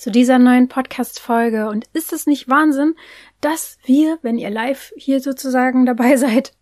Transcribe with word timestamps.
zu 0.00 0.10
dieser 0.10 0.38
neuen 0.38 0.68
Podcast-Folge. 0.68 1.68
Und 1.68 1.84
ist 1.92 2.14
es 2.14 2.26
nicht 2.26 2.48
Wahnsinn, 2.48 2.94
dass 3.42 3.76
wir, 3.84 4.18
wenn 4.22 4.38
ihr 4.38 4.48
live 4.48 4.94
hier 4.96 5.20
sozusagen 5.20 5.84
dabei 5.84 6.16
seid, 6.16 6.54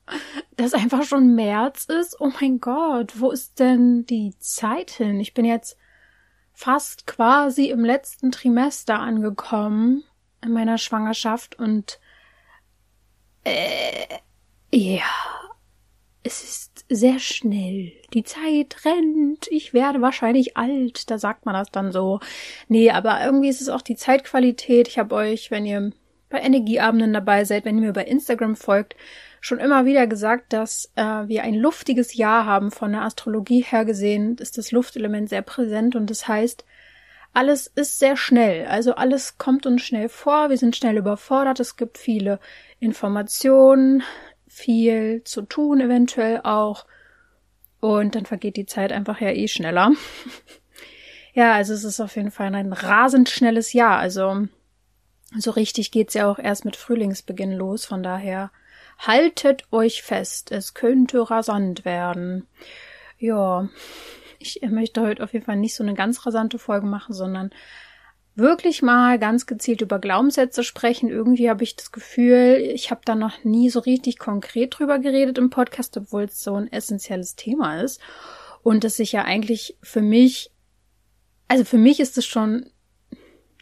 dass 0.57 0.75
einfach 0.75 1.05
schon 1.05 1.37
März 1.37 1.85
ist? 1.85 2.21
Oh 2.21 2.33
mein 2.41 2.59
Gott, 2.59 3.21
wo 3.21 3.31
ist 3.31 3.61
denn 3.61 4.05
die 4.07 4.35
Zeit 4.41 4.91
hin? 4.91 5.21
Ich 5.21 5.35
bin 5.35 5.45
jetzt 5.45 5.77
fast 6.53 7.07
quasi 7.07 7.71
im 7.71 7.85
letzten 7.85 8.33
Trimester 8.33 8.99
angekommen 8.99 10.03
in 10.43 10.53
meiner 10.53 10.77
Schwangerschaft 10.77 11.57
und 11.61 12.01
äh, 13.45 14.19
ja, 14.73 15.05
es 16.23 16.43
ist 16.43 16.85
sehr 16.89 17.19
schnell. 17.19 17.93
Die 18.13 18.25
Zeit 18.25 18.85
rennt. 18.85 19.47
Ich 19.51 19.73
werde 19.73 20.01
wahrscheinlich 20.01 20.57
alt. 20.57 21.11
Da 21.11 21.19
sagt 21.19 21.47
man 21.47 21.55
das 21.55 21.71
dann 21.71 21.93
so. 21.93 22.21
Nee, 22.69 22.91
aber 22.91 23.25
irgendwie 23.25 23.49
ist 23.49 23.61
es 23.61 23.69
auch 23.69 23.83
die 23.83 23.97
Zeitqualität. 23.97 24.89
Ich 24.89 24.99
habe 24.99 25.15
euch, 25.15 25.51
wenn 25.51 25.65
ihr 25.65 25.93
bei 26.29 26.41
Energieabenden 26.41 27.13
dabei 27.13 27.45
seid, 27.45 27.65
wenn 27.65 27.77
ihr 27.77 27.87
mir 27.87 27.93
bei 27.93 28.05
Instagram 28.05 28.57
folgt, 28.57 28.97
schon 29.41 29.59
immer 29.59 29.85
wieder 29.85 30.07
gesagt, 30.07 30.53
dass 30.53 30.91
äh, 30.97 31.03
wir 31.03 31.43
ein 31.43 31.55
luftiges 31.55 32.15
Jahr 32.15 32.45
haben. 32.45 32.71
Von 32.71 32.93
der 32.93 33.03
Astrologie 33.03 33.63
her 33.63 33.85
gesehen 33.85 34.37
ist 34.39 34.59
das 34.59 34.73
Luftelement 34.73 35.29
sehr 35.29 35.43
präsent 35.43 35.97
und 35.97 36.11
das 36.11 36.29
heißt, 36.29 36.65
alles 37.35 37.69
ist 37.69 37.99
sehr 37.99 38.17
schnell. 38.17 38.67
Also 38.67 38.95
alles 38.95 39.39
kommt 39.39 39.67
uns 39.67 39.83
schnell 39.83 40.09
vor. 40.09 40.51
Wir 40.51 40.57
sind 40.57 40.77
schnell 40.77 40.97
überfordert. 40.97 41.61
Es 41.61 41.77
gibt 41.77 41.99
viele 41.99 42.41
Informationen, 42.81 44.03
viel 44.59 45.23
zu 45.25 45.43
tun 45.43 45.81
eventuell 45.81 46.41
auch. 46.43 46.87
Und 47.81 48.15
dann 48.15 48.27
vergeht 48.27 48.57
die 48.57 48.67
Zeit 48.67 48.93
einfach 48.93 49.21
ja 49.21 49.31
eh 49.31 49.49
schneller. 49.49 49.93
ja, 51.33 51.55
also 51.55 51.73
es 51.73 51.85
ist 51.85 52.01
auf 52.01 52.17
jeden 52.17 52.31
Fall 52.31 52.55
ein 52.55 52.73
rasend 52.73 53.29
schnelles 53.29 53.73
Jahr. 53.73 53.99
Also 53.99 54.47
so 55.37 55.51
richtig 55.53 55.91
geht's 55.91 56.15
ja 56.15 56.31
auch 56.31 56.39
erst 56.39 56.65
mit 56.65 56.77
Frühlingsbeginn 56.77 57.53
los. 57.53 57.85
Von 57.85 58.03
daher 58.03 58.51
haltet 58.99 59.65
euch 59.71 60.03
fest. 60.03 60.51
Es 60.51 60.75
könnte 60.75 61.31
rasant 61.31 61.85
werden. 61.85 62.47
Ja, 63.19 63.69
ich 64.39 64.61
möchte 64.63 65.01
heute 65.01 65.23
auf 65.23 65.33
jeden 65.33 65.45
Fall 65.45 65.57
nicht 65.57 65.75
so 65.75 65.83
eine 65.83 65.95
ganz 65.95 66.25
rasante 66.27 66.59
Folge 66.59 66.87
machen, 66.87 67.13
sondern 67.13 67.51
wirklich 68.39 68.83
mal 68.83 69.19
ganz 69.19 69.47
gezielt 69.47 69.81
über 69.81 69.99
Glaubenssätze 69.99 70.63
sprechen. 70.63 71.09
Irgendwie 71.09 71.51
habe 71.51 71.65
ich 71.65 71.77
das 71.77 71.93
Gefühl, 71.93 72.57
ich 72.73 72.91
habe 72.91 73.01
da 73.05 73.15
noch 73.15 73.45
nie 73.45 73.69
so 73.69 73.81
richtig 73.81 74.19
konkret 74.19 74.79
drüber 74.79 74.99
geredet 74.99 75.39
im 75.39 75.51
Podcast, 75.51 75.97
obwohl 75.97 76.25
es 76.25 76.43
so 76.43 76.55
ein 76.55 76.73
essentielles 76.73 77.37
Thema 77.37 77.81
ist. 77.81 78.01
Und 78.63 78.85
dass 78.85 78.99
ich 78.99 79.13
ja 79.13 79.25
eigentlich 79.25 79.77
für 79.83 80.03
mich, 80.03 80.53
also 81.49 81.65
für 81.65 81.79
mich 81.79 82.01
ist 82.01 82.17
es 82.17 82.27
schon 82.27 82.71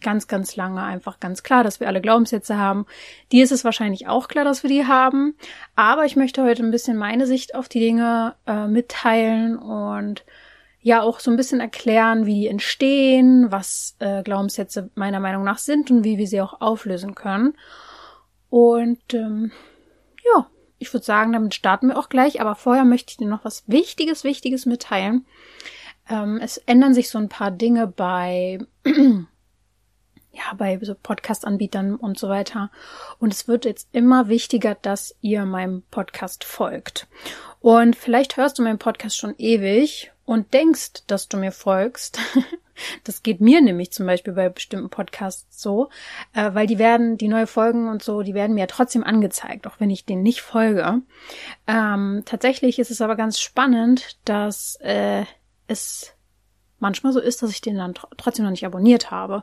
ganz, 0.02 0.28
ganz 0.28 0.56
lange 0.56 0.82
einfach 0.82 1.20
ganz 1.20 1.42
klar, 1.42 1.64
dass 1.64 1.80
wir 1.80 1.88
alle 1.88 2.02
Glaubenssätze 2.02 2.58
haben. 2.58 2.86
Dir 3.32 3.44
ist 3.44 3.52
es 3.52 3.64
wahrscheinlich 3.64 4.08
auch 4.08 4.28
klar, 4.28 4.44
dass 4.44 4.62
wir 4.62 4.70
die 4.70 4.86
haben. 4.86 5.34
Aber 5.74 6.04
ich 6.04 6.16
möchte 6.16 6.44
heute 6.44 6.62
ein 6.62 6.70
bisschen 6.70 6.96
meine 6.98 7.26
Sicht 7.26 7.54
auf 7.54 7.68
die 7.68 7.80
Dinge 7.80 8.34
äh, 8.46 8.66
mitteilen 8.66 9.56
und 9.56 10.24
ja 10.86 11.02
auch 11.02 11.18
so 11.18 11.32
ein 11.32 11.36
bisschen 11.36 11.58
erklären, 11.58 12.26
wie 12.26 12.42
die 12.42 12.46
entstehen, 12.46 13.50
was 13.50 13.96
äh, 13.98 14.22
Glaubenssätze 14.22 14.88
meiner 14.94 15.18
Meinung 15.18 15.42
nach 15.42 15.58
sind 15.58 15.90
und 15.90 16.04
wie 16.04 16.16
wir 16.16 16.28
sie 16.28 16.40
auch 16.40 16.60
auflösen 16.60 17.16
können. 17.16 17.56
Und 18.50 19.12
ähm, 19.12 19.50
ja, 20.24 20.46
ich 20.78 20.94
würde 20.94 21.04
sagen, 21.04 21.32
damit 21.32 21.56
starten 21.56 21.88
wir 21.88 21.98
auch 21.98 22.08
gleich. 22.08 22.40
Aber 22.40 22.54
vorher 22.54 22.84
möchte 22.84 23.10
ich 23.10 23.16
dir 23.16 23.26
noch 23.26 23.44
was 23.44 23.64
Wichtiges, 23.66 24.22
Wichtiges 24.22 24.64
mitteilen. 24.64 25.26
Ähm, 26.08 26.38
es 26.40 26.58
ändern 26.58 26.94
sich 26.94 27.10
so 27.10 27.18
ein 27.18 27.28
paar 27.28 27.50
Dinge 27.50 27.88
bei 27.88 28.60
ja, 28.84 30.54
bei 30.56 30.78
so 30.80 30.94
Podcast-Anbietern 30.94 31.96
und 31.96 32.16
so 32.16 32.28
weiter. 32.28 32.70
Und 33.18 33.32
es 33.32 33.48
wird 33.48 33.64
jetzt 33.64 33.88
immer 33.90 34.28
wichtiger, 34.28 34.76
dass 34.76 35.16
ihr 35.20 35.46
meinem 35.46 35.82
Podcast 35.90 36.44
folgt. 36.44 37.08
Und 37.58 37.96
vielleicht 37.96 38.36
hörst 38.36 38.60
du 38.60 38.62
meinen 38.62 38.78
Podcast 38.78 39.16
schon 39.16 39.34
ewig 39.36 40.12
und 40.26 40.52
denkst, 40.52 41.04
dass 41.06 41.28
du 41.28 41.38
mir 41.38 41.52
folgst. 41.52 42.18
Das 43.04 43.22
geht 43.22 43.40
mir 43.40 43.62
nämlich 43.62 43.90
zum 43.90 44.04
Beispiel 44.04 44.34
bei 44.34 44.50
bestimmten 44.50 44.90
Podcasts 44.90 45.62
so, 45.62 45.88
äh, 46.34 46.52
weil 46.52 46.66
die 46.66 46.78
werden, 46.78 47.16
die 47.16 47.26
neue 47.26 47.46
Folgen 47.46 47.88
und 47.88 48.02
so, 48.02 48.20
die 48.20 48.34
werden 48.34 48.52
mir 48.52 48.60
ja 48.60 48.66
trotzdem 48.66 49.02
angezeigt, 49.02 49.66
auch 49.66 49.80
wenn 49.80 49.88
ich 49.88 50.04
denen 50.04 50.22
nicht 50.22 50.42
folge. 50.42 51.00
Ähm, 51.66 52.22
tatsächlich 52.26 52.78
ist 52.78 52.90
es 52.90 53.00
aber 53.00 53.16
ganz 53.16 53.40
spannend, 53.40 54.18
dass 54.26 54.76
äh, 54.82 55.24
es 55.68 56.16
manchmal 56.78 57.12
so 57.12 57.20
ist, 57.20 57.42
dass 57.42 57.50
ich 57.50 57.60
den 57.60 57.76
dann 57.76 57.94
tr 57.94 58.08
trotzdem 58.16 58.44
noch 58.44 58.50
nicht 58.50 58.66
abonniert 58.66 59.10
habe. 59.10 59.42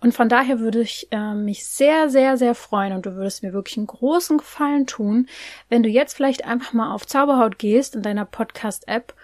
Und 0.00 0.14
von 0.14 0.28
daher 0.28 0.58
würde 0.58 0.80
ich 0.80 1.08
äh, 1.10 1.34
mich 1.34 1.64
sehr, 1.66 2.08
sehr, 2.08 2.36
sehr 2.36 2.54
freuen 2.54 2.92
und 2.92 3.06
du 3.06 3.14
würdest 3.14 3.42
mir 3.42 3.52
wirklich 3.52 3.76
einen 3.76 3.86
großen 3.86 4.38
Gefallen 4.38 4.86
tun, 4.86 5.28
wenn 5.68 5.82
du 5.82 5.88
jetzt 5.88 6.14
vielleicht 6.14 6.44
einfach 6.44 6.72
mal 6.72 6.92
auf 6.92 7.06
Zauberhaut 7.06 7.58
gehst 7.58 7.94
in 7.94 8.02
deiner 8.02 8.24
Podcast-App 8.24 9.14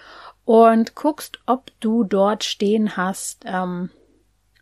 und 0.49 0.95
guckst, 0.95 1.41
ob 1.45 1.71
du 1.79 2.05
dort 2.05 2.43
stehen 2.43 2.97
hast, 2.97 3.43
ähm, 3.45 3.91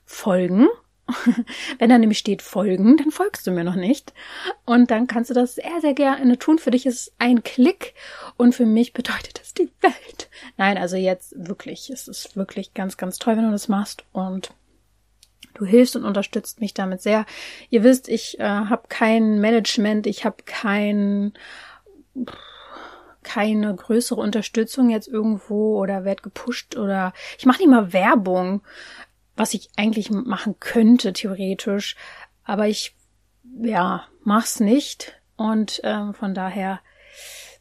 folgen. 0.05 0.67
Wenn 1.79 1.91
da 1.91 1.97
nämlich 1.97 2.19
steht 2.19 2.43
folgen, 2.43 2.97
dann 2.97 3.13
folgst 3.13 3.47
du 3.47 3.53
mir 3.53 3.63
noch 3.63 3.77
nicht. 3.77 4.13
Und 4.65 4.91
dann 4.91 5.07
kannst 5.07 5.31
du 5.31 5.35
das 5.35 5.55
sehr, 5.55 5.81
sehr 5.81 5.95
gerne 5.95 6.41
tun. 6.41 6.59
Für 6.59 6.73
dich 6.73 6.87
ist 6.87 7.01
es 7.03 7.13
ein 7.21 7.45
Klick 7.45 7.95
und 8.37 8.53
für 8.53 8.67
mich 8.67 8.95
bedeutet 8.95 9.41
es 9.41 9.55
die 9.55 9.71
Welt. 9.81 10.29
Nein, 10.57 10.77
also 10.77 10.97
jetzt 10.97 11.35
wirklich, 11.37 11.89
es 11.89 12.09
ist 12.09 12.35
wirklich 12.35 12.75
ganz, 12.75 12.97
ganz 12.97 13.21
toll, 13.21 13.37
wenn 13.37 13.45
du 13.45 13.53
das 13.53 13.69
machst 13.69 14.03
und 14.13 14.51
du 15.55 15.65
hilfst 15.65 15.95
und 15.95 16.05
unterstützt 16.05 16.61
mich 16.61 16.75
damit 16.75 17.01
sehr. 17.01 17.27
Ihr 17.71 17.85
wisst, 17.85 18.09
ich 18.09 18.41
äh, 18.41 18.43
habe 18.43 18.89
kein 18.89 19.41
Management, 19.41 20.09
ich 20.09 20.25
habe 20.25 20.39
kein 20.45 21.33
keine 23.27 23.75
größere 23.75 24.21
Unterstützung 24.21 24.89
jetzt 24.89 25.09
irgendwo 25.09 25.79
oder 25.79 26.05
werd 26.05 26.23
gepusht 26.23 26.77
oder 26.77 27.13
ich 27.39 27.45
mache 27.45 27.59
nicht 27.59 27.71
mal 27.71 27.93
Werbung, 27.93 28.63
was 29.35 29.53
ich 29.53 29.69
eigentlich 29.77 30.11
machen 30.11 30.57
könnte 30.61 31.13
theoretisch, 31.13 31.97
aber 32.45 32.69
ich 32.69 32.97
ja 33.61 34.07
mach's 34.23 34.61
nicht 34.61 35.21
und 35.37 35.81
ähm, 35.85 36.15
von 36.15 36.33
daher 36.35 36.81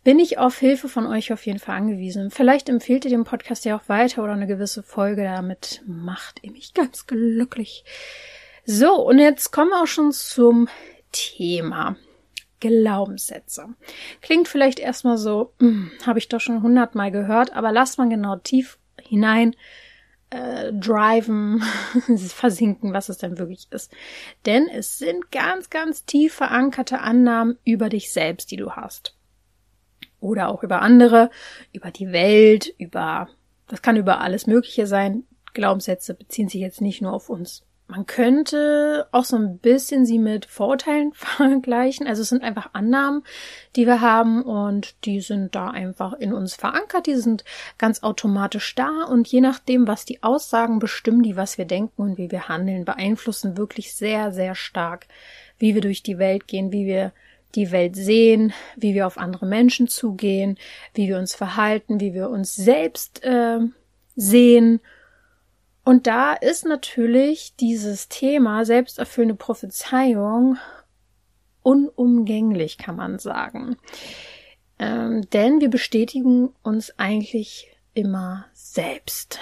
bin 0.06 0.20
ich 0.20 0.38
auf 0.38 0.60
Hilfe 0.60 0.88
von 0.88 1.08
euch 1.08 1.34
auf 1.34 1.48
jeden 1.48 1.58
Fall 1.58 1.76
angewiesen. 1.76 2.30
Vielleicht 2.30 2.70
empfehlt 2.70 3.06
ihr 3.06 3.12
den 3.12 3.24
Podcast 3.24 3.66
ja 3.66 3.76
auch 3.76 3.90
weiter 3.90 4.24
oder 4.24 4.34
eine 4.34 4.46
gewisse 4.46 4.84
Folge. 4.84 5.24
Damit 5.24 5.82
macht 5.88 6.44
ihr 6.44 6.52
mich 6.52 6.76
ganz 6.76 7.08
glücklich. 7.08 7.84
So, 8.66 9.02
und 9.02 9.18
jetzt 9.18 9.52
kommen 9.52 9.72
wir 9.72 9.82
auch 9.82 9.88
schon 9.88 10.12
zum 10.12 10.70
Thema. 11.12 11.96
Glaubenssätze. 12.60 13.68
Klingt 14.22 14.48
vielleicht 14.48 14.80
erstmal 14.80 15.18
so, 15.18 15.54
hm, 15.60 15.92
habe 16.06 16.20
ich 16.20 16.28
doch 16.28 16.40
schon 16.40 16.62
hundertmal 16.62 17.12
gehört, 17.12 17.54
aber 17.54 17.72
lasst 17.72 17.98
man 17.98 18.10
genau 18.10 18.38
tief 18.38 18.78
hinein 19.02 19.56
äh, 20.30 20.74
driven, 20.74 21.64
versinken, 22.18 22.94
was 22.94 23.10
es 23.10 23.18
denn 23.18 23.38
wirklich 23.38 23.68
ist. 23.72 23.92
Denn 24.46 24.68
es 24.68 24.98
sind 24.98 25.32
ganz, 25.32 25.70
ganz 25.70 26.06
tief 26.06 26.34
verankerte 26.34 27.00
Annahmen 27.00 27.58
über 27.64 27.90
dich 27.90 28.12
selbst, 28.12 28.52
die 28.52 28.58
du 28.58 28.72
hast. 28.72 29.16
Oder 30.20 30.50
auch 30.50 30.64
über 30.64 30.82
andere, 30.82 31.30
über 31.72 31.92
die 31.92 32.12
Welt, 32.12 32.74
über, 32.80 33.30
das 33.68 33.82
kann 33.82 33.98
über 33.98 34.22
alles 34.22 34.48
Mögliche 34.48 34.88
sein. 34.88 35.24
Glaubenssätze 35.54 36.14
beziehen 36.14 36.50
sich 36.50 36.62
jetzt 36.62 36.82
nicht 36.82 37.02
nur 37.02 37.14
auf 37.14 37.30
uns 37.30 37.64
man 37.88 38.08
könnte 38.08 39.08
auch 39.12 39.26
so 39.26 39.36
ein 39.36 39.60
bisschen 39.60 40.06
sie 40.06 40.18
mit 40.18 40.46
Vorurteilen 40.46 41.14
vergleichen. 41.14 42.08
Also 42.08 42.24
es 42.24 42.30
sind 42.30 42.44
einfach 42.44 42.70
Annahmen, 42.74 43.24
die 43.76 43.86
wir 43.86 44.02
haben 44.02 44.42
und 44.42 44.96
die 45.06 45.22
sind 45.22 45.54
da 45.54 45.70
einfach 45.70 46.14
in 46.14 46.34
uns 46.34 46.56
verankert. 46.56 47.06
Die 47.06 47.16
sind 47.16 47.44
ganz 47.78 48.02
automatisch 48.02 48.74
da 48.76 49.04
und 49.04 49.28
je 49.28 49.42
nachdem, 49.42 49.88
was 49.88 50.06
die 50.06 50.24
Aussagen 50.24 50.80
bestimmen, 50.80 51.22
die 51.22 51.36
was 51.36 51.58
wir 51.58 51.66
denken 51.66 52.02
und 52.02 52.18
wie 52.18 52.32
wir 52.32 52.48
handeln, 52.48 52.86
beeinflussen 52.86 53.58
wirklich 53.58 53.94
sehr, 53.94 54.32
sehr 54.32 54.56
stark, 54.56 55.08
wie 55.60 55.76
wir 55.76 55.82
durch 55.82 56.02
die 56.02 56.18
Welt 56.18 56.48
gehen, 56.48 56.72
wie 56.72 56.88
wir 56.88 57.12
die 57.54 57.72
Welt 57.72 57.96
sehen, 57.96 58.52
wie 58.76 58.96
wir 58.96 59.08
auf 59.08 59.18
andere 59.18 59.46
Menschen 59.46 59.88
zugehen, 59.88 60.58
wie 60.94 61.08
wir 61.08 61.18
uns 61.18 61.36
verhalten, 61.36 62.00
wie 62.00 62.14
wir 62.14 62.30
uns 62.30 62.56
selbst 62.56 63.24
äh, 63.24 63.60
sehen 64.16 64.82
und 65.86 66.08
da 66.08 66.34
ist 66.34 66.66
natürlich 66.66 67.56
dieses 67.56 68.10
Thema 68.10 68.66
selbsterfüllende 68.66 69.36
Prophezeiung 69.36 70.58
unumgänglich, 71.62 72.78
kann 72.80 72.96
man 72.96 73.20
sagen. 73.20 73.78
Ähm, 74.80 75.30
denn 75.30 75.62
wir 75.62 75.70
bestätigen 75.70 76.50
uns 76.64 76.92
eigentlich 76.98 77.68
immer 77.94 78.46
selbst. 78.54 79.40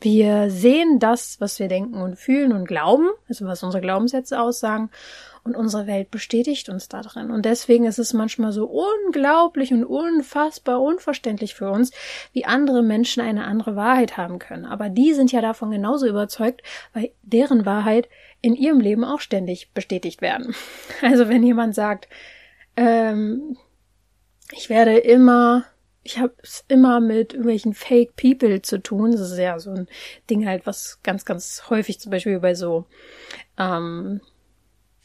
Wir 0.00 0.50
sehen 0.50 0.98
das, 0.98 1.40
was 1.40 1.58
wir 1.58 1.68
denken 1.68 2.00
und 2.00 2.16
fühlen 2.16 2.52
und 2.52 2.66
glauben, 2.66 3.08
also 3.28 3.46
was 3.46 3.62
unsere 3.62 3.80
Glaubenssätze 3.80 4.40
aussagen, 4.40 4.90
und 5.48 5.56
unsere 5.56 5.86
Welt 5.86 6.10
bestätigt 6.10 6.68
uns 6.68 6.88
da 6.88 7.00
drin. 7.00 7.30
Und 7.30 7.44
deswegen 7.44 7.86
ist 7.86 7.98
es 7.98 8.12
manchmal 8.12 8.52
so 8.52 8.66
unglaublich 8.66 9.72
und 9.72 9.84
unfassbar 9.84 10.80
unverständlich 10.80 11.54
für 11.54 11.70
uns, 11.70 11.90
wie 12.32 12.44
andere 12.44 12.82
Menschen 12.82 13.22
eine 13.22 13.44
andere 13.44 13.74
Wahrheit 13.74 14.16
haben 14.16 14.38
können. 14.38 14.66
Aber 14.66 14.90
die 14.90 15.14
sind 15.14 15.32
ja 15.32 15.40
davon 15.40 15.70
genauso 15.70 16.06
überzeugt, 16.06 16.62
weil 16.92 17.10
deren 17.22 17.64
Wahrheit 17.64 18.08
in 18.40 18.54
ihrem 18.54 18.80
Leben 18.80 19.04
auch 19.04 19.20
ständig 19.20 19.72
bestätigt 19.72 20.22
werden. 20.22 20.54
Also 21.00 21.28
wenn 21.28 21.42
jemand 21.42 21.74
sagt, 21.74 22.08
ähm, 22.76 23.56
ich 24.52 24.68
werde 24.68 24.98
immer 24.98 25.64
ich 26.02 26.18
habe 26.18 26.34
es 26.42 26.64
immer 26.68 27.00
mit 27.00 27.32
irgendwelchen 27.32 27.74
Fake 27.74 28.16
People 28.16 28.62
zu 28.62 28.82
tun. 28.82 29.12
Das 29.12 29.20
ist 29.20 29.38
ja 29.38 29.58
so 29.58 29.70
ein 29.70 29.88
Ding 30.30 30.46
halt, 30.46 30.66
was 30.66 31.00
ganz, 31.02 31.24
ganz 31.24 31.64
häufig 31.68 32.00
zum 32.00 32.10
Beispiel 32.10 32.40
bei 32.40 32.54
so 32.54 32.86
ähm, 33.58 34.20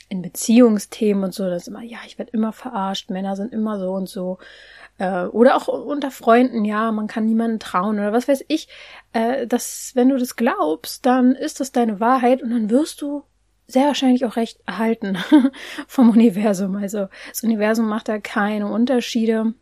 in 0.09 0.21
Beziehungsthemen 0.21 1.23
und 1.23 1.33
so, 1.33 1.49
das 1.49 1.63
ist 1.63 1.67
immer, 1.67 1.81
ja, 1.81 1.97
ich 2.05 2.17
werde 2.19 2.31
immer 2.31 2.53
verarscht, 2.53 3.09
Männer 3.09 3.35
sind 3.35 3.51
immer 3.51 3.79
so 3.79 3.91
und 3.93 4.07
so. 4.07 4.37
Äh, 4.99 5.23
oder 5.25 5.55
auch 5.55 5.67
unter 5.67 6.11
Freunden, 6.11 6.65
ja, 6.65 6.91
man 6.91 7.07
kann 7.07 7.25
niemanden 7.25 7.59
trauen 7.59 7.97
oder 7.97 8.13
was 8.13 8.27
weiß 8.27 8.45
ich. 8.47 8.67
Äh, 9.11 9.47
dass, 9.47 9.91
wenn 9.95 10.09
du 10.09 10.17
das 10.17 10.35
glaubst, 10.35 11.05
dann 11.05 11.33
ist 11.33 11.59
das 11.59 11.71
deine 11.71 11.99
Wahrheit 11.99 12.43
und 12.43 12.51
dann 12.51 12.69
wirst 12.69 13.01
du 13.01 13.23
sehr 13.65 13.87
wahrscheinlich 13.87 14.25
auch 14.25 14.35
recht 14.35 14.59
erhalten 14.67 15.17
vom 15.87 16.11
Universum. 16.11 16.75
Also 16.75 17.07
das 17.29 17.43
Universum 17.43 17.87
macht 17.87 18.07
da 18.07 18.19
keine 18.19 18.67
Unterschiede. 18.67 19.53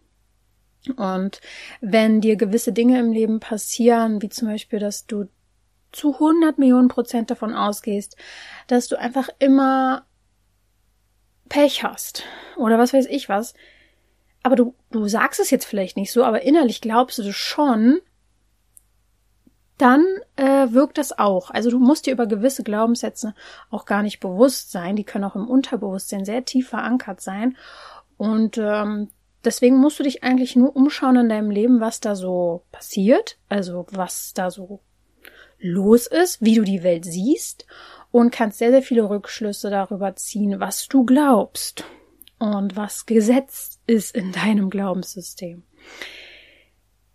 Und 0.98 1.42
wenn 1.80 2.22
dir 2.22 2.36
gewisse 2.36 2.74
Dinge 2.74 3.00
im 3.00 3.12
Leben 3.12 3.40
passieren, 3.40 4.22
wie 4.22 4.30
zum 4.30 4.48
Beispiel, 4.48 4.80
dass 4.80 5.06
du 5.06 5.28
zu 5.92 6.14
100 6.14 6.58
Millionen 6.58 6.88
Prozent 6.88 7.30
davon 7.30 7.54
ausgehst, 7.54 8.16
dass 8.68 8.88
du 8.88 8.98
einfach 8.98 9.30
immer 9.40 10.06
Pech 11.50 11.84
hast 11.84 12.24
oder 12.56 12.80
was 12.80 12.94
weiß 12.94 13.08
ich 13.08 13.28
was, 13.28 13.54
aber 14.44 14.56
du, 14.56 14.74
du 14.90 15.08
sagst 15.08 15.40
es 15.40 15.52
jetzt 15.52 15.66
vielleicht 15.66 15.98
nicht 15.98 16.12
so, 16.12 16.24
aber 16.24 16.42
innerlich 16.42 16.82
glaubst 16.82 17.20
du 17.20 17.32
schon, 17.32 18.00
dann 19.78 20.06
äh, 20.36 20.72
wirkt 20.72 20.98
das 20.98 21.18
auch. 21.18 21.50
Also 21.50 21.72
du 21.72 21.80
musst 21.80 22.06
dir 22.06 22.14
über 22.14 22.28
gewisse 22.28 22.64
Glaubenssätze 22.64 23.34
auch 23.70 23.86
gar 23.86 24.04
nicht 24.04 24.20
bewusst 24.20 24.72
sein. 24.72 24.96
Die 24.96 25.04
können 25.04 25.24
auch 25.24 25.36
im 25.36 25.48
Unterbewusstsein 25.48 26.24
sehr 26.24 26.46
tief 26.46 26.70
verankert 26.70 27.20
sein. 27.20 27.58
Und 28.18 28.60
ähm, 28.60 29.10
Deswegen 29.44 29.78
musst 29.78 30.00
du 30.00 30.04
dich 30.04 30.24
eigentlich 30.24 30.56
nur 30.56 30.76
umschauen 30.76 31.16
in 31.16 31.30
deinem 31.30 31.50
Leben, 31.50 31.80
was 31.80 32.00
da 32.00 32.16
so 32.16 32.64
passiert, 32.72 33.38
also 33.50 33.88
was 33.92 34.34
da 34.34 34.52
so 34.52 34.82
los 35.60 36.08
ist, 36.08 36.42
wie 36.42 36.56
du 36.56 36.64
die 36.64 36.84
Welt 36.84 37.06
siehst 37.06 37.66
und 38.12 38.32
kannst 38.32 38.60
sehr, 38.60 38.72
sehr 38.72 38.82
viele 38.82 39.10
Rückschlüsse 39.10 39.70
darüber 39.70 40.16
ziehen, 40.16 40.60
was 40.60 40.88
du 40.88 41.06
glaubst 41.06 41.86
und 42.40 42.76
was 42.76 43.06
gesetzt 43.06 43.80
ist 43.88 44.16
in 44.16 44.32
deinem 44.32 44.70
Glaubenssystem. 44.70 45.64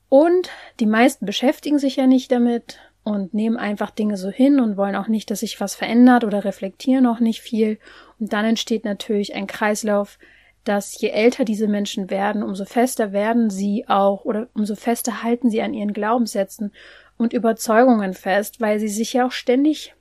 Und 0.08 0.50
die 0.81 0.87
meisten 0.87 1.26
beschäftigen 1.26 1.78
sich 1.78 1.96
ja 1.96 2.06
nicht 2.06 2.31
damit 2.31 2.78
und 3.02 3.34
nehmen 3.34 3.56
einfach 3.56 3.90
Dinge 3.90 4.17
so 4.17 4.31
hin 4.31 4.61
und 4.61 4.76
wollen 4.76 4.96
auch 4.96 5.08
nicht, 5.08 5.31
dass 5.31 5.40
sich 5.40 5.61
was 5.61 5.75
verändert 5.75 6.25
oder 6.25 6.44
reflektieren 6.44 7.06
auch 7.06 7.20
nicht 7.20 7.40
viel. 7.40 7.78
Und 8.19 8.32
dann 8.32 8.44
entsteht 8.44 8.84
natürlich 8.84 9.34
ein 9.34 9.46
Kreislauf, 9.46 10.19
dass 10.67 11.01
je 11.01 11.11
älter 11.11 11.45
diese 11.45 11.69
Menschen 11.69 12.11
werden, 12.11 12.43
umso 12.43 12.65
fester 12.65 13.13
werden 13.13 13.51
sie 13.51 13.89
auch 13.89 14.25
oder 14.25 14.49
umso 14.55 14.75
fester 14.75 15.23
halten 15.23 15.49
sie 15.49 15.63
an 15.63 15.75
ihren 15.75 15.93
Glaubenssätzen 15.93 16.73
und 17.17 17.33
Überzeugungen 17.33 18.15
fest, 18.15 18.61
weil 18.61 18.81
sie 18.81 18.89
sich 18.89 19.13
ja 19.13 19.27
auch 19.27 19.33
ständig 19.33 19.95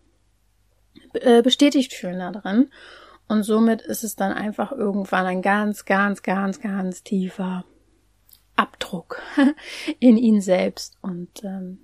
äh, 1.14 1.42
bestätigt 1.42 1.94
fühlen 1.94 2.20
darin. 2.20 2.70
Und 3.28 3.44
somit 3.44 3.82
ist 3.82 4.04
es 4.04 4.16
dann 4.16 4.34
einfach 4.34 4.72
irgendwann 4.72 5.26
ein 5.26 5.42
ganz, 5.42 5.86
ganz, 5.86 6.24
ganz, 6.24 6.60
ganz 6.60 7.04
tiefer 7.04 7.64
Abdruck 8.56 9.22
in 10.00 10.18
ihn 10.18 10.42
selbst. 10.42 10.98
Und 11.02 11.44
ähm, 11.44 11.80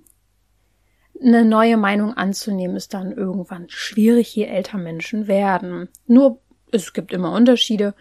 eine 1.20 1.44
neue 1.44 1.76
Meinung 1.76 2.14
anzunehmen 2.14 2.76
ist 2.76 2.94
dann 2.94 3.12
irgendwann 3.12 3.68
schwierig, 3.68 4.34
je 4.34 4.44
älter 4.44 4.78
Menschen 4.78 5.28
werden. 5.28 5.88
Nur 6.06 6.40
es 6.72 6.92
gibt 6.92 7.12
immer 7.12 7.32
Unterschiede. 7.32 7.94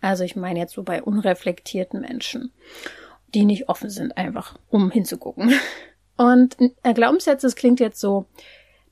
Also 0.00 0.24
ich 0.24 0.36
meine 0.36 0.58
jetzt 0.58 0.74
so 0.74 0.82
bei 0.82 1.02
unreflektierten 1.02 2.00
Menschen, 2.00 2.52
die 3.34 3.44
nicht 3.44 3.68
offen 3.68 3.90
sind, 3.90 4.16
einfach 4.16 4.58
um 4.68 4.90
hinzugucken. 4.90 5.52
Und 6.16 6.56
Glaubenssätze, 6.82 7.46
das 7.46 7.56
klingt 7.56 7.78
jetzt 7.78 8.00
so, 8.00 8.26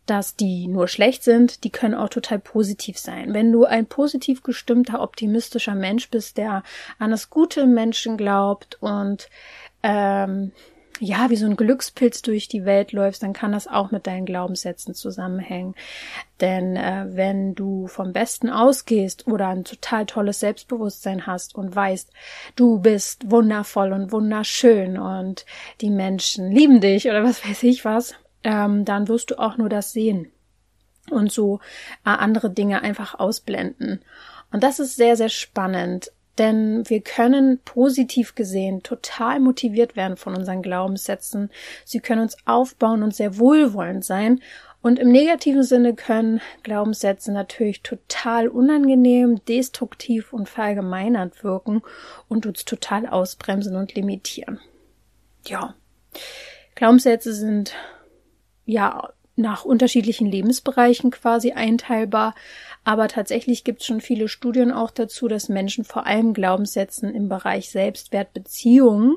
dass 0.07 0.37
die 0.37 0.69
nur 0.69 0.89
schlecht 0.89 1.23
sind, 1.23 1.65
die 1.65 1.71
können 1.71 1.95
auch 1.95 2.11
total 2.11 2.39
positiv 2.39 2.99
sein. 2.99 3.33
Wenn 3.33 3.51
du 3.51 3.65
ein 3.65 3.87
positiv 3.87 4.43
gestimmter, 4.43 5.01
optimistischer 5.01 5.75
Mensch 5.75 6.11
bist, 6.11 6.37
der 6.37 6.63
an 6.99 7.11
das 7.11 7.31
Gute 7.31 7.63
im 7.63 7.73
Menschen 7.73 8.19
glaubt 8.19 8.77
und 8.83 9.31
ähm, 9.83 10.53
ja, 11.01 11.29
wie 11.29 11.37
so 11.37 11.47
ein 11.47 11.57
Glückspilz 11.57 12.23
durch 12.23 12.47
die 12.49 12.65
Welt 12.65 12.93
läufst, 12.93 13.23
dann 13.23 13.33
kann 13.33 13.53
das 13.53 13.67
auch 13.67 13.91
mit 13.91 14.07
deinen 14.07 14.27
Glaubenssätzen 14.27 14.95
zusammenhängen. 14.95 15.75
Denn 16.41 16.77
äh, 16.77 17.07
wenn 17.09 17.55
du 17.55 17.89
vom 17.89 18.13
Besten 18.13 18.49
ausgehst 18.49 19.27
oder 19.27 19.49
ein 19.49 19.65
total 19.65 20.07
tolles 20.07 20.41
Selbstbewusstsein 20.41 21.27
hast 21.27 21.55
und 21.57 21.75
weißt, 21.75 22.11
du 22.55 22.79
bist 22.79 23.31
wundervoll 23.31 23.93
und 23.93 24.13
wunderschön 24.13 24.99
und 24.99 25.47
die 25.81 25.91
Menschen 25.91 26.53
lieben 26.53 26.81
dich 26.81 27.09
oder 27.09 27.25
was 27.25 27.45
weiß 27.49 27.65
ich 27.65 27.85
was, 27.85 28.15
ähm, 28.45 28.85
dann 28.85 29.09
wirst 29.09 29.31
du 29.31 29.39
auch 29.39 29.57
nur 29.57 29.69
das 29.69 29.93
sehen 29.93 30.31
und 31.11 31.33
so 31.33 31.59
äh, 32.05 32.11
andere 32.11 32.51
Dinge 32.51 32.83
einfach 32.83 33.19
ausblenden. 33.19 34.01
Und 34.53 34.63
das 34.63 34.79
ist 34.79 34.97
sehr, 34.97 35.17
sehr 35.17 35.29
spannend. 35.29 36.13
Denn 36.39 36.89
wir 36.89 37.01
können 37.01 37.61
positiv 37.65 38.35
gesehen 38.35 38.83
total 38.83 39.41
motiviert 39.41 39.95
werden 39.97 40.17
von 40.17 40.37
unseren 40.37 40.63
Glaubenssätzen. 40.63 41.51
Sie 41.85 42.01
können 42.01 42.23
uns 42.23 42.37
aufbauen 42.45 43.03
und 43.03 43.15
sehr 43.15 43.39
wohlwollend 43.39 44.05
sein. 44.05 44.41
Und 44.83 44.99
im 44.99 45.13
negativen 45.13 45.63
Sinne 45.63 45.95
können 45.95 46.43
Glaubenssätze 46.63 47.33
natürlich 47.33 47.83
total 47.83 48.49
unangenehm, 48.49 49.43
destruktiv 49.47 50.33
und 50.33 50.49
verallgemeinert 50.49 51.43
wirken 51.43 51.81
und 52.29 52.45
uns 52.45 52.67
total 52.67 53.07
ausbremsen 53.07 53.77
und 53.77 53.95
limitieren. 53.95 54.61
Ja. 55.47 55.75
Glaubenssätze 56.75 57.33
sind 57.33 57.75
ja 58.67 59.11
nach 59.37 59.65
unterschiedlichen 59.65 60.27
Lebensbereichen 60.27 61.11
quasi 61.11 61.53
einteilbar. 61.53 62.35
Aber 62.85 63.09
tatsächlich 63.09 63.65
gibt 63.65 63.81
es 63.81 63.87
schon 63.87 64.01
viele 64.01 64.29
Studien 64.29 64.71
auch 64.71 64.91
dazu, 64.91 65.29
dass 65.29 65.49
Menschen 65.49 65.85
vor 65.85 66.07
allem 66.07 66.35
Glaubenssätzen 66.35 67.15
im 67.15 67.29
Bereich 67.29 67.71
Selbstwert, 67.71 68.33
Beziehungen 68.33 69.17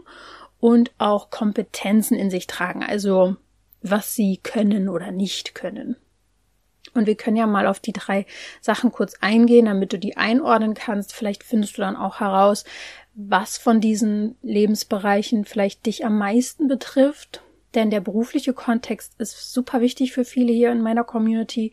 und 0.60 0.92
auch 0.98 1.30
Kompetenzen 1.30 2.18
in 2.18 2.30
sich 2.30 2.48
tragen. 2.48 2.84
Also 2.84 3.36
was 3.82 4.16
sie 4.16 4.38
können 4.38 4.90
oder 4.90 5.12
nicht 5.12 5.54
können. 5.54 5.96
Und 6.94 7.06
wir 7.06 7.16
können 7.16 7.38
ja 7.38 7.46
mal 7.46 7.68
auf 7.68 7.80
die 7.80 7.94
drei 7.94 8.26
Sachen 8.60 8.92
kurz 8.92 9.16
eingehen, 9.22 9.68
damit 9.68 9.94
du 9.94 10.00
die 10.00 10.18
einordnen 10.18 10.74
kannst. 10.74 11.14
Vielleicht 11.14 11.44
findest 11.44 11.78
du 11.78 11.82
dann 11.82 11.96
auch 11.96 12.20
heraus, 12.20 12.66
was 13.14 13.58
von 13.58 13.82
diesen 13.82 14.36
Lebensbereichen 14.42 15.46
vielleicht 15.46 15.86
dich 15.86 16.06
am 16.06 16.18
meisten 16.18 16.68
betrifft 16.68 17.44
denn 17.76 17.90
der 17.90 18.00
berufliche 18.00 18.54
Kontext 18.54 19.14
ist 19.20 19.54
super 19.54 19.82
wichtig 19.82 20.14
für 20.14 20.26
viele 20.26 20.54
hier 20.54 20.72
in 20.72 20.82
meiner 20.82 21.04
Community. 21.04 21.72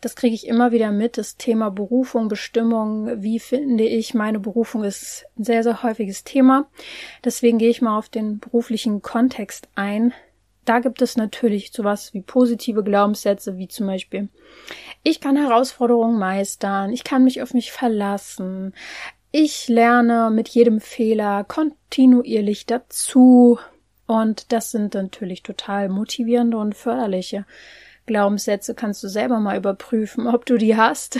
Das 0.00 0.16
kriege 0.16 0.34
ich 0.34 0.46
immer 0.46 0.72
wieder 0.72 0.90
mit. 0.90 1.18
Das 1.18 1.36
Thema 1.36 1.70
Berufung, 1.70 2.28
Bestimmung, 2.28 3.22
wie 3.22 3.38
finde 3.38 3.84
ich 3.84 4.14
meine 4.14 4.40
Berufung 4.40 4.84
ist 4.84 5.26
ein 5.38 5.44
sehr, 5.44 5.62
sehr 5.62 5.82
häufiges 5.82 6.24
Thema. 6.24 6.68
Deswegen 7.24 7.58
gehe 7.58 7.70
ich 7.70 7.82
mal 7.82 7.98
auf 7.98 8.08
den 8.08 8.38
beruflichen 8.38 9.02
Kontext 9.02 9.68
ein. 9.74 10.12
Da 10.64 10.80
gibt 10.80 11.00
es 11.00 11.16
natürlich 11.16 11.70
sowas 11.70 12.12
wie 12.12 12.22
positive 12.22 12.82
Glaubenssätze, 12.82 13.56
wie 13.56 13.68
zum 13.68 13.86
Beispiel, 13.86 14.28
ich 15.04 15.20
kann 15.20 15.36
Herausforderungen 15.36 16.18
meistern, 16.18 16.92
ich 16.92 17.04
kann 17.04 17.22
mich 17.22 17.40
auf 17.40 17.54
mich 17.54 17.70
verlassen, 17.70 18.74
ich 19.30 19.68
lerne 19.68 20.30
mit 20.32 20.48
jedem 20.48 20.80
Fehler 20.80 21.44
kontinuierlich 21.44 22.66
dazu, 22.66 23.60
und 24.06 24.52
das 24.52 24.70
sind 24.70 24.94
natürlich 24.94 25.42
total 25.42 25.88
motivierende 25.88 26.58
und 26.58 26.74
förderliche 26.74 27.44
Glaubenssätze. 28.06 28.74
Kannst 28.74 29.02
du 29.02 29.08
selber 29.08 29.40
mal 29.40 29.56
überprüfen, 29.56 30.28
ob 30.28 30.46
du 30.46 30.56
die 30.56 30.76
hast. 30.76 31.18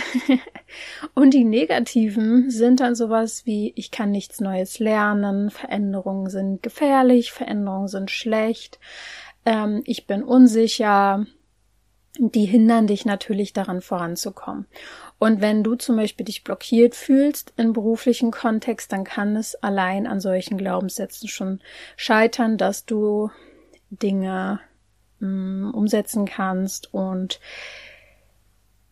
und 1.13 1.33
die 1.33 1.43
negativen 1.43 2.49
sind 2.49 2.79
dann 2.79 2.95
sowas 2.95 3.45
wie, 3.45 3.73
ich 3.75 3.91
kann 3.91 4.11
nichts 4.11 4.39
Neues 4.39 4.79
lernen, 4.79 5.49
Veränderungen 5.49 6.29
sind 6.29 6.63
gefährlich, 6.63 7.31
Veränderungen 7.33 7.89
sind 7.89 8.09
schlecht, 8.09 8.79
ähm, 9.45 9.81
ich 9.85 10.07
bin 10.07 10.23
unsicher. 10.23 11.25
Die 12.19 12.45
hindern 12.45 12.87
dich 12.87 13.05
natürlich 13.05 13.53
daran 13.53 13.81
voranzukommen. 13.81 14.65
Und 15.19 15.41
wenn 15.41 15.63
du 15.63 15.75
zum 15.75 15.95
Beispiel 15.95 16.25
dich 16.25 16.43
blockiert 16.43 16.93
fühlst 16.93 17.53
im 17.57 17.73
beruflichen 17.73 18.31
Kontext, 18.31 18.91
dann 18.91 19.03
kann 19.03 19.35
es 19.35 19.55
allein 19.55 20.05
an 20.05 20.19
solchen 20.19 20.57
Glaubenssätzen 20.57 21.27
schon 21.27 21.59
scheitern, 21.95 22.57
dass 22.57 22.85
du 22.85 23.31
Dinge 23.89 24.59
mh, 25.19 25.27
mm, 25.27 25.73
umsetzen 25.73 26.25
kannst 26.25 26.93
und 26.93 27.39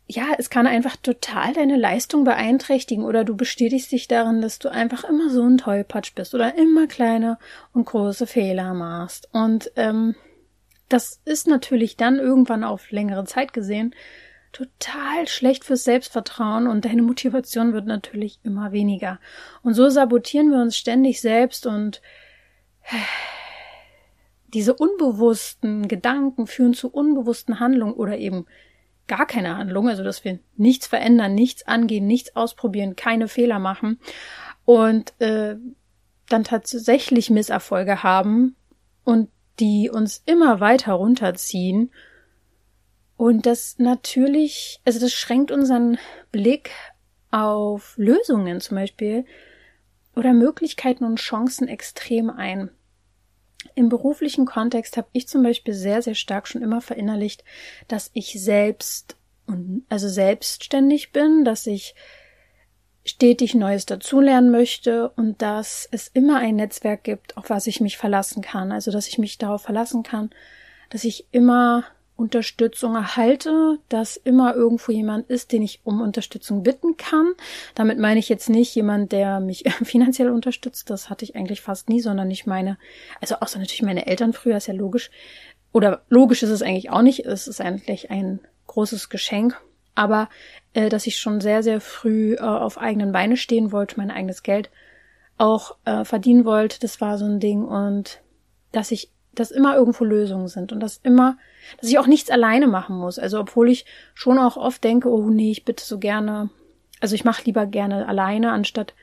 ja, 0.07 0.27
es 0.37 0.51
kann 0.51 0.67
einfach 0.67 0.95
total 0.97 1.53
deine 1.53 1.77
Leistung 1.77 2.25
beeinträchtigen 2.25 3.03
oder 3.03 3.23
du 3.23 3.35
bestätigst 3.35 3.91
dich 3.91 4.07
darin, 4.07 4.39
dass 4.39 4.59
du 4.59 4.69
einfach 4.69 5.03
immer 5.03 5.31
so 5.31 5.41
ein 5.41 5.57
Tollpatsch 5.57 6.13
bist 6.13 6.35
oder 6.35 6.55
immer 6.55 6.85
kleine 6.85 7.39
und 7.73 7.85
große 7.85 8.27
Fehler 8.27 8.75
machst. 8.75 9.27
Und 9.31 9.71
ähm, 9.75 10.13
das 10.89 11.21
ist 11.25 11.47
natürlich 11.47 11.97
dann 11.97 12.19
irgendwann 12.19 12.63
auf 12.63 12.91
längere 12.91 13.25
Zeit 13.25 13.51
gesehen 13.51 13.95
total 14.55 15.27
schlecht 15.27 15.65
fürs 15.65 15.83
Selbstvertrauen 15.83 16.67
und 16.67 16.85
deine 16.85 17.01
Motivation 17.01 17.73
wird 17.73 17.87
natürlich 17.87 18.39
immer 18.43 18.71
weniger. 18.71 19.19
Und 19.63 19.73
so 19.73 19.89
sabotieren 19.89 20.49
wir 20.49 20.61
uns 20.61 20.77
ständig 20.77 21.19
selbst 21.19 21.65
und 21.65 22.01
diese 24.53 24.73
unbewussten 24.73 25.89
Gedanken 25.89 26.47
führen 26.47 26.73
zu 26.73 26.89
unbewussten 26.89 27.59
Handlungen 27.59 27.95
oder 27.95 28.17
eben 28.17 28.45
gar 29.07 29.27
keine 29.27 29.57
Handlung, 29.57 29.89
also 29.89 30.05
dass 30.05 30.23
wir 30.23 30.39
nichts 30.55 30.87
verändern, 30.87 31.35
nichts 31.35 31.67
angehen, 31.67 32.07
nichts 32.07 32.37
ausprobieren, 32.37 32.95
keine 32.95 33.27
Fehler 33.27 33.59
machen 33.59 33.99
und 34.63 35.19
äh, 35.19 35.57
dann 36.29 36.45
tatsächlich 36.45 37.29
Misserfolge 37.29 38.03
haben 38.03 38.55
und 39.03 39.29
die 39.59 39.89
uns 39.89 40.23
immer 40.25 40.61
weiter 40.61 40.93
runterziehen. 40.93 41.91
Und 43.17 43.45
das 43.45 43.79
natürlich, 43.79 44.81
also 44.85 44.99
das 44.99 45.13
schränkt 45.13 45.51
unseren 45.51 45.97
Blick 46.31 46.71
auf 47.31 47.93
Lösungen 47.97 48.59
zum 48.61 48.75
Beispiel 48.75 49.25
oder 50.15 50.33
Möglichkeiten 50.33 51.03
und 51.05 51.19
Chancen 51.19 51.67
extrem 51.67 52.29
ein. 52.29 52.69
Im 53.73 53.89
beruflichen 53.89 54.45
Kontext 54.45 54.95
habe 54.97 55.07
ich 55.11 55.27
zum 55.27 55.43
Beispiel 55.43 55.73
sehr, 55.73 56.01
sehr 56.01 56.15
stark 56.15 56.47
schon 56.47 56.61
immer 56.61 56.81
verinnerlicht, 56.81 57.43
dass 57.87 58.11
ich 58.13 58.41
selbst 58.41 59.17
also 59.89 60.07
selbstständig 60.07 61.11
bin, 61.11 61.45
dass 61.45 61.67
ich 61.67 61.93
stetig 63.05 63.53
Neues 63.53 63.85
dazulernen 63.85 64.49
möchte 64.49 65.09
und 65.09 65.41
dass 65.41 65.87
es 65.91 66.07
immer 66.07 66.39
ein 66.39 66.55
Netzwerk 66.55 67.03
gibt, 67.03 67.37
auf 67.37 67.49
was 67.49 67.67
ich 67.67 67.79
mich 67.79 67.97
verlassen 67.97 68.41
kann. 68.41 68.71
Also, 68.71 68.91
dass 68.91 69.07
ich 69.07 69.19
mich 69.19 69.37
darauf 69.37 69.61
verlassen 69.61 70.01
kann, 70.01 70.31
dass 70.89 71.03
ich 71.03 71.27
immer 71.31 71.83
Unterstützung 72.17 72.95
erhalte, 72.95 73.77
dass 73.89 74.15
immer 74.15 74.55
irgendwo 74.55 74.91
jemand 74.91 75.29
ist, 75.29 75.51
den 75.51 75.61
ich 75.61 75.81
um 75.83 76.01
Unterstützung 76.01 76.63
bitten 76.63 76.95
kann. 76.95 77.33
Damit 77.75 77.99
meine 77.99 78.19
ich 78.19 78.29
jetzt 78.29 78.49
nicht 78.49 78.73
jemand, 78.73 79.11
der 79.11 79.39
mich 79.39 79.63
finanziell 79.83 80.29
unterstützt. 80.29 80.89
Das 80.89 81.09
hatte 81.09 81.25
ich 81.25 81.35
eigentlich 81.35 81.61
fast 81.61 81.89
nie, 81.89 81.99
sondern 81.99 82.31
ich 82.31 82.45
meine, 82.45 82.77
also 83.19 83.35
außer 83.35 83.59
natürlich 83.59 83.81
meine 83.81 84.07
Eltern 84.07 84.33
früher, 84.33 84.57
ist 84.57 84.67
ja 84.67 84.73
logisch. 84.73 85.11
Oder 85.73 86.03
logisch 86.07 86.41
ist 86.41 86.51
es 86.51 86.61
eigentlich 86.61 86.89
auch 86.89 87.01
nicht. 87.01 87.25
Es 87.25 87.47
ist 87.47 87.59
eigentlich 87.59 88.09
ein 88.11 88.39
großes 88.67 89.09
Geschenk. 89.09 89.61
Aber 89.93 90.29
äh, 90.73 90.89
dass 90.89 91.07
ich 91.07 91.17
schon 91.17 91.41
sehr, 91.41 91.63
sehr 91.63 91.81
früh 91.81 92.35
äh, 92.35 92.39
auf 92.39 92.77
eigenen 92.77 93.11
Beine 93.11 93.35
stehen 93.35 93.71
wollte, 93.71 93.97
mein 93.97 94.11
eigenes 94.11 94.43
Geld 94.43 94.69
auch 95.37 95.75
äh, 95.83 96.05
verdienen 96.05 96.45
wollte, 96.45 96.79
das 96.79 97.01
war 97.01 97.17
so 97.17 97.25
ein 97.25 97.41
Ding. 97.41 97.63
Und 97.65 98.21
dass 98.71 98.91
ich, 98.91 99.11
dass 99.33 99.51
immer 99.51 99.75
irgendwo 99.75 100.05
Lösungen 100.05 100.47
sind 100.47 100.71
und 100.71 100.79
dass 100.79 100.97
immer 101.03 101.37
dass 101.79 101.89
ich 101.89 101.99
auch 101.99 102.07
nichts 102.07 102.29
alleine 102.29 102.67
machen 102.67 102.97
muss. 102.97 103.19
Also 103.19 103.39
obwohl 103.39 103.69
ich 103.69 103.85
schon 104.13 104.39
auch 104.39 104.57
oft 104.57 104.83
denke, 104.83 105.09
oh 105.09 105.29
nee, 105.29 105.51
ich 105.51 105.65
bitte 105.65 105.83
so 105.83 105.99
gerne, 105.99 106.49
also 106.99 107.15
ich 107.15 107.23
mache 107.23 107.43
lieber 107.45 107.65
gerne 107.65 108.07
alleine, 108.07 108.51
anstatt 108.51 108.93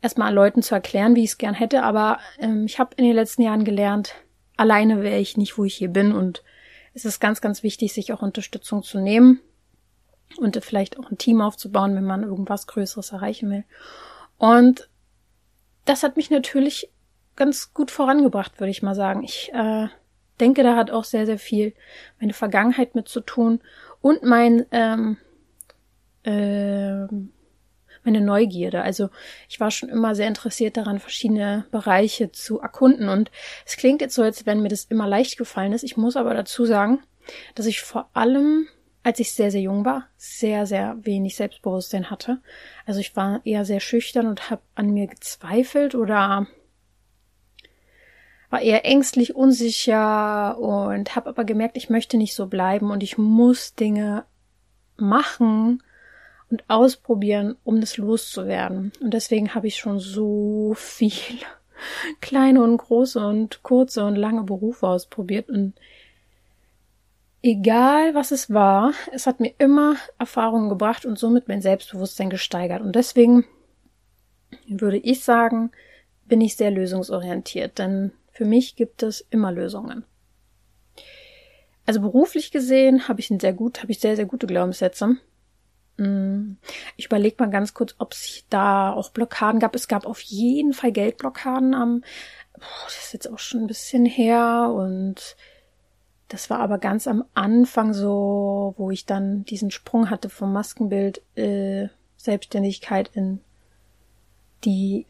erstmal 0.00 0.34
Leuten 0.34 0.62
zu 0.62 0.74
erklären, 0.74 1.14
wie 1.14 1.24
ich 1.24 1.30
es 1.30 1.38
gern 1.38 1.54
hätte. 1.54 1.82
Aber 1.82 2.18
ähm, 2.38 2.66
ich 2.66 2.78
habe 2.78 2.94
in 2.96 3.04
den 3.04 3.14
letzten 3.14 3.42
Jahren 3.42 3.64
gelernt, 3.64 4.14
alleine 4.56 5.02
wäre 5.02 5.18
ich 5.18 5.36
nicht, 5.36 5.56
wo 5.56 5.64
ich 5.64 5.74
hier 5.74 5.88
bin. 5.88 6.12
Und 6.12 6.42
es 6.94 7.04
ist 7.04 7.20
ganz, 7.20 7.40
ganz 7.40 7.62
wichtig, 7.62 7.92
sich 7.92 8.12
auch 8.12 8.22
Unterstützung 8.22 8.82
zu 8.82 8.98
nehmen 8.98 9.40
und 10.38 10.56
vielleicht 10.64 10.98
auch 10.98 11.10
ein 11.10 11.18
Team 11.18 11.40
aufzubauen, 11.40 11.94
wenn 11.94 12.04
man 12.04 12.22
irgendwas 12.22 12.66
Größeres 12.66 13.12
erreichen 13.12 13.50
will. 13.50 13.64
Und 14.38 14.88
das 15.84 16.02
hat 16.02 16.16
mich 16.16 16.30
natürlich 16.30 16.90
ganz 17.36 17.72
gut 17.72 17.90
vorangebracht, 17.90 18.60
würde 18.60 18.70
ich 18.70 18.82
mal 18.82 18.94
sagen. 18.94 19.22
Ich 19.24 19.50
äh, 19.54 19.88
denke, 20.40 20.62
da 20.62 20.76
hat 20.76 20.90
auch 20.90 21.04
sehr, 21.04 21.26
sehr 21.26 21.38
viel 21.38 21.74
meine 22.20 22.32
Vergangenheit 22.32 22.94
mit 22.94 23.08
zu 23.08 23.20
tun 23.20 23.60
und 24.00 24.22
mein 24.22 24.66
ähm, 24.72 25.16
äh, 26.24 27.06
meine 28.04 28.20
Neugierde. 28.20 28.82
Also 28.82 29.10
ich 29.48 29.60
war 29.60 29.70
schon 29.70 29.88
immer 29.88 30.14
sehr 30.14 30.28
interessiert 30.28 30.76
daran, 30.76 30.98
verschiedene 30.98 31.66
Bereiche 31.70 32.32
zu 32.32 32.60
erkunden. 32.60 33.08
Und 33.08 33.30
es 33.64 33.76
klingt 33.76 34.00
jetzt 34.00 34.14
so, 34.14 34.22
als 34.22 34.46
wenn 34.46 34.62
mir 34.62 34.68
das 34.68 34.84
immer 34.84 35.06
leicht 35.06 35.38
gefallen 35.38 35.72
ist. 35.72 35.84
Ich 35.84 35.96
muss 35.96 36.16
aber 36.16 36.34
dazu 36.34 36.64
sagen, 36.64 37.00
dass 37.54 37.66
ich 37.66 37.80
vor 37.80 38.08
allem, 38.12 38.66
als 39.02 39.20
ich 39.20 39.32
sehr, 39.32 39.50
sehr 39.50 39.60
jung 39.60 39.84
war, 39.84 40.08
sehr, 40.16 40.66
sehr 40.66 40.96
wenig 41.02 41.36
Selbstbewusstsein 41.36 42.10
hatte. 42.10 42.40
Also 42.86 43.00
ich 43.00 43.14
war 43.14 43.40
eher 43.44 43.64
sehr 43.64 43.80
schüchtern 43.80 44.26
und 44.26 44.50
habe 44.50 44.62
an 44.74 44.90
mir 44.90 45.06
gezweifelt 45.06 45.94
oder 45.94 46.46
war 48.52 48.60
eher 48.60 48.84
ängstlich, 48.84 49.34
unsicher 49.34 50.58
und 50.58 51.16
habe 51.16 51.30
aber 51.30 51.44
gemerkt, 51.44 51.78
ich 51.78 51.88
möchte 51.88 52.18
nicht 52.18 52.34
so 52.34 52.48
bleiben 52.48 52.90
und 52.90 53.02
ich 53.02 53.16
muss 53.16 53.74
Dinge 53.74 54.26
machen 54.98 55.82
und 56.50 56.62
ausprobieren, 56.68 57.56
um 57.64 57.80
das 57.80 57.96
loszuwerden. 57.96 58.92
Und 59.00 59.14
deswegen 59.14 59.54
habe 59.54 59.68
ich 59.68 59.76
schon 59.76 60.00
so 60.00 60.74
viel 60.76 61.38
kleine 62.20 62.62
und 62.62 62.76
große 62.76 63.26
und 63.26 63.62
kurze 63.62 64.04
und 64.04 64.16
lange 64.16 64.42
Berufe 64.42 64.86
ausprobiert 64.86 65.48
und 65.48 65.72
egal 67.40 68.14
was 68.14 68.32
es 68.32 68.52
war, 68.52 68.92
es 69.12 69.26
hat 69.26 69.40
mir 69.40 69.54
immer 69.56 69.96
Erfahrungen 70.18 70.68
gebracht 70.68 71.06
und 71.06 71.18
somit 71.18 71.48
mein 71.48 71.62
Selbstbewusstsein 71.62 72.28
gesteigert. 72.28 72.82
Und 72.82 72.96
deswegen 72.96 73.46
würde 74.68 74.98
ich 74.98 75.24
sagen, 75.24 75.70
bin 76.26 76.42
ich 76.42 76.54
sehr 76.54 76.70
lösungsorientiert, 76.70 77.78
denn 77.78 78.12
für 78.32 78.44
mich 78.44 78.76
gibt 78.76 79.02
es 79.02 79.20
immer 79.30 79.52
Lösungen. 79.52 80.04
Also 81.84 82.00
beruflich 82.00 82.50
gesehen 82.50 83.08
habe 83.08 83.20
ich 83.20 83.30
ein 83.30 83.40
sehr 83.40 83.52
gut, 83.52 83.82
habe 83.82 83.92
ich 83.92 84.00
sehr, 84.00 84.16
sehr 84.16 84.26
gute 84.26 84.46
Glaubenssätze. 84.46 85.16
Mm, 85.98 86.52
ich 86.96 87.06
überlege 87.06 87.36
mal 87.38 87.50
ganz 87.50 87.74
kurz, 87.74 87.94
ob 87.98 88.12
es 88.12 88.44
da 88.48 88.92
auch 88.92 89.10
Blockaden 89.10 89.60
gab. 89.60 89.74
Es 89.74 89.88
gab 89.88 90.06
auf 90.06 90.20
jeden 90.20 90.72
Fall 90.72 90.92
Geldblockaden 90.92 91.74
am, 91.74 92.02
boah, 92.54 92.84
das 92.86 92.98
ist 92.98 93.12
jetzt 93.12 93.30
auch 93.30 93.38
schon 93.38 93.62
ein 93.62 93.66
bisschen 93.66 94.06
her 94.06 94.72
und 94.74 95.36
das 96.28 96.48
war 96.48 96.60
aber 96.60 96.78
ganz 96.78 97.06
am 97.06 97.24
Anfang 97.34 97.92
so, 97.92 98.74
wo 98.78 98.90
ich 98.90 99.04
dann 99.04 99.44
diesen 99.44 99.70
Sprung 99.70 100.08
hatte 100.08 100.30
vom 100.30 100.52
Maskenbild 100.52 101.20
äh, 101.36 101.88
Selbstständigkeit 102.16 103.10
in 103.12 103.40
die 104.64 105.06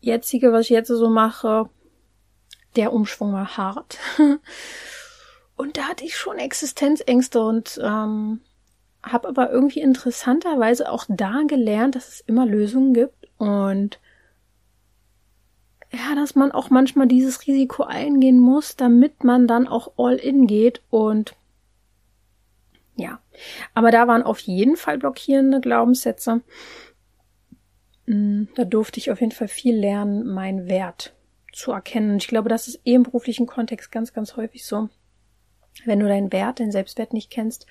jetzige, 0.00 0.52
was 0.52 0.62
ich 0.62 0.70
jetzt 0.70 0.88
so 0.88 1.08
mache 1.08 1.70
der 2.76 2.92
Umschwung 2.92 3.32
war 3.32 3.56
hart. 3.56 3.98
und 5.56 5.76
da 5.76 5.82
hatte 5.82 6.04
ich 6.04 6.16
schon 6.16 6.38
Existenzängste 6.38 7.40
und 7.42 7.80
ähm, 7.82 8.40
habe 9.02 9.28
aber 9.28 9.50
irgendwie 9.50 9.80
interessanterweise 9.80 10.90
auch 10.90 11.04
da 11.08 11.42
gelernt, 11.46 11.94
dass 11.94 12.08
es 12.08 12.20
immer 12.20 12.46
Lösungen 12.46 12.92
gibt 12.94 13.28
und 13.38 14.00
ja, 15.92 16.14
dass 16.16 16.34
man 16.34 16.50
auch 16.50 16.68
manchmal 16.70 17.06
dieses 17.06 17.46
Risiko 17.46 17.84
eingehen 17.84 18.38
muss, 18.38 18.76
damit 18.76 19.22
man 19.22 19.46
dann 19.46 19.68
auch 19.68 19.92
all 19.96 20.16
in 20.16 20.46
geht 20.46 20.82
und 20.90 21.34
ja, 22.96 23.20
aber 23.74 23.90
da 23.90 24.08
waren 24.08 24.22
auf 24.22 24.40
jeden 24.40 24.76
Fall 24.76 24.98
blockierende 24.98 25.60
Glaubenssätze. 25.60 26.40
Mm, 28.06 28.44
da 28.54 28.64
durfte 28.64 28.98
ich 28.98 29.10
auf 29.10 29.20
jeden 29.20 29.32
Fall 29.32 29.48
viel 29.48 29.76
lernen, 29.76 30.26
mein 30.26 30.66
Wert 30.66 31.15
zu 31.56 31.72
erkennen. 31.72 32.18
ich 32.18 32.28
glaube, 32.28 32.50
das 32.50 32.68
ist 32.68 32.80
eh 32.84 32.94
im 32.94 33.02
beruflichen 33.02 33.46
Kontext 33.46 33.90
ganz, 33.90 34.12
ganz 34.12 34.36
häufig 34.36 34.66
so. 34.66 34.90
Wenn 35.86 36.00
du 36.00 36.06
deinen 36.06 36.30
Wert, 36.32 36.60
deinen 36.60 36.70
Selbstwert 36.70 37.12
nicht 37.14 37.30
kennst, 37.30 37.66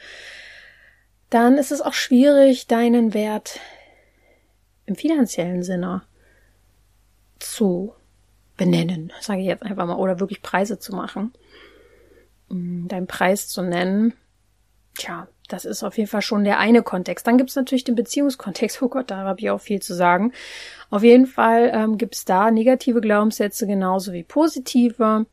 dann 1.30 1.58
ist 1.58 1.72
es 1.72 1.82
auch 1.82 1.94
schwierig, 1.94 2.65
deinen 2.65 3.13
Wert 3.13 3.60
im 4.88 4.96
finanziellen 4.96 5.62
Sinne 5.62 6.01
zu 7.39 7.94
benennen, 8.58 9.13
sage 9.22 9.42
ich 9.42 9.48
jetzt 9.48 9.63
einfach 9.63 9.86
mal, 9.86 9.98
oder 9.98 10.20
wirklich 10.20 10.42
Preise 10.42 10.80
zu 10.80 10.96
machen. 10.96 11.34
Mm, 12.50 12.88
deinen 12.88 13.08
Preis 13.08 13.48
zu 13.48 13.62
nennen. 13.62 14.13
Tja, 14.96 15.27
das 15.47 15.65
ist 15.65 15.83
auf 15.83 15.97
jeden 15.97 16.09
Fall 16.09 16.21
schon 16.21 16.43
der 16.43 16.59
eine 16.59 16.83
Kontext. 16.83 17.27
Dann 17.27 17.37
gibt 17.37 17.49
es 17.49 17.55
natürlich 17.55 17.83
den 17.83 17.95
Beziehungskontext. 17.95 18.81
Oh 18.85 18.89
Gott, 18.89 19.09
da 19.09 19.17
habe 19.17 19.39
ich 19.39 19.49
auch 19.49 19.61
viel 19.61 19.81
zu 19.81 19.93
sagen. 19.93 20.31
Auf 20.89 21.03
jeden 21.03 21.25
Fall 21.25 21.71
ähm, 21.73 21.97
gibt 21.97 22.15
es 22.15 22.25
da 22.25 22.51
negative 22.51 23.01
Glaubenssätze 23.01 23.65
genauso 23.65 24.13
wie 24.13 24.23
positive. 24.23 25.25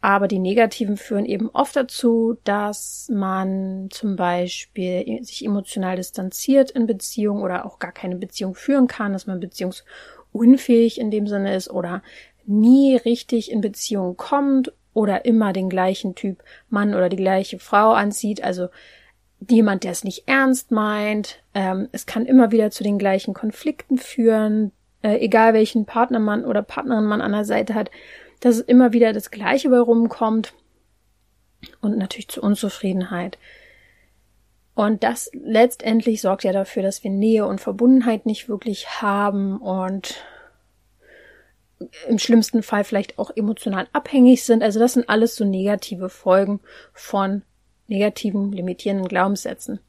aber 0.00 0.28
die 0.28 0.38
negativen 0.38 0.96
führen 0.96 1.24
eben 1.24 1.48
oft 1.50 1.76
dazu, 1.76 2.36
dass 2.44 3.08
man 3.12 3.88
zum 3.90 4.16
Beispiel 4.16 5.22
sich 5.22 5.44
emotional 5.44 5.96
distanziert 5.96 6.72
in 6.72 6.86
Beziehung 6.86 7.40
oder 7.40 7.64
auch 7.64 7.78
gar 7.78 7.92
keine 7.92 8.16
Beziehung 8.16 8.54
führen 8.54 8.88
kann, 8.88 9.12
dass 9.12 9.26
man 9.26 9.40
beziehungsunfähig 9.40 11.00
in 11.00 11.10
dem 11.10 11.26
Sinne 11.26 11.54
ist 11.54 11.70
oder 11.70 12.02
nie 12.44 12.96
richtig 12.96 13.50
in 13.50 13.60
Beziehung 13.60 14.16
kommt 14.16 14.72
oder 14.94 15.24
immer 15.24 15.52
den 15.52 15.68
gleichen 15.68 16.14
Typ 16.14 16.42
Mann 16.68 16.94
oder 16.94 17.08
die 17.08 17.16
gleiche 17.16 17.58
Frau 17.58 17.92
anzieht, 17.92 18.42
also 18.42 18.68
jemand, 19.48 19.84
der 19.84 19.92
es 19.92 20.04
nicht 20.04 20.24
ernst 20.26 20.70
meint. 20.70 21.42
Ähm, 21.54 21.88
es 21.92 22.06
kann 22.06 22.26
immer 22.26 22.52
wieder 22.52 22.70
zu 22.70 22.84
den 22.84 22.98
gleichen 22.98 23.34
Konflikten 23.34 23.98
führen, 23.98 24.72
äh, 25.02 25.18
egal 25.18 25.54
welchen 25.54 25.86
Partner 25.86 26.18
man 26.18 26.44
oder 26.44 26.62
Partnerin 26.62 27.04
man 27.04 27.20
an 27.20 27.32
der 27.32 27.44
Seite 27.44 27.74
hat 27.74 27.90
dass 28.42 28.58
immer 28.58 28.92
wieder 28.92 29.12
das 29.12 29.30
Gleiche 29.30 29.70
bei 29.70 29.78
rumkommt 29.78 30.52
und 31.80 31.96
natürlich 31.96 32.28
zu 32.28 32.42
Unzufriedenheit. 32.42 33.38
Und 34.74 35.04
das 35.04 35.30
letztendlich 35.32 36.20
sorgt 36.20 36.42
ja 36.42 36.52
dafür, 36.52 36.82
dass 36.82 37.04
wir 37.04 37.10
Nähe 37.10 37.46
und 37.46 37.60
Verbundenheit 37.60 38.26
nicht 38.26 38.48
wirklich 38.48 39.00
haben 39.00 39.58
und 39.58 40.16
im 42.08 42.18
schlimmsten 42.18 42.62
Fall 42.62 42.82
vielleicht 42.82 43.18
auch 43.18 43.30
emotional 43.36 43.86
abhängig 43.92 44.44
sind. 44.44 44.62
Also 44.62 44.80
das 44.80 44.94
sind 44.94 45.08
alles 45.08 45.36
so 45.36 45.44
negative 45.44 46.08
Folgen 46.08 46.60
von 46.92 47.42
negativen, 47.88 48.52
limitierenden 48.52 49.08
Glaubenssätzen. 49.08 49.80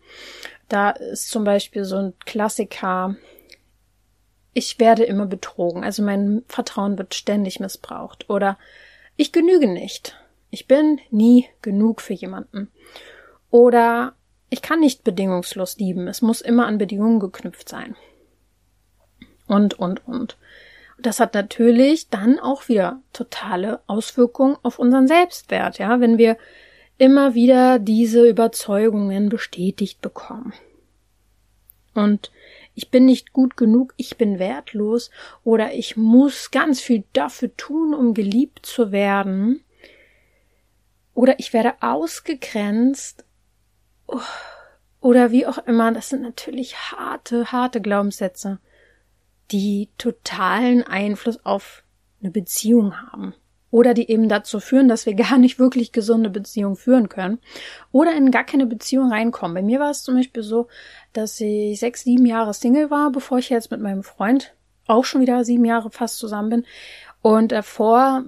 Da 0.70 0.92
ist 0.92 1.30
zum 1.30 1.44
Beispiel 1.44 1.86
so 1.86 1.98
ein 1.98 2.14
Klassiker, 2.26 3.16
ich 4.54 4.80
werde 4.80 5.04
immer 5.04 5.26
betrogen, 5.26 5.84
also 5.84 6.04
mein 6.04 6.44
Vertrauen 6.48 6.98
wird 6.98 7.16
ständig 7.16 7.60
missbraucht 7.60 8.30
oder 8.30 8.58
ich 9.16 9.32
genüge 9.32 9.68
nicht. 9.68 10.18
Ich 10.50 10.68
bin 10.68 11.00
nie 11.10 11.48
genug 11.62 12.02
für 12.02 12.14
jemanden. 12.14 12.72
Oder 13.50 14.14
ich 14.50 14.62
kann 14.62 14.80
nicht 14.80 15.04
bedingungslos 15.04 15.78
lieben. 15.78 16.08
Es 16.08 16.22
muss 16.22 16.42
immer 16.42 16.68
an 16.68 16.78
Bedingungen 16.78 17.20
geknüpft 17.20 17.68
sein. 17.68 17.96
Und, 19.48 19.80
und, 19.80 20.08
und. 20.08 20.38
Das 21.00 21.20
hat 21.20 21.34
natürlich 21.34 22.10
dann 22.10 22.40
auch 22.40 22.68
wieder 22.70 23.02
totale 23.14 23.82
Auswirkungen 23.88 24.58
auf 24.64 24.78
unseren 24.80 25.08
Selbstwert, 25.08 25.80
ja, 25.80 26.00
wenn 26.00 26.18
wir 26.18 26.38
immer 26.98 27.34
wieder 27.34 27.80
diese 27.80 28.28
Überzeugungen 28.28 29.30
bestätigt 29.30 30.02
bekommen. 30.02 30.54
Und 31.94 32.32
ich 32.76 32.90
bin 32.90 33.06
nicht 33.06 33.34
gut 33.34 33.56
genug, 33.56 33.94
ich 33.98 34.18
bin 34.18 34.40
wertlos 34.40 35.12
oder 35.44 35.74
ich 35.74 35.96
muss 35.96 36.50
ganz 36.52 36.82
viel 36.82 37.04
dafür 37.14 37.56
tun, 37.56 37.94
um 37.94 38.14
geliebt 38.14 38.66
zu 38.66 38.92
werden. 38.92 39.64
Oder 41.14 41.40
ich 41.40 41.54
werde 41.54 41.76
ausgegrenzt. 41.82 43.26
Oder 45.02 45.32
wie 45.32 45.46
auch 45.46 45.60
immer, 45.60 45.92
das 45.92 46.10
sind 46.10 46.24
natürlich 46.24 46.76
harte, 46.76 47.52
harte 47.52 47.82
Glaubenssätze, 47.82 48.60
die 49.52 49.90
totalen 49.98 50.82
Einfluss 50.82 51.46
auf 51.46 51.84
eine 52.22 52.32
Beziehung 52.32 53.00
haben 53.00 53.36
oder 53.74 53.96
die 53.96 54.12
eben 54.12 54.30
dazu 54.30 54.60
führen, 54.60 54.88
dass 54.88 55.08
wir 55.08 55.13
gar 55.15 55.39
nicht 55.39 55.58
wirklich 55.58 55.92
gesunde 55.92 56.30
Beziehungen 56.30 56.75
führen 56.75 57.10
können 57.10 57.39
oder 57.92 58.15
in 58.15 58.30
gar 58.30 58.44
keine 58.44 58.68
Beziehung 58.68 59.12
reinkommen. 59.12 59.56
Bei 59.56 59.63
mir 59.63 59.80
war 59.80 59.89
es 59.89 60.03
zum 60.03 60.15
Beispiel 60.15 60.44
so, 60.44 60.68
dass 61.12 61.42
ich 61.42 61.80
sechs, 61.80 62.03
sieben 62.03 62.27
Jahre 62.27 62.53
Single 62.53 62.92
war, 62.92 63.12
bevor 63.12 63.39
ich 63.39 63.50
jetzt 63.50 63.72
mit 63.72 63.82
meinem 63.82 64.03
Freund 64.03 64.53
auch 64.86 65.06
schon 65.06 65.22
wieder 65.22 65.44
sieben 65.44 65.65
Jahre 65.65 65.89
fast 65.89 66.20
zusammen 66.20 66.50
bin. 66.50 66.65
Und 67.24 67.51
davor 67.51 68.24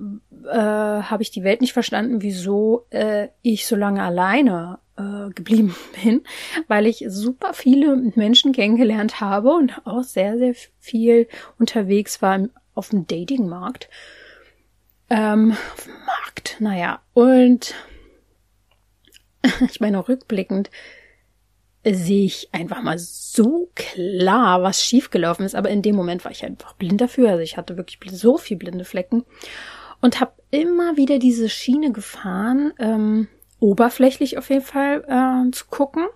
äh, 0.45 0.57
habe 0.57 1.21
ich 1.21 1.29
die 1.29 1.43
Welt 1.43 1.61
nicht 1.61 1.73
verstanden, 1.73 2.23
wieso 2.23 2.87
äh, 2.89 3.27
ich 3.43 3.67
so 3.67 3.75
lange 3.75 4.01
alleine 4.01 4.79
äh, 4.97 5.29
geblieben 5.29 5.75
bin, 6.03 6.23
weil 6.67 6.87
ich 6.87 7.05
super 7.07 7.53
viele 7.53 7.95
Menschen 8.15 8.51
kennengelernt 8.51 9.21
habe 9.21 9.51
und 9.51 9.85
auch 9.85 10.03
sehr, 10.03 10.39
sehr 10.39 10.55
viel 10.79 11.27
unterwegs 11.59 12.23
war 12.23 12.47
auf 12.73 12.89
dem 12.89 13.05
Datingmarkt. 13.05 13.89
Ähm, 15.09 15.55
auf 15.73 15.83
dem 15.83 16.05
Markt, 16.05 16.57
naja. 16.59 17.01
Und 17.13 17.75
ich 19.69 19.79
meine, 19.79 20.07
rückblickend 20.07 20.69
sehe 21.87 22.25
ich 22.25 22.49
einfach 22.51 22.81
mal 22.81 22.97
so 22.97 23.69
klar, 23.75 24.63
was 24.63 24.83
schiefgelaufen 24.83 25.45
ist. 25.45 25.55
Aber 25.55 25.69
in 25.69 25.81
dem 25.81 25.95
Moment 25.95 26.25
war 26.25 26.31
ich 26.31 26.43
einfach 26.43 26.73
blind 26.73 27.01
dafür. 27.01 27.29
Also 27.29 27.43
ich 27.43 27.57
hatte 27.57 27.77
wirklich 27.77 27.99
so 28.11 28.37
viel 28.37 28.57
blinde 28.57 28.85
Flecken 28.85 29.23
und 30.01 30.19
habe 30.19 30.33
immer 30.51 30.97
wieder 30.97 31.19
diese 31.19 31.49
Schiene 31.49 31.91
gefahren, 31.91 32.73
ähm, 32.79 33.27
oberflächlich 33.59 34.37
auf 34.37 34.49
jeden 34.49 34.63
Fall 34.63 35.03
äh, 35.07 35.51
zu 35.51 35.65
gucken. 35.67 36.07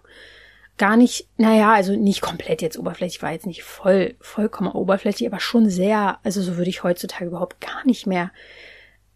Gar 0.78 0.96
nicht, 0.96 1.28
naja, 1.38 1.74
also 1.74 1.96
nicht 1.96 2.22
komplett 2.22 2.62
jetzt 2.62 2.80
oberflächlich, 2.80 3.22
war 3.22 3.34
jetzt 3.34 3.46
nicht 3.46 3.64
voll, 3.64 4.16
vollkommen 4.22 4.72
oberflächlich, 4.72 5.28
aber 5.28 5.42
schon 5.42 5.70
sehr, 5.70 6.20
also 6.24 6.42
so 6.42 6.56
würde 6.56 6.70
ich 6.70 6.84
heutzutage 6.84 7.26
überhaupt 7.26 7.60
gar 7.60 7.86
nicht 7.86 8.08
mehr 8.08 8.32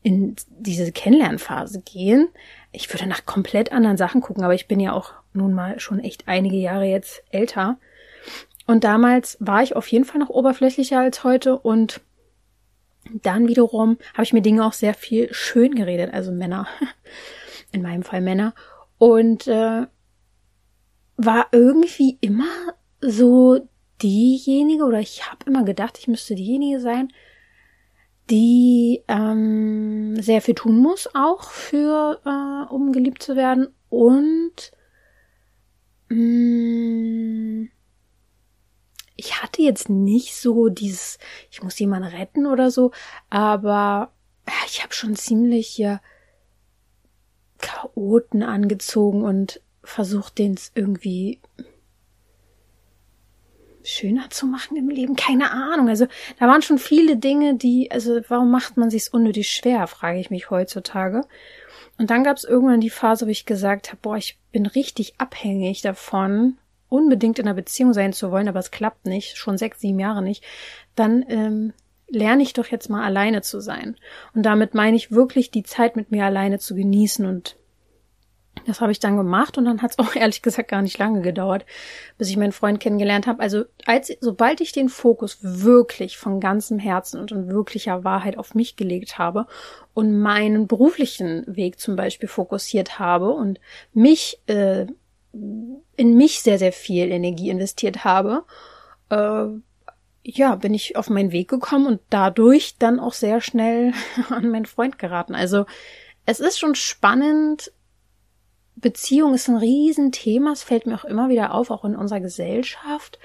in 0.04 0.36
diese 0.50 0.92
Kennenlernphase 0.92 1.82
gehen. 1.82 2.28
Ich 2.72 2.94
würde 2.94 3.08
nach 3.08 3.26
komplett 3.26 3.72
anderen 3.72 3.98
Sachen 3.98 4.22
gucken, 4.22 4.44
aber 4.44 4.54
ich 4.54 4.68
bin 4.68 4.80
ja 4.80 4.94
auch 4.94 5.14
nun 5.34 5.54
mal 5.54 5.80
schon 5.80 6.00
echt 6.00 6.28
einige 6.28 6.58
Jahre 6.58 6.86
jetzt 6.86 7.24
älter. 7.32 7.78
Und 8.68 8.84
damals 8.84 9.38
war 9.40 9.64
ich 9.64 9.76
auf 9.76 9.88
jeden 9.88 10.06
Fall 10.06 10.20
noch 10.20 10.30
oberflächlicher 10.30 11.00
als 11.00 11.24
heute 11.24 11.58
und 11.58 12.02
dann 13.22 13.48
wiederum 13.48 13.98
habe 14.14 14.24
ich 14.24 14.34
mir 14.34 14.42
Dinge 14.42 14.66
auch 14.66 14.74
sehr 14.74 14.94
viel 14.94 15.34
schön 15.34 15.76
geredet, 15.76 16.14
also 16.14 16.32
Männer, 16.32 16.68
in 17.72 17.82
meinem 17.82 18.04
Fall 18.04 18.22
Männer, 18.22 18.54
und 18.98 19.48
äh, 19.48 19.86
war 21.18 21.48
irgendwie 21.52 22.18
immer 22.22 22.74
so 23.02 23.68
diejenige, 24.02 24.86
oder 24.86 25.00
ich 25.00 25.30
habe 25.30 25.46
immer 25.46 25.64
gedacht, 25.64 25.98
ich 26.00 26.08
müsste 26.08 26.36
diejenige 26.36 26.80
sein, 26.80 27.12
die 28.30 29.04
ähm, 29.08 30.22
sehr 30.22 30.42
viel 30.42 30.56
tun 30.56 30.78
muss, 30.78 31.10
auch 31.14 31.44
für, 31.50 32.20
äh, 32.26 32.74
um 32.74 32.92
geliebt 32.92 33.22
zu 33.22 33.36
werden 33.36 33.74
und 33.90 34.72
mh, 36.10 36.18
mm, 36.18 37.70
ich 39.16 39.42
hatte 39.42 39.62
jetzt 39.62 39.90
nicht 39.90 40.36
so 40.36 40.70
dieses, 40.70 41.18
ich 41.52 41.62
muss 41.64 41.80
jemanden 41.80 42.10
retten 42.10 42.46
oder 42.46 42.72
so, 42.72 42.92
aber 43.30 44.12
ich 44.68 44.84
habe 44.84 44.94
schon 44.94 45.16
ziemlich 45.16 45.68
hier 45.68 46.02
Chaoten 47.60 48.44
angezogen 48.44 49.24
und 49.24 49.62
versucht, 49.84 50.38
den 50.38 50.60
irgendwie 50.76 51.40
schöner 53.84 54.30
zu 54.30 54.46
machen 54.46 54.78
im 54.78 54.90
Leben? 54.90 55.16
Keine 55.16 55.52
Ahnung. 55.52 55.90
Also 55.90 56.08
da 56.40 56.48
waren 56.48 56.62
schon 56.62 56.78
viele 56.78 57.18
Dinge, 57.18 57.56
die, 57.56 57.92
also 57.92 58.22
warum 58.28 58.52
macht 58.52 58.78
man 58.78 58.90
sich's 58.90 59.10
unnötig 59.10 59.50
schwer, 59.50 59.88
frage 59.88 60.20
ich 60.20 60.30
mich 60.30 60.50
heutzutage. 60.50 61.22
Und 61.98 62.10
dann 62.10 62.24
gab 62.24 62.38
es 62.38 62.44
irgendwann 62.44 62.82
die 62.82 62.90
Phase, 62.90 63.26
wo 63.26 63.30
ich 63.30 63.46
gesagt 63.46 63.90
habe, 63.90 64.00
boah, 64.02 64.18
ich 64.18 64.40
bin 64.52 64.66
richtig 64.66 65.16
abhängig 65.20 65.82
davon, 65.82 66.58
unbedingt 66.90 67.40
in 67.40 67.48
einer 67.48 67.56
Beziehung 67.56 67.94
sein 67.94 68.14
zu 68.14 68.32
wollen, 68.32 68.48
aber 68.48 68.60
es 68.60 68.72
klappt 68.72 69.06
nicht, 69.06 69.38
schon 69.38 69.58
sechs, 69.58 69.80
sieben 69.80 70.00
Jahre 70.00 70.22
nicht. 70.22 70.44
Dann 70.96 71.26
ähm, 71.28 71.74
lerne 72.08 72.44
ich 72.44 72.54
doch 72.54 72.68
jetzt 72.68 72.90
mal 72.90 73.04
alleine 73.04 73.42
zu 73.42 73.60
sein. 73.60 73.96
Und 74.34 74.44
damit 74.44 74.74
meine 74.74 74.96
ich 74.96 75.12
wirklich 75.12 75.52
die 75.52 75.64
Zeit 75.64 75.96
mit 75.96 76.12
mir 76.12 76.26
alleine 76.26 76.60
zu 76.60 76.76
genießen 76.76 77.26
und 77.26 77.58
das 78.66 78.82
habe 78.82 78.92
ich 78.92 79.00
dann 79.00 79.18
gemacht 79.18 79.58
und 79.58 79.66
dann 79.66 79.82
hat 79.82 79.92
es 79.92 80.00
auch 80.06 80.16
ehrlich 80.16 80.42
gesagt 80.42 80.70
gar 80.70 80.82
nicht 80.82 80.98
lange 80.98 81.22
gedauert, 81.22 81.66
bis 82.18 82.30
ich 82.30 82.38
meinen 82.38 82.52
Freund 82.52 82.80
kennengelernt 82.80 83.28
habe. 83.28 83.42
Also 83.42 83.66
als 83.86 84.12
sobald 84.22 84.62
ich 84.62 84.72
den 84.72 84.90
Fokus 84.90 85.38
wirklich 85.42 86.18
von 86.18 86.40
ganzem 86.40 86.80
Herzen 86.80 87.20
und 87.20 87.32
in 87.32 87.50
wirklicher 87.50 88.04
Wahrheit 88.04 88.38
auf 88.38 88.56
mich 88.56 88.76
gelegt 88.76 89.18
habe 89.18 89.48
und 89.94 90.20
meinen 90.20 90.68
beruflichen 90.68 91.44
Weg 91.48 91.80
zum 91.80 91.96
Beispiel 91.96 92.30
fokussiert 92.30 93.00
habe 93.00 93.32
und 93.32 93.60
mich 93.94 94.40
äh, 94.48 94.88
in 95.32 96.16
mich 96.16 96.42
sehr 96.42 96.60
sehr 96.60 96.74
viel 96.74 97.12
Energie 97.12 97.50
investiert 97.50 98.04
habe, 98.04 98.44
äh, 99.10 99.46
ja, 100.26 100.56
bin 100.56 100.74
ich 100.74 100.96
auf 100.96 101.10
meinen 101.10 101.32
Weg 101.32 101.50
gekommen 101.50 101.86
und 101.86 102.00
dadurch 102.10 102.78
dann 102.78 103.00
auch 103.00 103.14
sehr 103.14 103.42
schnell 103.42 103.94
an 104.30 104.50
meinen 104.50 104.66
Freund 104.66 104.98
geraten. 104.98 105.36
Also 105.36 105.66
es 106.26 106.40
ist 106.40 106.60
schon 106.60 106.76
spannend, 106.76 107.72
Beziehung 108.76 109.34
ist 109.34 109.48
ein 109.48 109.58
Riesenthema. 109.58 110.52
Es 110.52 110.64
fällt 110.64 110.86
mir 110.86 110.96
auch 110.96 111.06
immer 111.06 111.30
wieder 111.30 111.54
auf, 111.54 111.72
auch 111.72 111.86
in 111.86 111.96
unserer 111.96 112.20
Gesellschaft. 112.20 113.20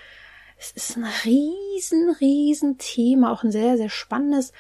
Es 0.59 0.73
ist 0.73 0.97
ein 0.97 1.07
riesen, 1.25 2.11
riesen 2.21 3.25
auch 3.25 3.45
ein 3.45 3.53
sehr, 3.53 3.77
sehr 3.77 3.89
spannendes. 3.89 4.53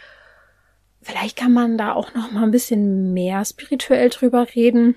Vielleicht 1.01 1.37
kann 1.37 1.53
man 1.53 1.79
da 1.79 1.93
auch 1.93 2.15
noch 2.15 2.31
mal 2.31 2.45
ein 2.45 2.51
bisschen 2.51 3.13
mehr 3.13 3.45
spirituell 3.45 4.09
drüber 4.09 4.47
reden, 4.55 4.97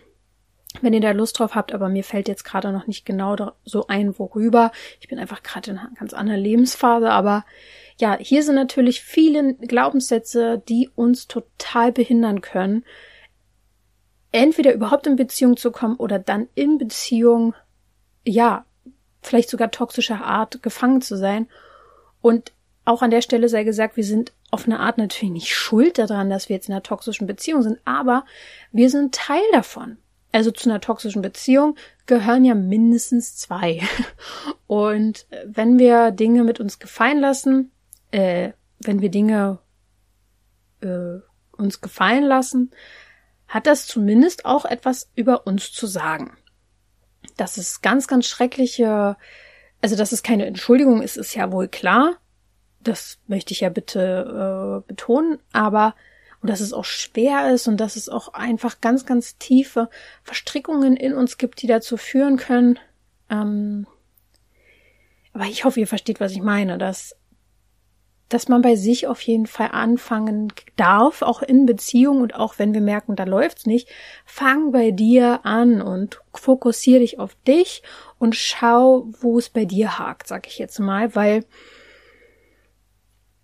wenn 0.82 0.94
ihr 0.94 1.02
da 1.02 1.12
Lust 1.12 1.40
drauf 1.40 1.56
habt. 1.56 1.74
Aber 1.74 1.90
mir 1.90 2.04
fällt 2.04 2.28
jetzt 2.28 2.44
gerade 2.44 2.72
noch 2.72 2.88
nicht 2.88 3.06
genau 3.06 3.36
so 3.66 3.88
ein, 3.88 4.18
worüber. 4.18 4.72
Ich 5.00 5.08
bin 5.08 5.20
einfach 5.20 5.44
gerade 5.44 5.72
in 5.72 5.78
einer 5.78 5.92
ganz 5.98 6.14
anderen 6.14 6.42
Lebensphase. 6.42 7.10
Aber 7.10 7.46
ja, 8.00 8.18
hier 8.18 8.44
sind 8.44 8.56
natürlich 8.56 9.02
viele 9.02 9.56
Glaubenssätze, 9.56 10.62
die 10.68 10.90
uns 10.96 11.28
total 11.28 11.92
behindern 11.92 12.42
können 12.42 12.84
entweder 14.32 14.74
überhaupt 14.74 15.08
in 15.08 15.16
Beziehung 15.16 15.58
zu 15.58 15.72
kommen 15.72 15.96
oder 15.96 16.20
dann 16.20 16.48
in 16.56 16.78
Beziehung, 16.78 17.54
ja, 18.26 18.66
vielleicht 19.22 19.50
sogar 19.50 19.72
toxischer 19.72 20.24
Art 20.24 20.64
gefangen 20.64 21.02
zu 21.02 21.18
sein. 21.18 21.48
Und 22.22 22.52
auch 22.86 23.02
an 23.02 23.12
der 23.12 23.22
Stelle 23.22 23.50
sei 23.50 23.64
gesagt, 23.64 23.98
wir 23.98 24.04
sind 24.04 24.34
auf 24.50 24.66
eine 24.66 24.80
Art 24.80 24.98
natürlich 24.98 25.32
nicht 25.32 25.56
schuld 25.56 25.98
daran, 25.98 26.30
dass 26.30 26.50
wir 26.50 26.56
jetzt 26.56 26.68
in 26.68 26.74
einer 26.74 26.84
toxischen 26.84 27.28
Beziehung 27.28 27.62
sind, 27.62 27.80
aber 27.86 28.26
wir 28.72 28.90
sind 28.90 29.16
Teil 29.16 29.44
davon. 29.54 29.98
Also 30.34 30.52
zu 30.52 30.70
einer 30.70 30.80
toxischen 30.80 31.22
Beziehung 31.22 31.76
gehören 32.06 32.46
ja 32.46 32.56
mindestens 32.56 33.36
zwei. 33.36 33.82
Und 34.68 35.26
wenn 35.46 35.78
wir 35.78 36.12
Dinge 36.12 36.44
mit 36.44 36.60
uns 36.60 36.80
gefallen 36.80 37.20
lassen, 37.20 37.72
äh, 38.12 38.52
wenn 38.80 39.02
wir 39.02 39.10
Dinge 39.10 39.60
äh, 40.82 41.20
uns 41.52 41.82
gefallen 41.82 42.24
lassen, 42.24 42.72
hat 43.52 43.68
das 43.68 43.86
zumindest 43.86 44.46
auch 44.46 44.64
etwas 44.64 45.12
über 45.14 45.46
uns 45.46 45.74
zu 45.74 45.86
sagen. 45.86 46.38
Das 47.36 47.58
ist 47.58 47.82
ganz, 47.84 48.08
ganz 48.08 48.26
schreckliche, 48.26 49.18
also 49.82 49.98
dass 49.98 50.14
es 50.14 50.24
keine 50.24 50.46
Entschuldigung 50.46 51.02
ist, 51.02 51.18
ist 51.18 51.36
ja 51.36 51.52
wohl 51.52 51.68
klar. 51.68 52.16
Das 52.80 53.20
möchte 53.28 53.54
ich 53.54 53.60
ja 53.60 53.68
bitte 53.68 54.84
äh, 54.84 54.88
betonen, 54.88 55.38
aber 55.52 55.96
und 56.40 56.50
dass 56.50 56.62
es 56.62 56.72
auch 56.72 56.86
schwer 56.86 57.54
ist 57.54 57.68
und 57.68 57.78
dass 57.78 57.98
es 57.98 58.08
auch 58.08 58.34
einfach 58.34 58.80
ganz, 58.80 59.06
ganz 59.06 59.38
tiefe 59.38 59.90
Verstrickungen 60.24 60.96
in 60.96 61.14
uns 61.14 61.38
gibt, 61.38 61.62
die 61.62 61.68
dazu 61.68 61.98
führen 61.98 62.38
können. 62.38 62.80
Ähm, 63.30 63.86
aber 65.34 65.44
ich 65.44 65.66
hoffe, 65.66 65.82
ihr 65.82 65.88
versteht, 65.88 66.22
was 66.22 66.32
ich 66.32 66.42
meine, 66.42 66.78
dass 66.78 67.18
dass 68.34 68.48
man 68.48 68.62
bei 68.62 68.76
sich 68.76 69.08
auf 69.08 69.22
jeden 69.22 69.46
Fall 69.46 69.70
anfangen 69.74 70.54
darf, 70.78 71.22
auch 71.22 71.42
in 71.42 71.66
Beziehung 71.66 72.22
und 72.22 72.34
auch 72.34 72.60
wenn 72.60 72.74
wir 72.74 72.82
merken, 72.82 73.18
da 73.18 73.26
läuft's 73.26 73.66
nicht, 73.66 73.90
fang 74.26 74.72
bei 74.72 74.92
dir 74.92 75.42
an 75.44 75.82
und 75.82 76.22
fokussier 76.34 77.00
dich 77.00 77.20
auf 77.20 77.36
dich 77.46 77.84
und 78.20 78.36
schau, 78.36 79.08
wo 79.20 79.38
es 79.38 79.50
bei 79.50 79.66
dir 79.66 80.00
hakt, 80.00 80.28
sag 80.28 80.48
ich 80.48 80.58
jetzt 80.60 80.80
mal, 80.80 81.14
weil 81.14 81.44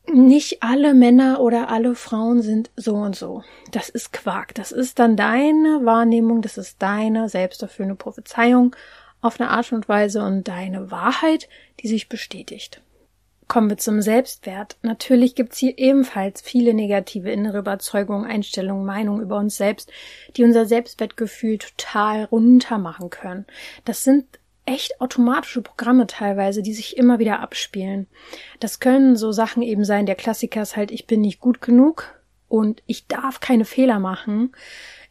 nicht 0.09 0.63
alle 0.63 0.93
Männer 0.93 1.41
oder 1.41 1.69
alle 1.69 1.93
Frauen 1.93 2.41
sind 2.41 2.71
so 2.77 2.95
und 2.95 3.15
so. 3.15 3.43
Das 3.71 3.89
ist 3.89 4.13
Quark. 4.13 4.55
Das 4.55 4.71
ist 4.71 4.99
dann 4.99 5.17
deine 5.17 5.81
Wahrnehmung, 5.83 6.41
das 6.41 6.57
ist 6.57 6.81
deine 6.81 7.27
selbsterfüllende 7.27 7.95
Prophezeiung 7.95 8.73
auf 9.19 9.39
eine 9.39 9.49
Art 9.49 9.73
und 9.73 9.89
Weise 9.89 10.23
und 10.23 10.47
deine 10.47 10.91
Wahrheit, 10.91 11.49
die 11.81 11.89
sich 11.89 12.07
bestätigt. 12.07 12.81
Kommen 13.47 13.69
wir 13.69 13.77
zum 13.77 14.01
Selbstwert. 14.01 14.77
Natürlich 14.81 15.33
gibt's 15.35 15.57
hier 15.57 15.77
ebenfalls 15.77 16.41
viele 16.41 16.73
negative 16.73 17.31
innere 17.31 17.59
Überzeugungen, 17.59 18.25
Einstellungen, 18.25 18.85
Meinungen 18.85 19.21
über 19.21 19.37
uns 19.37 19.55
selbst, 19.55 19.89
die 20.35 20.43
unser 20.43 20.65
Selbstwertgefühl 20.65 21.57
total 21.57 22.25
runter 22.25 22.77
machen 22.77 23.09
können. 23.09 23.45
Das 23.85 24.03
sind 24.03 24.25
echt 24.65 24.99
automatische 24.99 25.61
Programme 25.61 26.07
teilweise, 26.07 26.61
die 26.61 26.73
sich 26.73 26.97
immer 26.97 27.19
wieder 27.19 27.39
abspielen. 27.39 28.07
Das 28.59 28.81
können 28.81 29.15
so 29.15 29.31
Sachen 29.31 29.63
eben 29.63 29.85
sein, 29.85 30.05
der 30.05 30.15
Klassiker 30.15 30.61
ist 30.61 30.75
halt, 30.75 30.91
ich 30.91 31.07
bin 31.07 31.21
nicht 31.21 31.39
gut 31.39 31.61
genug 31.61 32.21
und 32.49 32.83
ich 32.85 33.07
darf 33.07 33.39
keine 33.39 33.63
Fehler 33.63 33.99
machen. 33.99 34.51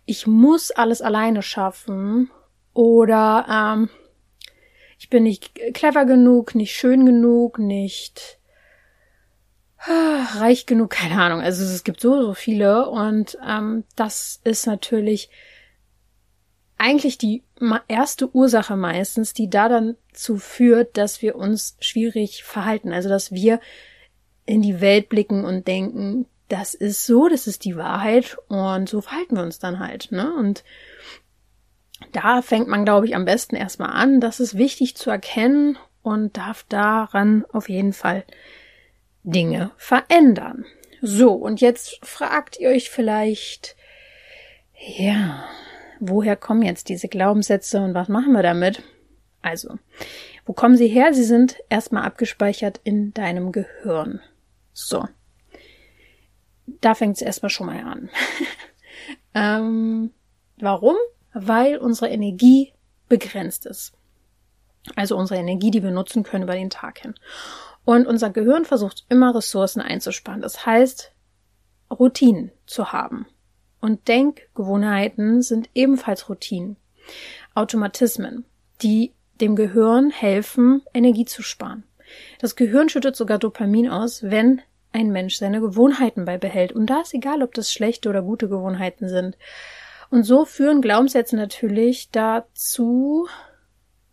Ich 0.04 0.26
muss 0.26 0.70
alles 0.70 1.00
alleine 1.00 1.42
schaffen 1.42 2.30
oder 2.74 3.46
ähm, 3.50 3.90
ich 4.98 5.10
bin 5.10 5.24
nicht 5.24 5.54
clever 5.74 6.04
genug, 6.04 6.54
nicht 6.54 6.74
schön 6.74 7.04
genug, 7.06 7.58
nicht 7.58 8.38
äh, 9.86 10.38
reich 10.38 10.66
genug, 10.66 10.90
keine 10.90 11.20
Ahnung. 11.20 11.40
Also 11.40 11.64
es 11.64 11.84
gibt 11.84 12.00
so, 12.00 12.20
so 12.20 12.34
viele 12.34 12.88
und 12.88 13.38
ähm, 13.46 13.84
das 13.94 14.40
ist 14.44 14.66
natürlich 14.66 15.30
eigentlich 16.78 17.18
die 17.18 17.42
erste 17.88 18.34
Ursache 18.34 18.76
meistens, 18.76 19.32
die 19.32 19.48
da 19.48 19.68
dann 19.68 19.96
zu 20.12 20.36
führt, 20.36 20.96
dass 20.96 21.22
wir 21.22 21.36
uns 21.36 21.76
schwierig 21.80 22.44
verhalten. 22.44 22.92
Also, 22.92 23.08
dass 23.08 23.32
wir 23.32 23.60
in 24.44 24.62
die 24.62 24.80
Welt 24.80 25.08
blicken 25.08 25.44
und 25.44 25.66
denken, 25.66 26.26
das 26.48 26.74
ist 26.74 27.06
so, 27.06 27.28
das 27.28 27.46
ist 27.46 27.64
die 27.64 27.76
Wahrheit 27.76 28.38
und 28.48 28.88
so 28.88 29.00
verhalten 29.00 29.36
wir 29.36 29.42
uns 29.42 29.58
dann 29.58 29.80
halt, 29.80 30.12
ne? 30.12 30.32
Und 30.34 30.62
da 32.12 32.42
fängt 32.42 32.68
man, 32.68 32.84
glaube 32.84 33.06
ich, 33.06 33.14
am 33.14 33.24
besten 33.24 33.56
erstmal 33.56 33.90
an. 33.90 34.20
Das 34.20 34.40
ist 34.40 34.56
wichtig 34.56 34.96
zu 34.96 35.10
erkennen 35.10 35.78
und 36.02 36.36
darf 36.36 36.64
daran 36.68 37.44
auf 37.52 37.68
jeden 37.68 37.92
Fall 37.92 38.24
Dinge 39.22 39.70
verändern. 39.76 40.64
So, 41.02 41.32
und 41.32 41.60
jetzt 41.60 41.98
fragt 42.04 42.58
ihr 42.58 42.70
euch 42.70 42.90
vielleicht, 42.90 43.76
ja, 44.78 45.44
woher 46.00 46.36
kommen 46.36 46.62
jetzt 46.62 46.88
diese 46.88 47.08
Glaubenssätze 47.08 47.80
und 47.80 47.94
was 47.94 48.08
machen 48.08 48.32
wir 48.32 48.42
damit? 48.42 48.82
Also, 49.42 49.78
wo 50.44 50.52
kommen 50.52 50.76
sie 50.76 50.88
her? 50.88 51.12
Sie 51.14 51.24
sind 51.24 51.56
erstmal 51.68 52.04
abgespeichert 52.04 52.80
in 52.84 53.12
deinem 53.14 53.52
Gehirn. 53.52 54.20
So. 54.72 55.06
Da 56.80 56.94
fängt 56.94 57.16
es 57.16 57.22
erstmal 57.22 57.50
schon 57.50 57.66
mal 57.66 57.80
an. 57.80 58.10
ähm, 59.34 60.10
warum? 60.58 60.96
Weil 61.38 61.76
unsere 61.76 62.10
Energie 62.10 62.72
begrenzt 63.08 63.66
ist. 63.66 63.92
Also 64.94 65.16
unsere 65.16 65.38
Energie, 65.38 65.70
die 65.70 65.82
wir 65.82 65.90
nutzen 65.90 66.22
können 66.22 66.44
über 66.44 66.54
den 66.54 66.70
Tag 66.70 66.98
hin. 66.98 67.14
Und 67.84 68.06
unser 68.06 68.30
Gehirn 68.30 68.64
versucht 68.64 69.04
immer 69.08 69.34
Ressourcen 69.34 69.80
einzusparen. 69.80 70.40
Das 70.40 70.64
heißt, 70.64 71.12
Routinen 71.90 72.52
zu 72.66 72.92
haben. 72.92 73.26
Und 73.80 74.08
Denkgewohnheiten 74.08 75.42
sind 75.42 75.68
ebenfalls 75.74 76.28
Routinen, 76.28 76.76
Automatismen, 77.54 78.44
die 78.82 79.12
dem 79.40 79.54
Gehirn 79.54 80.10
helfen, 80.10 80.82
Energie 80.94 81.26
zu 81.26 81.42
sparen. 81.42 81.84
Das 82.40 82.56
Gehirn 82.56 82.88
schüttet 82.88 83.16
sogar 83.16 83.38
Dopamin 83.38 83.88
aus, 83.88 84.22
wenn 84.22 84.62
ein 84.92 85.12
Mensch 85.12 85.36
seine 85.36 85.60
Gewohnheiten 85.60 86.24
beibehält. 86.24 86.72
Und 86.72 86.86
da 86.86 87.02
ist 87.02 87.12
egal, 87.12 87.42
ob 87.42 87.52
das 87.54 87.72
schlechte 87.72 88.08
oder 88.08 88.22
gute 88.22 88.48
Gewohnheiten 88.48 89.08
sind. 89.08 89.36
Und 90.10 90.24
so 90.24 90.44
führen 90.44 90.82
Glaubenssätze 90.82 91.36
natürlich 91.36 92.10
dazu, 92.10 93.28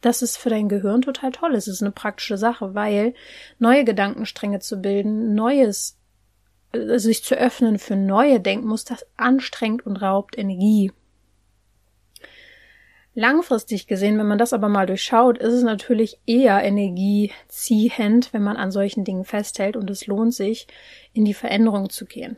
dass 0.01 0.21
es 0.21 0.35
für 0.35 0.49
dein 0.49 0.69
Gehirn 0.69 1.01
total 1.01 1.31
toll 1.31 1.53
ist. 1.53 1.67
Es 1.67 1.75
ist 1.75 1.81
eine 1.81 1.91
praktische 1.91 2.37
Sache, 2.37 2.75
weil 2.75 3.13
neue 3.59 3.85
Gedankenstränge 3.85 4.59
zu 4.59 4.81
bilden, 4.81 5.33
Neues 5.33 5.97
sich 6.73 7.23
zu 7.23 7.35
öffnen 7.35 7.77
für 7.77 7.95
neue 7.95 8.39
Denkmuster 8.39 8.97
anstrengt 9.15 9.85
und 9.85 9.97
raubt 9.97 10.37
Energie. 10.37 10.91
Langfristig 13.15 13.85
gesehen, 13.85 14.17
wenn 14.17 14.25
man 14.25 14.39
das 14.39 14.53
aber 14.53 14.69
mal 14.69 14.87
durchschaut, 14.87 15.37
ist 15.37 15.53
es 15.53 15.61
natürlich 15.61 16.17
eher 16.25 16.63
energieziehend, 16.63 18.33
wenn 18.33 18.41
man 18.41 18.57
an 18.57 18.71
solchen 18.71 19.03
Dingen 19.03 19.23
festhält 19.23 19.77
und 19.77 19.89
es 19.91 20.07
lohnt 20.07 20.33
sich, 20.33 20.67
in 21.13 21.23
die 21.23 21.35
Veränderung 21.35 21.91
zu 21.91 22.05
gehen. 22.05 22.37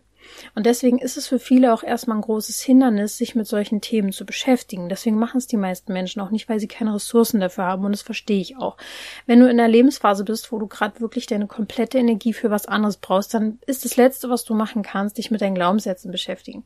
Und 0.54 0.66
deswegen 0.66 1.00
ist 1.00 1.18
es 1.18 1.28
für 1.28 1.40
viele 1.40 1.74
auch 1.74 1.84
erstmal 1.84 2.18
ein 2.18 2.22
großes 2.22 2.62
Hindernis, 2.62 3.18
sich 3.18 3.36
mit 3.36 3.48
solchen 3.48 3.82
Themen 3.82 4.12
zu 4.12 4.26
beschäftigen. 4.26 4.90
Deswegen 4.90 5.18
machen 5.18 5.38
es 5.38 5.48
die 5.48 5.58
meisten 5.58 5.94
Menschen 5.94 6.22
auch 6.22 6.32
nicht, 6.32 6.50
weil 6.50 6.60
sie 6.60 6.68
keine 6.68 6.94
Ressourcen 6.94 7.40
dafür 7.40 7.66
haben. 7.66 7.86
Und 7.86 7.92
das 7.92 8.02
verstehe 8.02 8.42
ich 8.42 8.58
auch. 8.58 8.78
Wenn 9.26 9.40
du 9.40 9.50
in 9.50 9.58
der 9.58 9.68
Lebensphase 9.68 10.24
bist, 10.24 10.52
wo 10.52 10.60
du 10.60 10.68
gerade 10.68 11.00
wirklich 11.02 11.26
deine 11.26 11.48
komplette 11.48 11.98
Energie 11.98 12.34
für 12.34 12.50
was 12.50 12.68
anderes 12.68 12.98
brauchst, 12.98 13.34
dann 13.34 13.60
ist 13.66 13.86
das 13.86 13.98
Letzte, 13.98 14.30
was 14.30 14.44
du 14.44 14.54
machen 14.54 14.84
kannst, 14.84 15.18
dich 15.18 15.32
mit 15.32 15.42
deinen 15.42 15.56
Glaubenssätzen 15.56 16.12
beschäftigen. 16.12 16.66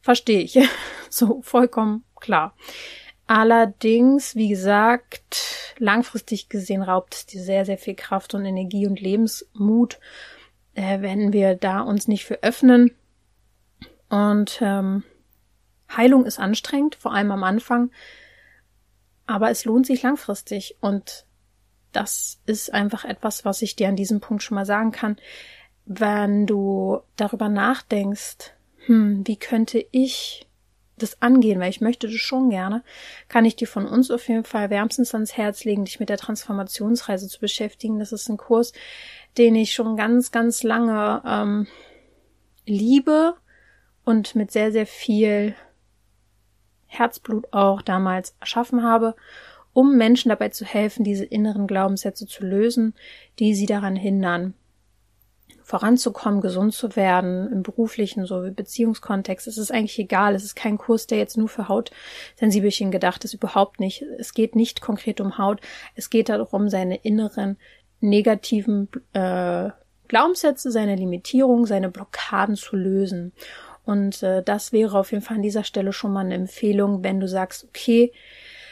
Verstehe 0.00 0.40
ich. 0.40 0.58
so, 1.10 1.40
vollkommen 1.42 2.04
klar. 2.16 2.54
Allerdings, 3.26 4.34
wie 4.34 4.48
gesagt, 4.48 5.74
langfristig 5.78 6.48
gesehen 6.48 6.82
raubt 6.82 7.14
es 7.14 7.26
dir 7.26 7.40
sehr, 7.40 7.64
sehr 7.64 7.78
viel 7.78 7.94
Kraft 7.94 8.34
und 8.34 8.44
Energie 8.44 8.88
und 8.88 9.00
Lebensmut, 9.00 10.00
äh, 10.74 11.00
wenn 11.00 11.32
wir 11.32 11.54
da 11.54 11.80
uns 11.80 12.08
nicht 12.08 12.24
für 12.24 12.42
öffnen 12.42 12.90
und 14.10 14.58
ähm, 14.60 15.04
Heilung 15.96 16.26
ist 16.26 16.38
anstrengend, 16.38 16.96
vor 16.96 17.14
allem 17.14 17.30
am 17.30 17.44
Anfang, 17.44 17.90
aber 19.26 19.50
es 19.50 19.64
lohnt 19.64 19.86
sich 19.86 20.02
langfristig. 20.02 20.76
Und 20.80 21.24
das 21.92 22.40
ist 22.46 22.72
einfach 22.72 23.04
etwas, 23.04 23.44
was 23.44 23.62
ich 23.62 23.76
dir 23.76 23.88
an 23.88 23.96
diesem 23.96 24.20
Punkt 24.20 24.42
schon 24.42 24.56
mal 24.56 24.66
sagen 24.66 24.90
kann. 24.90 25.16
Wenn 25.86 26.46
du 26.46 27.00
darüber 27.16 27.48
nachdenkst, 27.48 28.52
hm, 28.86 29.26
wie 29.26 29.36
könnte 29.36 29.84
ich 29.90 30.46
das 30.96 31.22
angehen, 31.22 31.60
weil 31.60 31.70
ich 31.70 31.80
möchte 31.80 32.08
das 32.08 32.16
schon 32.16 32.50
gerne, 32.50 32.82
kann 33.28 33.44
ich 33.44 33.56
dir 33.56 33.66
von 33.66 33.86
uns 33.86 34.10
auf 34.10 34.28
jeden 34.28 34.44
Fall 34.44 34.68
wärmstens 34.70 35.14
ans 35.14 35.36
Herz 35.36 35.64
legen, 35.64 35.84
dich 35.84 35.98
mit 35.98 36.10
der 36.10 36.18
Transformationsreise 36.18 37.28
zu 37.28 37.40
beschäftigen. 37.40 37.98
Das 37.98 38.12
ist 38.12 38.28
ein 38.28 38.36
Kurs, 38.36 38.72
den 39.38 39.54
ich 39.54 39.72
schon 39.72 39.96
ganz, 39.96 40.30
ganz 40.30 40.62
lange 40.62 41.22
ähm, 41.24 41.66
liebe 42.66 43.34
und 44.10 44.34
mit 44.34 44.50
sehr, 44.50 44.72
sehr 44.72 44.86
viel 44.86 45.54
Herzblut 46.86 47.46
auch 47.52 47.80
damals 47.80 48.34
erschaffen 48.40 48.82
habe, 48.82 49.14
um 49.72 49.96
Menschen 49.96 50.30
dabei 50.30 50.48
zu 50.48 50.64
helfen, 50.64 51.04
diese 51.04 51.24
inneren 51.24 51.68
Glaubenssätze 51.68 52.26
zu 52.26 52.44
lösen, 52.44 52.94
die 53.38 53.54
sie 53.54 53.66
daran 53.66 53.94
hindern, 53.94 54.54
voranzukommen, 55.62 56.40
gesund 56.40 56.74
zu 56.74 56.96
werden, 56.96 57.52
im 57.52 57.62
beruflichen, 57.62 58.26
so 58.26 58.44
wie 58.44 58.50
Beziehungskontext. 58.50 59.46
Es 59.46 59.58
ist 59.58 59.70
eigentlich 59.70 60.00
egal. 60.00 60.34
Es 60.34 60.42
ist 60.42 60.56
kein 60.56 60.76
Kurs, 60.76 61.06
der 61.06 61.18
jetzt 61.18 61.36
nur 61.36 61.48
für 61.48 61.68
Hautsensibelchen 61.68 62.90
gedacht 62.90 63.24
ist. 63.24 63.34
Überhaupt 63.34 63.78
nicht. 63.78 64.02
Es 64.18 64.34
geht 64.34 64.56
nicht 64.56 64.80
konkret 64.80 65.20
um 65.20 65.38
Haut. 65.38 65.60
Es 65.94 66.10
geht 66.10 66.28
darum, 66.28 66.68
seine 66.68 66.96
inneren 66.96 67.56
negativen 68.00 68.88
äh, 69.12 69.70
Glaubenssätze, 70.08 70.72
seine 70.72 70.96
Limitierung, 70.96 71.66
seine 71.66 71.88
Blockaden 71.88 72.56
zu 72.56 72.74
lösen. 72.74 73.32
Und 73.90 74.22
äh, 74.22 74.40
das 74.44 74.72
wäre 74.72 74.96
auf 74.96 75.10
jeden 75.10 75.24
Fall 75.24 75.38
an 75.38 75.42
dieser 75.42 75.64
Stelle 75.64 75.92
schon 75.92 76.12
mal 76.12 76.20
eine 76.20 76.36
Empfehlung, 76.36 77.02
wenn 77.02 77.18
du 77.18 77.26
sagst, 77.26 77.64
okay, 77.64 78.12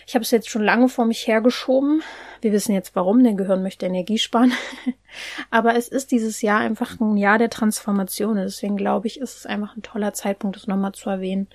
ich 0.06 0.14
habe 0.14 0.22
es 0.22 0.30
jetzt 0.30 0.48
schon 0.48 0.62
lange 0.62 0.88
vor 0.88 1.06
mich 1.06 1.26
hergeschoben. 1.26 2.02
Wir 2.40 2.52
wissen 2.52 2.72
jetzt 2.72 2.94
warum, 2.94 3.24
denn 3.24 3.36
Gehirn 3.36 3.64
möchte 3.64 3.84
Energie 3.84 4.18
sparen. 4.18 4.52
Aber 5.50 5.74
es 5.74 5.88
ist 5.88 6.12
dieses 6.12 6.40
Jahr 6.40 6.60
einfach 6.60 7.00
ein 7.00 7.16
Jahr 7.16 7.36
der 7.36 7.50
Transformation. 7.50 8.36
deswegen 8.36 8.76
glaube 8.76 9.08
ich, 9.08 9.18
ist 9.18 9.36
es 9.36 9.44
einfach 9.44 9.76
ein 9.76 9.82
toller 9.82 10.14
Zeitpunkt, 10.14 10.54
das 10.54 10.68
nochmal 10.68 10.92
zu 10.92 11.10
erwähnen. 11.10 11.48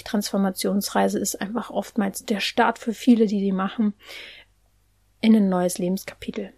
Die 0.00 0.02
Transformationsreise 0.02 1.20
ist 1.20 1.40
einfach 1.40 1.70
oftmals 1.70 2.24
der 2.24 2.40
Start 2.40 2.80
für 2.80 2.94
viele, 2.94 3.26
die 3.26 3.38
die 3.38 3.52
machen, 3.52 3.94
in 5.20 5.36
ein 5.36 5.48
neues 5.48 5.78
Lebenskapitel. 5.78 6.52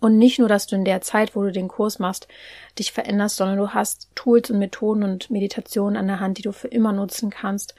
Und 0.00 0.18
nicht 0.18 0.38
nur, 0.38 0.48
dass 0.48 0.66
du 0.66 0.76
in 0.76 0.84
der 0.84 1.00
Zeit, 1.00 1.36
wo 1.36 1.42
du 1.42 1.52
den 1.52 1.68
Kurs 1.68 1.98
machst, 1.98 2.26
dich 2.78 2.92
veränderst, 2.92 3.36
sondern 3.36 3.58
du 3.58 3.70
hast 3.70 4.10
Tools 4.14 4.50
und 4.50 4.58
Methoden 4.58 5.04
und 5.04 5.30
Meditationen 5.30 5.96
an 5.96 6.08
der 6.08 6.20
Hand, 6.20 6.38
die 6.38 6.42
du 6.42 6.52
für 6.52 6.68
immer 6.68 6.92
nutzen 6.92 7.30
kannst, 7.30 7.74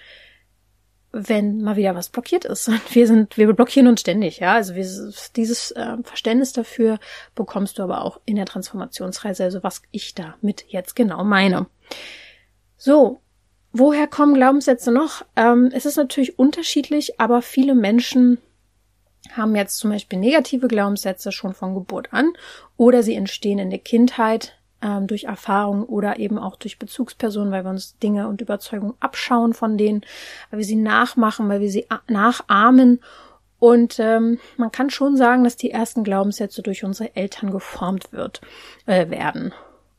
wenn 1.12 1.62
mal 1.62 1.76
wieder 1.76 1.96
was 1.96 2.10
blockiert 2.10 2.44
ist. 2.44 2.68
Und 2.70 2.96
wir 2.96 3.08
sind, 3.08 3.38
wir 3.38 3.54
blockieren 3.54 3.88
uns 3.88 4.02
ständig, 4.02 4.39
ja. 4.39 4.54
Also 4.54 4.74
wir, 4.74 4.86
dieses 5.36 5.72
äh, 5.72 5.98
Verständnis 6.04 6.54
dafür 6.54 7.00
bekommst 7.36 7.78
du 7.78 7.84
aber 7.84 8.04
auch 8.04 8.20
in 8.26 8.36
der 8.36 8.46
Transformationsreise, 8.46 9.44
also 9.44 9.63
was 9.63 9.84
ich 9.92 10.16
damit 10.16 10.66
jetzt 10.70 10.96
genau 10.96 11.24
meine. 11.24 11.68
So, 12.78 13.22
woher 13.72 14.08
kommen 14.08 14.34
Glaubenssätze 14.34 14.92
noch? 14.92 15.24
Ähm, 15.36 15.72
es 15.74 15.86
ist 15.86 15.98
natürlich 15.98 16.39
unterschiedlich, 16.39 17.20
aber 17.20 17.42
viele 17.42 17.76
Menschen 17.76 18.39
haben 19.38 19.56
jetzt 19.56 19.78
zum 19.78 19.91
Beispiel 19.91 20.19
negative 20.19 20.67
Glaubenssätze 20.67 21.32
schon 21.32 21.54
von 21.54 21.74
Geburt 21.74 22.12
an 22.12 22.34
oder 22.78 23.04
sie 23.04 23.15
entstehen 23.15 23.60
in 23.60 23.69
der 23.69 23.80
Kindheit 23.80 24.58
ähm, 24.82 25.08
durch 25.08 25.24
Erfahrung 25.24 25.84
oder 25.84 26.19
eben 26.19 26.38
auch 26.38 26.56
durch 26.56 26.78
Bezugspersonen, 26.78 27.52
weil 27.52 27.63
wir 27.63 27.72
uns 27.72 27.98
Dinge 28.00 28.28
und 28.28 28.41
Überzeugungen 28.41 28.96
abschauen 29.00 29.54
von 29.54 29.78
denen, 29.78 30.02
weil 30.50 30.60
wir 30.60 30.65
sie 30.65 30.76
nachmachen, 30.76 31.50
weil 31.50 31.62
wir 31.62 31.72
sie 31.72 31.88
nachahmen. 32.08 33.00
Und 33.60 33.98
ähm, 34.00 34.39
man 34.58 34.72
kann 34.72 34.89
schon 34.89 35.15
sagen, 35.15 35.46
dass 35.46 35.56
die 35.56 35.72
ersten 35.72 36.04
Glaubenssätze 36.04 36.62
durch 36.62 36.84
unsere 36.84 37.15
Eltern 37.15 37.52
geformt 37.52 38.12
wird, 38.12 38.41
äh, 38.86 39.10
werden. 39.10 39.54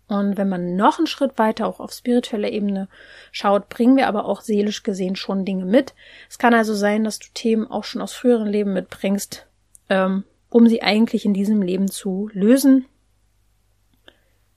Und 0.06 0.36
wenn 0.36 0.48
man 0.48 0.76
noch 0.76 0.98
einen 0.98 1.06
Schritt 1.06 1.38
weiter 1.38 1.66
auch 1.66 1.80
auf 1.80 1.92
spiritueller 1.92 2.50
Ebene 2.50 2.88
schaut, 3.32 3.68
bringen 3.68 3.96
wir 3.96 4.06
aber 4.06 4.26
auch 4.26 4.42
seelisch 4.42 4.82
gesehen 4.82 5.16
schon 5.16 5.44
Dinge 5.44 5.64
mit. 5.64 5.94
Es 6.28 6.38
kann 6.38 6.52
also 6.52 6.74
sein, 6.74 7.04
dass 7.04 7.18
du 7.18 7.28
Themen 7.32 7.70
auch 7.70 7.84
schon 7.84 8.02
aus 8.02 8.12
früheren 8.12 8.48
Leben 8.48 8.74
mitbringst, 8.74 9.46
ähm, 9.88 10.24
um 10.50 10.68
sie 10.68 10.82
eigentlich 10.82 11.24
in 11.24 11.32
diesem 11.32 11.62
Leben 11.62 11.90
zu 11.90 12.28
lösen 12.32 12.86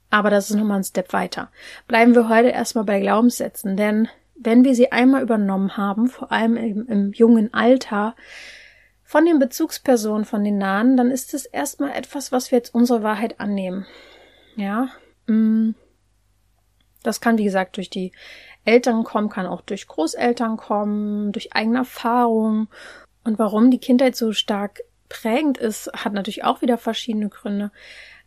aber 0.09 0.29
das 0.29 0.49
ist 0.49 0.55
nochmal 0.55 0.77
ein 0.77 0.83
Step 0.83 1.13
weiter. 1.13 1.49
Bleiben 1.87 2.15
wir 2.15 2.29
heute 2.29 2.49
erstmal 2.49 2.85
bei 2.85 2.99
Glaubenssätzen, 2.99 3.75
denn 3.75 4.07
wenn 4.39 4.63
wir 4.63 4.75
sie 4.75 4.91
einmal 4.91 5.21
übernommen 5.21 5.77
haben, 5.77 6.07
vor 6.07 6.31
allem 6.31 6.55
im, 6.57 6.87
im 6.87 7.13
jungen 7.13 7.53
Alter, 7.53 8.15
von 9.03 9.25
den 9.25 9.39
Bezugspersonen, 9.39 10.25
von 10.25 10.43
den 10.43 10.57
Nahen, 10.57 10.97
dann 10.97 11.11
ist 11.11 11.33
es 11.33 11.45
erstmal 11.45 11.91
etwas, 11.91 12.31
was 12.31 12.51
wir 12.51 12.57
jetzt 12.57 12.75
unsere 12.75 13.03
Wahrheit 13.03 13.39
annehmen. 13.39 13.85
Ja. 14.55 14.89
Mm. 15.27 15.71
Das 17.03 17.21
kann, 17.21 17.37
wie 17.37 17.43
gesagt, 17.43 17.77
durch 17.77 17.89
die 17.89 18.11
Eltern 18.65 19.03
kommen, 19.03 19.29
kann 19.29 19.45
auch 19.45 19.61
durch 19.61 19.87
Großeltern 19.87 20.57
kommen, 20.57 21.31
durch 21.31 21.53
eigene 21.53 21.79
Erfahrungen. 21.79 22.67
Und 23.23 23.39
warum 23.39 23.71
die 23.71 23.79
Kindheit 23.79 24.15
so 24.15 24.33
stark 24.33 24.81
prägend 25.07 25.57
ist, 25.57 25.89
hat 25.93 26.13
natürlich 26.13 26.43
auch 26.43 26.61
wieder 26.61 26.77
verschiedene 26.77 27.29
Gründe. 27.29 27.71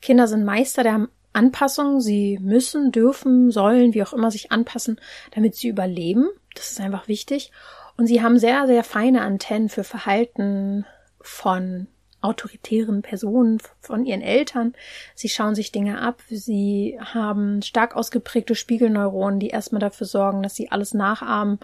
Kinder 0.01 0.27
sind 0.27 0.45
Meister 0.45 0.83
der 0.83 1.09
Anpassung. 1.33 2.01
Sie 2.01 2.39
müssen, 2.41 2.93
dürfen, 2.93 3.51
sollen, 3.51 3.93
wie 3.95 4.03
auch 4.03 4.13
immer 4.13 4.31
sich 4.31 4.51
anpassen, 4.51 5.01
damit 5.33 5.57
sie 5.57 5.69
überleben. 5.69 6.29
Das 6.55 6.71
ist 6.71 6.81
einfach 6.81 7.09
wichtig. 7.09 7.53
Und 7.97 8.07
sie 8.07 8.23
haben 8.23 8.39
sehr, 8.39 8.67
sehr 8.67 8.83
feine 8.83 9.21
Antennen 9.21 9.69
für 9.69 9.85
Verhalten 9.85 10.87
von 11.21 11.87
autoritären 12.23 13.03
Personen, 13.03 13.59
von 13.81 14.05
ihren 14.05 14.23
Eltern. 14.23 14.75
Sie 15.15 15.29
schauen 15.29 15.55
sich 15.55 15.73
Dinge 15.73 16.01
ab. 16.01 16.23
Sie 16.29 16.99
haben 17.03 17.63
stark 17.63 17.97
ausgeprägte 17.97 18.55
Spiegelneuronen, 18.55 19.41
die 19.41 19.49
erstmal 19.49 19.81
dafür 19.81 20.07
sorgen, 20.07 20.43
dass 20.43 20.55
sie 20.55 20.71
alles 20.71 20.95
nachahmen 20.95 21.59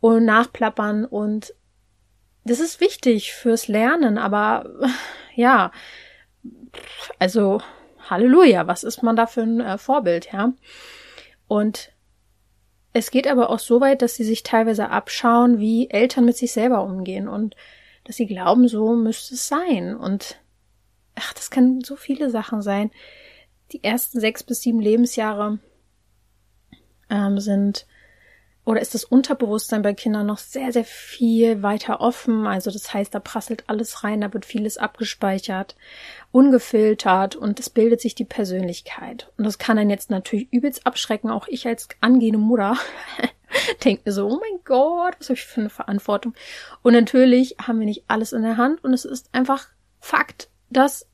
und 0.00 0.24
nachplappern. 0.24 1.04
Und 1.04 1.54
das 2.44 2.60
ist 2.60 2.80
wichtig 2.80 3.32
fürs 3.34 3.68
Lernen, 3.68 4.18
aber 4.18 4.70
ja, 5.34 5.72
also 7.18 7.60
Halleluja, 8.08 8.66
was 8.66 8.84
ist 8.84 9.02
man 9.02 9.16
da 9.16 9.26
für 9.26 9.42
ein 9.42 9.60
äh, 9.60 9.78
Vorbild, 9.78 10.32
ja? 10.32 10.52
Und 11.46 11.92
es 12.92 13.10
geht 13.10 13.28
aber 13.28 13.50
auch 13.50 13.58
so 13.58 13.80
weit, 13.80 14.02
dass 14.02 14.14
sie 14.14 14.24
sich 14.24 14.42
teilweise 14.42 14.90
abschauen, 14.90 15.58
wie 15.58 15.90
Eltern 15.90 16.24
mit 16.24 16.36
sich 16.36 16.52
selber 16.52 16.82
umgehen 16.82 17.28
und 17.28 17.54
dass 18.10 18.16
sie 18.16 18.26
glauben, 18.26 18.66
so 18.66 18.96
müsste 18.96 19.34
es 19.34 19.46
sein. 19.46 19.94
Und 19.94 20.40
ach, 21.14 21.32
das 21.32 21.48
kann 21.48 21.80
so 21.80 21.94
viele 21.94 22.28
Sachen 22.28 22.60
sein. 22.60 22.90
Die 23.70 23.84
ersten 23.84 24.18
sechs 24.18 24.42
bis 24.42 24.62
sieben 24.62 24.80
Lebensjahre 24.80 25.60
ähm, 27.08 27.38
sind 27.38 27.86
oder 28.64 28.80
ist 28.80 28.94
das 28.94 29.04
Unterbewusstsein 29.04 29.82
bei 29.82 29.94
Kindern 29.94 30.26
noch 30.26 30.38
sehr, 30.38 30.72
sehr 30.72 30.84
viel 30.84 31.62
weiter 31.62 32.00
offen? 32.00 32.48
Also 32.48 32.72
das 32.72 32.92
heißt, 32.92 33.14
da 33.14 33.20
prasselt 33.20 33.62
alles 33.68 34.02
rein, 34.02 34.22
da 34.22 34.34
wird 34.34 34.44
vieles 34.44 34.76
abgespeichert, 34.76 35.76
ungefiltert 36.32 37.36
und 37.36 37.60
es 37.60 37.70
bildet 37.70 38.00
sich 38.00 38.16
die 38.16 38.24
Persönlichkeit. 38.24 39.30
Und 39.38 39.44
das 39.44 39.58
kann 39.58 39.78
einen 39.78 39.90
jetzt 39.90 40.10
natürlich 40.10 40.52
übelst 40.52 40.84
abschrecken. 40.84 41.30
Auch 41.30 41.46
ich 41.46 41.66
als 41.68 41.88
angehende 42.00 42.40
Mutter 42.40 42.76
denke 43.84 44.02
mir 44.04 44.12
so, 44.12 44.26
oh 44.26 44.40
mein 44.40 44.59
Gott, 44.70 45.16
was 45.18 45.28
habe 45.28 45.34
ich 45.34 45.44
für 45.44 45.62
eine 45.62 45.68
Verantwortung? 45.68 46.32
Und 46.82 46.92
natürlich 46.92 47.56
haben 47.60 47.80
wir 47.80 47.86
nicht 47.86 48.04
alles 48.06 48.32
in 48.32 48.42
der 48.42 48.56
Hand 48.56 48.84
und 48.84 48.94
es 48.94 49.04
ist 49.04 49.28
einfach 49.32 49.66
Fakt, 49.98 50.48
dass 50.70 51.08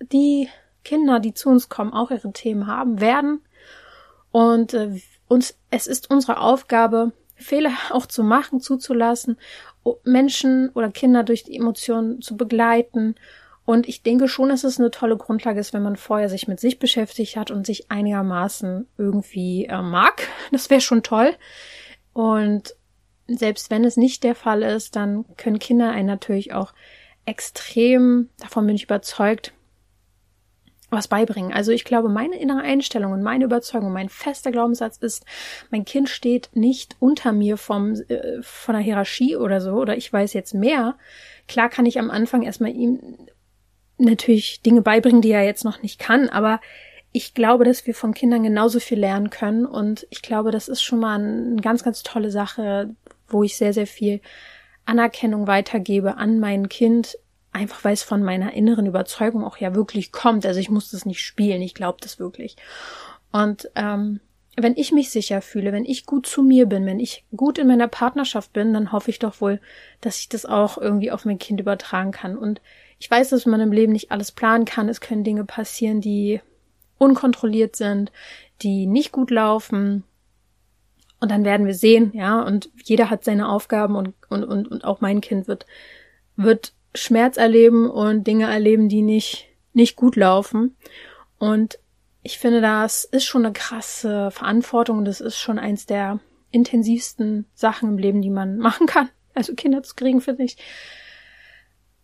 die 0.00 0.48
Kinder, 0.82 1.20
die 1.20 1.32
zu 1.32 1.48
uns 1.48 1.68
kommen, 1.68 1.92
auch 1.92 2.10
ihre 2.10 2.32
Themen 2.32 2.66
haben 2.66 3.00
werden. 3.00 3.42
Und 4.32 4.74
äh, 4.74 5.00
uns, 5.28 5.56
es 5.70 5.86
ist 5.86 6.10
unsere 6.10 6.40
Aufgabe, 6.40 7.12
Fehler 7.36 7.70
auch 7.90 8.06
zu 8.06 8.24
machen, 8.24 8.60
zuzulassen, 8.60 9.38
Menschen 10.02 10.70
oder 10.70 10.90
Kinder 10.90 11.22
durch 11.22 11.44
die 11.44 11.56
Emotionen 11.56 12.20
zu 12.22 12.36
begleiten. 12.36 13.14
Und 13.64 13.88
ich 13.88 14.02
denke 14.02 14.26
schon, 14.26 14.48
dass 14.48 14.64
es 14.64 14.80
eine 14.80 14.90
tolle 14.90 15.16
Grundlage 15.16 15.60
ist, 15.60 15.72
wenn 15.72 15.82
man 15.84 15.94
vorher 15.94 16.28
sich 16.28 16.48
mit 16.48 16.58
sich 16.58 16.80
beschäftigt 16.80 17.36
hat 17.36 17.52
und 17.52 17.66
sich 17.66 17.88
einigermaßen 17.88 18.88
irgendwie 18.98 19.66
äh, 19.66 19.80
mag. 19.80 20.26
Das 20.50 20.70
wäre 20.70 20.80
schon 20.80 21.04
toll. 21.04 21.36
Und 22.12 22.75
selbst 23.28 23.70
wenn 23.70 23.84
es 23.84 23.96
nicht 23.96 24.24
der 24.24 24.34
Fall 24.34 24.62
ist, 24.62 24.96
dann 24.96 25.24
können 25.36 25.58
Kinder 25.58 25.90
einen 25.90 26.06
natürlich 26.06 26.52
auch 26.52 26.72
extrem, 27.24 28.28
davon 28.38 28.66
bin 28.66 28.76
ich 28.76 28.84
überzeugt, 28.84 29.52
was 30.90 31.08
beibringen. 31.08 31.52
Also 31.52 31.72
ich 31.72 31.84
glaube, 31.84 32.08
meine 32.08 32.38
innere 32.38 32.60
Einstellung 32.60 33.12
und 33.12 33.22
meine 33.22 33.44
Überzeugung, 33.44 33.92
mein 33.92 34.08
fester 34.08 34.52
Glaubenssatz 34.52 34.98
ist, 34.98 35.24
mein 35.70 35.84
Kind 35.84 36.08
steht 36.08 36.50
nicht 36.54 36.96
unter 37.00 37.32
mir 37.32 37.56
vom, 37.56 37.94
äh, 38.08 38.40
von 38.42 38.74
der 38.74 38.84
Hierarchie 38.84 39.36
oder 39.36 39.60
so, 39.60 39.72
oder 39.72 39.96
ich 39.96 40.12
weiß 40.12 40.32
jetzt 40.32 40.54
mehr. 40.54 40.96
Klar 41.48 41.68
kann 41.68 41.86
ich 41.86 41.98
am 41.98 42.10
Anfang 42.10 42.42
erstmal 42.42 42.70
ihm 42.70 43.00
natürlich 43.98 44.62
Dinge 44.62 44.82
beibringen, 44.82 45.22
die 45.22 45.32
er 45.32 45.44
jetzt 45.44 45.64
noch 45.64 45.82
nicht 45.82 45.98
kann, 45.98 46.28
aber 46.28 46.60
ich 47.12 47.32
glaube, 47.34 47.64
dass 47.64 47.86
wir 47.86 47.94
von 47.94 48.12
Kindern 48.12 48.42
genauso 48.42 48.78
viel 48.78 48.98
lernen 48.98 49.30
können 49.30 49.64
und 49.64 50.06
ich 50.10 50.20
glaube, 50.20 50.50
das 50.50 50.68
ist 50.68 50.82
schon 50.82 51.00
mal 51.00 51.18
eine 51.18 51.62
ganz, 51.62 51.82
ganz 51.82 52.02
tolle 52.02 52.30
Sache, 52.30 52.94
wo 53.28 53.42
ich 53.42 53.56
sehr, 53.56 53.72
sehr 53.72 53.86
viel 53.86 54.20
Anerkennung 54.84 55.46
weitergebe 55.46 56.16
an 56.16 56.38
mein 56.38 56.68
Kind, 56.68 57.18
Einfach 57.56 57.84
weil 57.84 57.94
es 57.94 58.02
von 58.02 58.22
meiner 58.22 58.52
inneren 58.52 58.84
Überzeugung 58.84 59.42
auch 59.42 59.56
ja 59.56 59.74
wirklich 59.74 60.12
kommt. 60.12 60.44
Also 60.44 60.60
ich 60.60 60.68
muss 60.68 60.90
das 60.90 61.06
nicht 61.06 61.22
spielen, 61.22 61.62
ich 61.62 61.72
glaube 61.72 61.96
das 62.02 62.18
wirklich. 62.18 62.54
Und 63.32 63.70
ähm, 63.76 64.20
wenn 64.58 64.76
ich 64.76 64.92
mich 64.92 65.08
sicher 65.08 65.40
fühle, 65.40 65.72
wenn 65.72 65.86
ich 65.86 66.04
gut 66.04 66.26
zu 66.26 66.42
mir 66.42 66.66
bin, 66.66 66.84
wenn 66.84 67.00
ich 67.00 67.24
gut 67.34 67.56
in 67.56 67.66
meiner 67.66 67.88
Partnerschaft 67.88 68.52
bin, 68.52 68.74
dann 68.74 68.92
hoffe 68.92 69.10
ich 69.10 69.20
doch 69.20 69.40
wohl, 69.40 69.58
dass 70.02 70.20
ich 70.20 70.28
das 70.28 70.44
auch 70.44 70.76
irgendwie 70.76 71.10
auf 71.10 71.24
mein 71.24 71.38
Kind 71.38 71.58
übertragen 71.58 72.10
kann. 72.10 72.36
Und 72.36 72.60
ich 72.98 73.10
weiß, 73.10 73.30
dass 73.30 73.46
man 73.46 73.62
im 73.62 73.72
Leben 73.72 73.92
nicht 73.92 74.10
alles 74.10 74.32
planen 74.32 74.66
kann. 74.66 74.90
Es 74.90 75.00
können 75.00 75.24
Dinge 75.24 75.46
passieren, 75.46 76.02
die 76.02 76.42
unkontrolliert 76.98 77.74
sind, 77.74 78.12
die 78.60 78.86
nicht 78.86 79.12
gut 79.12 79.30
laufen. 79.30 80.04
Und 81.26 81.30
dann 81.32 81.44
werden 81.44 81.66
wir 81.66 81.74
sehen, 81.74 82.12
ja, 82.14 82.40
und 82.40 82.70
jeder 82.84 83.10
hat 83.10 83.24
seine 83.24 83.48
Aufgaben 83.48 83.96
und, 83.96 84.14
und, 84.28 84.44
und, 84.44 84.68
und 84.68 84.84
auch 84.84 85.00
mein 85.00 85.20
Kind 85.20 85.48
wird, 85.48 85.66
wird 86.36 86.72
Schmerz 86.94 87.36
erleben 87.36 87.90
und 87.90 88.28
Dinge 88.28 88.48
erleben, 88.48 88.88
die 88.88 89.02
nicht, 89.02 89.48
nicht 89.72 89.96
gut 89.96 90.14
laufen. 90.14 90.76
Und 91.40 91.80
ich 92.22 92.38
finde, 92.38 92.60
das 92.60 93.02
ist 93.02 93.24
schon 93.24 93.44
eine 93.44 93.52
krasse 93.52 94.30
Verantwortung 94.30 94.98
und 94.98 95.04
das 95.04 95.20
ist 95.20 95.36
schon 95.36 95.58
eins 95.58 95.84
der 95.84 96.20
intensivsten 96.52 97.46
Sachen 97.56 97.88
im 97.88 97.98
Leben, 97.98 98.22
die 98.22 98.30
man 98.30 98.56
machen 98.58 98.86
kann. 98.86 99.08
Also 99.34 99.54
Kinder 99.54 99.82
zu 99.82 99.96
kriegen, 99.96 100.20
finde 100.20 100.44
ich. 100.44 100.58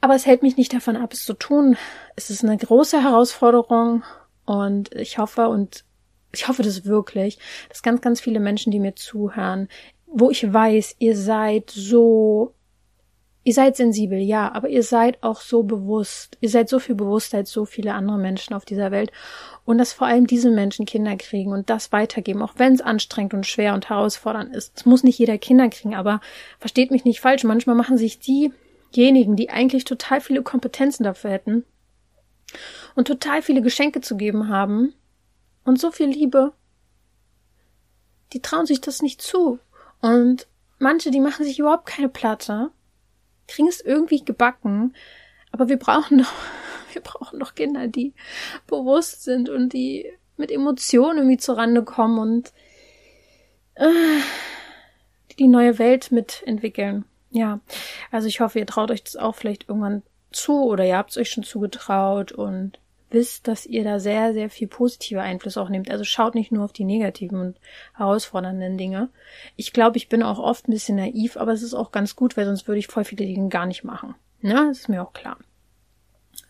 Aber 0.01 0.17
es 0.17 0.27
hält 0.27 0.43
mich 0.43 0.57
nicht 0.57 0.75
davon 0.75 0.97
ab, 0.97 1.13
es 1.13 1.25
zu 1.25 1.35
tun. 1.35 1.77
Es 2.17 2.29
ist 2.29 2.43
eine 2.43 2.57
große 2.59 3.01
Herausforderung 3.01 4.03
und 4.47 4.93
ich 4.97 5.19
hoffe 5.19 5.47
und 5.47 5.85
ich 6.33 6.49
hoffe 6.49 6.63
das 6.63 6.85
wirklich, 6.85 7.39
dass 7.69 7.83
ganz, 7.83 8.01
ganz 8.01 8.21
viele 8.21 8.41
Menschen, 8.41 8.71
die 8.71 8.81
mir 8.81 8.95
zuhören, 8.95 9.69
wo 10.07 10.31
ich 10.31 10.53
weiß, 10.53 10.97
ihr 10.99 11.17
seid 11.17 11.71
so 11.71 12.55
Ihr 13.45 13.55
seid 13.55 13.77
sensibel, 13.77 14.21
ja, 14.21 14.53
aber 14.53 14.69
ihr 14.69 14.85
seid 14.85 15.21
auch 15.23 15.41
so 15.41 15.65
bewusst. 15.65 16.39
Ihr 16.41 16.49
seid 16.49 16.69
so 16.69 16.79
viel 16.79 16.95
bewusster 16.95 17.39
als 17.39 17.51
so 17.51 17.65
viele 17.65 17.93
andere 17.93 18.17
Menschen 18.17 18.55
auf 18.55 18.65
dieser 18.65 18.93
Welt. 18.93 19.11
Und 19.65 19.79
dass 19.79 19.93
vor 19.93 20.07
allem 20.07 20.29
diese 20.29 20.51
Menschen 20.51 20.87
Kinder 20.87 21.17
kriegen 21.17 21.53
und 21.53 21.69
das 21.69 21.91
weitergeben, 21.91 22.41
auch 22.41 22.55
wenn 22.59 22.73
es 22.73 22.81
anstrengend 22.81 23.35
und 23.35 23.47
schwer 23.47 23.75
und 23.75 23.89
herausfordernd 23.89 24.55
ist. 24.55 24.77
Es 24.77 24.87
muss 24.87 25.03
nicht 25.03 25.19
jeder 25.19 25.39
Kinder 25.39 25.69
kriegen, 25.71 25.97
aber 25.97 26.21
versteht 26.61 26.93
mich 26.93 27.05
nicht 27.05 27.21
falsch. 27.21 27.43
Manchmal 27.43 27.75
machen 27.75 27.99
sich 27.99 28.21
diejenigen, 28.21 29.35
die 29.35 29.51
eigentlich 29.51 29.85
total 29.85 30.21
viele 30.21 30.43
Kompetenzen 30.43 31.03
dafür 31.03 31.31
hätten 31.33 31.65
und 32.95 33.09
total 33.09 33.43
viele 33.43 33.63
Geschenke 33.63 34.03
zu 34.03 34.17
geben 34.17 34.49
haben 34.49 34.95
und 35.65 35.81
so 35.81 35.91
viel 35.91 36.09
Liebe, 36.09 36.53
die 38.33 38.41
trauen 38.41 38.67
sich 38.67 38.81
das 38.81 39.03
nicht 39.03 39.21
zu. 39.23 39.59
Und 40.01 40.49
manche, 40.79 41.11
die 41.11 41.21
machen 41.21 41.45
sich 41.45 41.59
überhaupt 41.59 41.87
keine 41.87 42.09
Platte 42.09 42.71
kriegen 43.53 43.69
es 43.69 43.81
irgendwie 43.81 44.25
gebacken. 44.25 44.95
Aber 45.51 45.69
wir 45.69 45.79
brauchen 45.79 46.19
doch, 46.19 46.33
wir 46.93 47.03
brauchen 47.03 47.39
doch 47.39 47.55
Kinder, 47.55 47.89
die 47.89 48.15
bewusst 48.67 49.23
sind 49.23 49.49
und 49.49 49.73
die 49.73 50.11
mit 50.37 50.51
Emotionen 50.51 51.19
irgendwie 51.19 51.37
zurande 51.37 51.85
kommen 51.85 52.19
und 52.19 52.53
äh, 53.75 53.87
die 55.31 55.37
die 55.37 55.49
neue 55.49 55.79
Welt 55.79 56.11
mitentwickeln. 56.11 57.05
Ja, 57.31 57.61
also 58.11 58.29
ich 58.29 58.41
hoffe, 58.41 58.59
ihr 58.59 58.67
traut 58.67 58.91
euch 58.91 59.05
das 59.05 59.17
auch 59.17 59.35
vielleicht 59.35 59.69
irgendwann 59.69 60.03
zu 60.33 60.65
oder 60.65 60.85
ihr 60.85 60.97
habt 60.97 61.11
es 61.11 61.17
euch 61.17 61.31
schon 61.31 61.45
zugetraut 61.45 62.33
und 62.33 62.79
wisst, 63.13 63.49
dass 63.49 63.67
ihr 63.67 63.85
da 63.85 63.99
sehr, 63.99 64.33
sehr 64.33 64.51
viel 64.51 64.69
positive 64.69 65.21
Einfluss 65.21 65.57
auch 65.57 65.69
nehmt. 65.69 65.91
Also 65.91 66.05
schaut 66.05 66.35
nicht 66.35 66.53
nur 66.53 66.65
auf 66.65 66.73
die 66.73 66.85
negativen 66.85 67.41
und 67.41 67.57
herausfordernden 67.95 68.79
Dinge. 68.79 69.09
Ich 69.57 69.73
glaube, 69.73 69.97
ich 69.97 70.09
bin 70.09 70.23
auch 70.23 70.39
oft 70.39 70.69
ein 70.69 70.73
bisschen 70.73 70.97
naiv, 70.97 71.37
aber 71.37 71.53
es 71.53 71.63
ist 71.63 71.75
auch 71.75 71.93
ganz 71.93 72.17
gut, 72.17 72.37
weil 72.37 72.47
sonst 72.47 72.69
würde 72.69 72.79
ich 72.79 72.87
voll 72.87 73.05
viele 73.05 73.27
Dinge 73.27 73.49
gar 73.49 73.67
nicht 73.67 73.85
machen. 73.85 74.15
Ja, 74.41 74.67
das 74.67 74.81
ist 74.81 74.89
mir 74.89 75.03
auch 75.03 75.13
klar. 75.13 75.39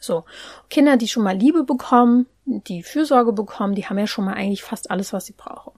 So, 0.00 0.24
Kinder, 0.68 0.96
die 0.96 1.08
schon 1.08 1.22
mal 1.22 1.36
Liebe 1.36 1.64
bekommen, 1.64 2.26
die 2.44 2.82
Fürsorge 2.82 3.32
bekommen, 3.32 3.74
die 3.74 3.86
haben 3.86 3.98
ja 3.98 4.06
schon 4.06 4.24
mal 4.24 4.34
eigentlich 4.34 4.62
fast 4.62 4.90
alles, 4.90 5.12
was 5.12 5.26
sie 5.26 5.34
brauchen. 5.34 5.72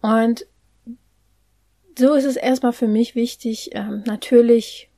Und 0.00 0.46
so 1.98 2.14
ist 2.14 2.24
es 2.24 2.36
erstmal 2.36 2.72
für 2.72 2.88
mich 2.88 3.14
wichtig. 3.14 3.70
Ähm, 3.72 4.02
natürlich 4.06 4.90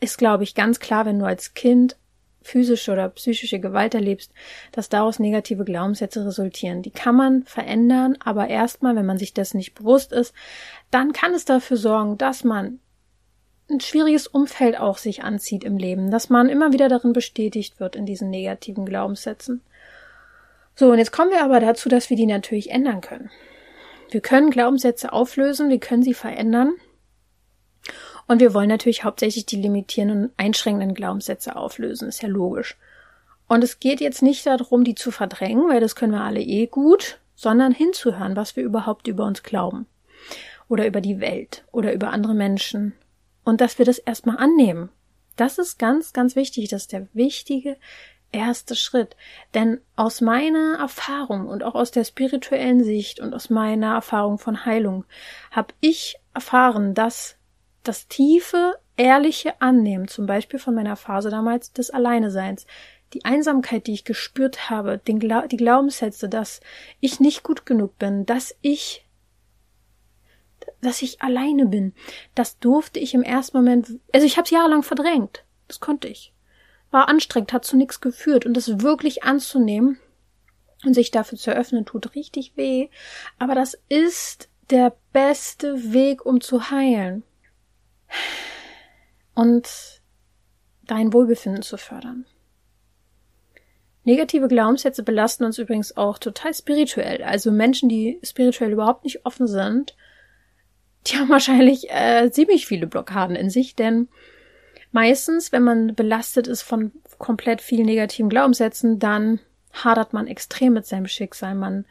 ist, 0.00 0.18
glaube 0.18 0.44
ich, 0.44 0.54
ganz 0.54 0.78
klar, 0.78 1.06
wenn 1.06 1.18
du 1.18 1.24
als 1.24 1.54
Kind 1.54 1.96
physische 2.44 2.92
oder 2.92 3.08
psychische 3.08 3.58
Gewalt 3.58 3.94
erlebst, 3.94 4.32
dass 4.70 4.88
daraus 4.88 5.18
negative 5.18 5.64
Glaubenssätze 5.64 6.24
resultieren. 6.24 6.82
Die 6.82 6.90
kann 6.90 7.16
man 7.16 7.42
verändern, 7.44 8.16
aber 8.22 8.48
erstmal, 8.48 8.94
wenn 8.94 9.06
man 9.06 9.18
sich 9.18 9.34
dessen 9.34 9.56
nicht 9.56 9.74
bewusst 9.74 10.12
ist, 10.12 10.34
dann 10.90 11.12
kann 11.12 11.34
es 11.34 11.44
dafür 11.44 11.76
sorgen, 11.76 12.18
dass 12.18 12.44
man 12.44 12.78
ein 13.70 13.80
schwieriges 13.80 14.26
Umfeld 14.26 14.78
auch 14.78 14.98
sich 14.98 15.22
anzieht 15.24 15.64
im 15.64 15.78
Leben, 15.78 16.10
dass 16.10 16.28
man 16.28 16.50
immer 16.50 16.72
wieder 16.72 16.88
darin 16.88 17.14
bestätigt 17.14 17.80
wird 17.80 17.96
in 17.96 18.04
diesen 18.04 18.28
negativen 18.28 18.84
Glaubenssätzen. 18.84 19.62
So, 20.74 20.90
und 20.90 20.98
jetzt 20.98 21.12
kommen 21.12 21.30
wir 21.30 21.42
aber 21.42 21.60
dazu, 21.60 21.88
dass 21.88 22.10
wir 22.10 22.16
die 22.16 22.26
natürlich 22.26 22.70
ändern 22.70 23.00
können. 23.00 23.30
Wir 24.10 24.20
können 24.20 24.50
Glaubenssätze 24.50 25.12
auflösen, 25.12 25.70
wir 25.70 25.80
können 25.80 26.02
sie 26.02 26.14
verändern 26.14 26.74
und 28.26 28.40
wir 28.40 28.54
wollen 28.54 28.68
natürlich 28.68 29.04
hauptsächlich 29.04 29.46
die 29.46 29.60
limitierenden, 29.60 30.32
einschränkenden 30.36 30.94
Glaubenssätze 30.94 31.56
auflösen, 31.56 32.08
ist 32.08 32.22
ja 32.22 32.28
logisch. 32.28 32.76
Und 33.46 33.62
es 33.62 33.80
geht 33.80 34.00
jetzt 34.00 34.22
nicht 34.22 34.46
darum, 34.46 34.84
die 34.84 34.94
zu 34.94 35.10
verdrängen, 35.10 35.68
weil 35.68 35.80
das 35.80 35.96
können 35.96 36.12
wir 36.12 36.22
alle 36.22 36.40
eh 36.40 36.66
gut, 36.66 37.20
sondern 37.34 37.72
hinzuhören, 37.72 38.36
was 38.36 38.56
wir 38.56 38.64
überhaupt 38.64 39.06
über 39.06 39.24
uns 39.24 39.42
glauben. 39.42 39.86
Oder 40.68 40.86
über 40.86 41.02
die 41.02 41.20
Welt 41.20 41.64
oder 41.72 41.92
über 41.92 42.10
andere 42.10 42.34
Menschen. 42.34 42.94
Und 43.44 43.60
dass 43.60 43.78
wir 43.78 43.84
das 43.84 43.98
erstmal 43.98 44.38
annehmen. 44.38 44.88
Das 45.36 45.58
ist 45.58 45.78
ganz, 45.78 46.14
ganz 46.14 46.36
wichtig. 46.36 46.68
Das 46.70 46.82
ist 46.82 46.92
der 46.92 47.06
wichtige 47.12 47.76
erste 48.32 48.74
Schritt. 48.74 49.16
Denn 49.52 49.80
aus 49.94 50.22
meiner 50.22 50.78
Erfahrung 50.78 51.46
und 51.46 51.62
auch 51.62 51.74
aus 51.74 51.90
der 51.90 52.04
spirituellen 52.04 52.82
Sicht 52.82 53.20
und 53.20 53.34
aus 53.34 53.50
meiner 53.50 53.94
Erfahrung 53.94 54.38
von 54.38 54.64
Heilung 54.64 55.04
habe 55.50 55.74
ich 55.80 56.16
erfahren, 56.32 56.94
dass 56.94 57.36
das 57.84 58.08
tiefe, 58.08 58.78
ehrliche 58.96 59.60
Annehmen, 59.60 60.08
zum 60.08 60.26
Beispiel 60.26 60.58
von 60.58 60.74
meiner 60.74 60.96
Phase 60.96 61.30
damals 61.30 61.72
des 61.72 61.90
Alleineseins, 61.90 62.66
die 63.12 63.24
Einsamkeit, 63.24 63.86
die 63.86 63.92
ich 63.92 64.04
gespürt 64.04 64.70
habe, 64.70 64.98
den 64.98 65.20
Gla 65.20 65.46
die 65.46 65.56
Glaubenssätze, 65.56 66.28
dass 66.28 66.60
ich 67.00 67.20
nicht 67.20 67.42
gut 67.42 67.64
genug 67.64 67.98
bin, 67.98 68.26
dass 68.26 68.56
ich, 68.60 69.06
dass 70.80 71.02
ich 71.02 71.22
alleine 71.22 71.66
bin, 71.66 71.94
das 72.34 72.58
durfte 72.58 72.98
ich 72.98 73.14
im 73.14 73.22
ersten 73.22 73.56
Moment, 73.56 74.00
also 74.12 74.26
ich 74.26 74.36
habe 74.36 74.44
es 74.44 74.50
jahrelang 74.50 74.82
verdrängt, 74.82 75.44
das 75.68 75.80
konnte 75.80 76.08
ich, 76.08 76.32
war 76.90 77.08
anstrengend, 77.08 77.52
hat 77.52 77.64
zu 77.64 77.76
nichts 77.76 78.00
geführt. 78.00 78.46
Und 78.46 78.54
das 78.54 78.80
wirklich 78.80 79.24
anzunehmen 79.24 79.98
und 80.84 80.94
sich 80.94 81.10
dafür 81.10 81.38
zu 81.38 81.50
eröffnen, 81.50 81.84
tut 81.84 82.14
richtig 82.14 82.56
weh, 82.56 82.88
aber 83.38 83.54
das 83.54 83.78
ist 83.88 84.48
der 84.70 84.96
beste 85.12 85.92
Weg, 85.92 86.24
um 86.24 86.40
zu 86.40 86.70
heilen 86.70 87.22
und 89.34 89.68
dein 90.86 91.12
Wohlbefinden 91.12 91.62
zu 91.62 91.76
fördern. 91.76 92.26
Negative 94.04 94.48
Glaubenssätze 94.48 95.02
belasten 95.02 95.44
uns 95.44 95.58
übrigens 95.58 95.96
auch 95.96 96.18
total 96.18 96.52
spirituell. 96.52 97.22
Also 97.22 97.50
Menschen, 97.50 97.88
die 97.88 98.20
spirituell 98.22 98.72
überhaupt 98.72 99.04
nicht 99.04 99.24
offen 99.24 99.46
sind, 99.46 99.96
die 101.06 101.16
haben 101.16 101.28
wahrscheinlich 101.30 101.90
äh, 101.90 102.30
ziemlich 102.30 102.66
viele 102.66 102.86
Blockaden 102.86 103.36
in 103.36 103.50
sich, 103.50 103.74
denn 103.74 104.08
meistens, 104.92 105.52
wenn 105.52 105.62
man 105.62 105.94
belastet 105.94 106.46
ist 106.46 106.62
von 106.62 106.92
komplett 107.18 107.62
vielen 107.62 107.86
negativen 107.86 108.28
Glaubenssätzen, 108.28 108.98
dann 108.98 109.40
hadert 109.72 110.12
man 110.12 110.26
extrem 110.26 110.74
mit 110.74 110.86
seinem 110.86 111.06
Schicksal. 111.06 111.54
Man 111.54 111.86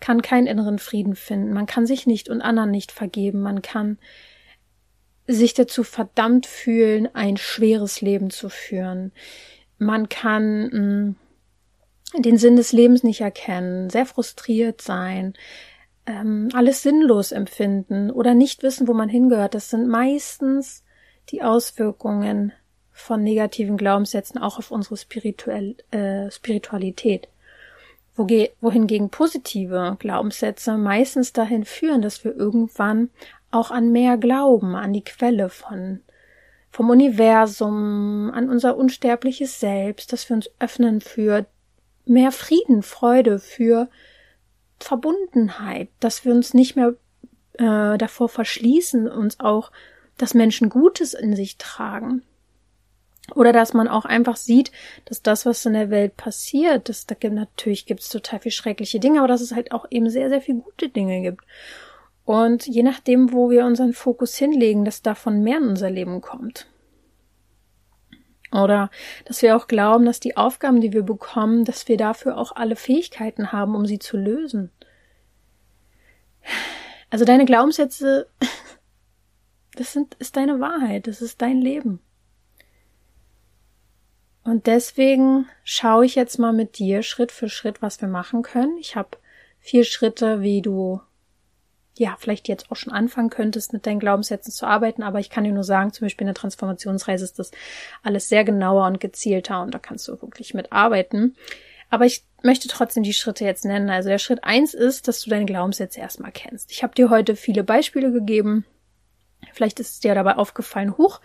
kann 0.00 0.22
keinen 0.22 0.46
inneren 0.46 0.78
Frieden 0.78 1.16
finden. 1.16 1.52
Man 1.52 1.66
kann 1.66 1.86
sich 1.86 2.06
nicht 2.06 2.28
und 2.28 2.40
anderen 2.40 2.70
nicht 2.70 2.92
vergeben. 2.92 3.40
Man 3.40 3.62
kann 3.62 3.98
sich 5.28 5.54
dazu 5.54 5.84
verdammt 5.84 6.46
fühlen, 6.46 7.08
ein 7.14 7.36
schweres 7.36 8.00
Leben 8.00 8.30
zu 8.30 8.48
führen. 8.48 9.12
Man 9.78 10.08
kann 10.08 11.16
mm, 12.14 12.20
den 12.22 12.38
Sinn 12.38 12.56
des 12.56 12.72
Lebens 12.72 13.04
nicht 13.04 13.20
erkennen, 13.20 13.90
sehr 13.90 14.06
frustriert 14.06 14.80
sein, 14.80 15.34
ähm, 16.06 16.48
alles 16.54 16.82
sinnlos 16.82 17.32
empfinden 17.32 18.10
oder 18.10 18.34
nicht 18.34 18.62
wissen, 18.62 18.88
wo 18.88 18.94
man 18.94 19.10
hingehört. 19.10 19.54
Das 19.54 19.68
sind 19.68 19.86
meistens 19.86 20.82
die 21.28 21.42
Auswirkungen 21.42 22.52
von 22.90 23.22
negativen 23.22 23.76
Glaubenssätzen 23.76 24.40
auch 24.40 24.58
auf 24.58 24.70
unsere 24.70 24.96
Spirituell, 24.96 25.76
äh, 25.90 26.30
Spiritualität. 26.30 27.28
Wohingegen 28.16 29.10
positive 29.10 29.96
Glaubenssätze 30.00 30.76
meistens 30.76 31.32
dahin 31.32 31.64
führen, 31.64 32.02
dass 32.02 32.24
wir 32.24 32.34
irgendwann 32.34 33.10
auch 33.50 33.70
an 33.70 33.90
mehr 33.90 34.18
glauben, 34.18 34.74
an 34.74 34.92
die 34.92 35.04
Quelle 35.04 35.48
von 35.48 36.00
vom 36.70 36.90
Universum, 36.90 38.30
an 38.32 38.50
unser 38.50 38.76
unsterbliches 38.76 39.58
Selbst, 39.58 40.12
dass 40.12 40.28
wir 40.28 40.36
uns 40.36 40.50
öffnen 40.58 41.00
für 41.00 41.46
mehr 42.04 42.30
Frieden, 42.30 42.82
Freude, 42.82 43.38
für 43.38 43.88
Verbundenheit, 44.78 45.88
dass 46.00 46.24
wir 46.24 46.32
uns 46.32 46.54
nicht 46.54 46.76
mehr 46.76 46.94
äh, 47.54 47.98
davor 47.98 48.28
verschließen, 48.28 49.08
uns 49.08 49.40
auch, 49.40 49.72
dass 50.16 50.34
Menschen 50.34 50.68
Gutes 50.68 51.14
in 51.14 51.34
sich 51.34 51.58
tragen. 51.58 52.22
Oder 53.34 53.52
dass 53.52 53.74
man 53.74 53.88
auch 53.88 54.06
einfach 54.06 54.36
sieht, 54.36 54.72
dass 55.04 55.22
das, 55.22 55.44
was 55.44 55.66
in 55.66 55.74
der 55.74 55.90
Welt 55.90 56.16
passiert, 56.16 56.88
dass 56.88 57.06
da 57.06 57.14
gibt, 57.14 57.34
natürlich 57.34 57.84
gibt 57.84 58.00
es 58.00 58.08
total 58.08 58.40
viel 58.40 58.52
schreckliche 58.52 59.00
Dinge, 59.00 59.18
aber 59.18 59.28
dass 59.28 59.42
es 59.42 59.52
halt 59.52 59.72
auch 59.72 59.86
eben 59.90 60.08
sehr, 60.08 60.30
sehr 60.30 60.40
viel 60.40 60.54
gute 60.56 60.88
Dinge 60.88 61.20
gibt. 61.20 61.44
Und 62.28 62.66
je 62.66 62.82
nachdem, 62.82 63.32
wo 63.32 63.48
wir 63.48 63.64
unseren 63.64 63.94
Fokus 63.94 64.36
hinlegen, 64.36 64.84
dass 64.84 65.00
davon 65.00 65.42
mehr 65.42 65.56
in 65.56 65.68
unser 65.68 65.88
Leben 65.88 66.20
kommt. 66.20 66.66
Oder 68.52 68.90
dass 69.24 69.40
wir 69.40 69.56
auch 69.56 69.66
glauben, 69.66 70.04
dass 70.04 70.20
die 70.20 70.36
Aufgaben, 70.36 70.82
die 70.82 70.92
wir 70.92 71.04
bekommen, 71.04 71.64
dass 71.64 71.88
wir 71.88 71.96
dafür 71.96 72.36
auch 72.36 72.52
alle 72.54 72.76
Fähigkeiten 72.76 73.50
haben, 73.50 73.74
um 73.74 73.86
sie 73.86 73.98
zu 73.98 74.18
lösen. 74.18 74.70
Also 77.08 77.24
deine 77.24 77.46
Glaubenssätze, 77.46 78.28
das 79.76 79.94
sind, 79.94 80.12
ist 80.16 80.36
deine 80.36 80.60
Wahrheit, 80.60 81.06
das 81.06 81.22
ist 81.22 81.40
dein 81.40 81.62
Leben. 81.62 81.98
Und 84.44 84.66
deswegen 84.66 85.46
schaue 85.64 86.04
ich 86.04 86.14
jetzt 86.14 86.38
mal 86.38 86.52
mit 86.52 86.76
dir 86.78 87.02
Schritt 87.02 87.32
für 87.32 87.48
Schritt, 87.48 87.80
was 87.80 88.02
wir 88.02 88.08
machen 88.08 88.42
können. 88.42 88.76
Ich 88.76 88.96
habe 88.96 89.16
vier 89.60 89.84
Schritte, 89.84 90.42
wie 90.42 90.60
du 90.60 91.00
ja, 91.98 92.16
vielleicht 92.18 92.48
jetzt 92.48 92.70
auch 92.70 92.76
schon 92.76 92.92
anfangen 92.92 93.30
könntest, 93.30 93.72
mit 93.72 93.86
deinen 93.86 94.00
Glaubenssätzen 94.00 94.52
zu 94.52 94.66
arbeiten, 94.66 95.02
aber 95.02 95.20
ich 95.20 95.30
kann 95.30 95.44
dir 95.44 95.52
nur 95.52 95.64
sagen, 95.64 95.92
zum 95.92 96.06
Beispiel 96.06 96.24
in 96.24 96.34
der 96.34 96.34
Transformationsreise 96.34 97.24
ist 97.24 97.38
das 97.38 97.50
alles 98.02 98.28
sehr 98.28 98.44
genauer 98.44 98.86
und 98.86 99.00
gezielter 99.00 99.62
und 99.62 99.74
da 99.74 99.78
kannst 99.78 100.06
du 100.08 100.20
wirklich 100.20 100.54
mitarbeiten. 100.54 101.36
Aber 101.90 102.04
ich 102.06 102.24
möchte 102.42 102.68
trotzdem 102.68 103.02
die 103.02 103.14
Schritte 103.14 103.44
jetzt 103.44 103.64
nennen. 103.64 103.90
Also 103.90 104.10
der 104.10 104.18
Schritt 104.18 104.44
eins 104.44 104.74
ist, 104.74 105.08
dass 105.08 105.22
du 105.22 105.30
deine 105.30 105.46
Glaubenssätze 105.46 106.00
erstmal 106.00 106.32
kennst. 106.32 106.70
Ich 106.70 106.82
habe 106.82 106.94
dir 106.94 107.10
heute 107.10 107.34
viele 107.34 107.64
Beispiele 107.64 108.12
gegeben. 108.12 108.64
Vielleicht 109.52 109.80
ist 109.80 109.92
es 109.92 110.00
dir 110.00 110.14
dabei 110.14 110.36
aufgefallen, 110.36 110.98
huch, 110.98 111.20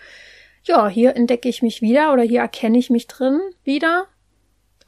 ja, 0.63 0.87
hier 0.87 1.15
entdecke 1.15 1.49
ich 1.49 1.61
mich 1.61 1.81
wieder 1.81 2.13
oder 2.13 2.23
hier 2.23 2.39
erkenne 2.39 2.77
ich 2.77 2.89
mich 2.89 3.07
drin 3.07 3.41
wieder. 3.63 4.07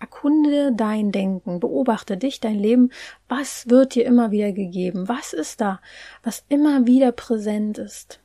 Erkunde 0.05 0.71
dein 0.71 1.11
Denken, 1.11 1.59
beobachte 1.59 2.15
dich, 2.15 2.39
dein 2.39 2.59
Leben. 2.59 2.91
Was 3.27 3.71
wird 3.71 3.95
dir 3.95 4.05
immer 4.05 4.29
wieder 4.29 4.51
gegeben? 4.51 5.09
Was 5.09 5.33
ist 5.33 5.61
da, 5.61 5.81
was 6.21 6.45
immer 6.47 6.85
wieder 6.85 7.11
präsent 7.11 7.79
ist? 7.79 8.19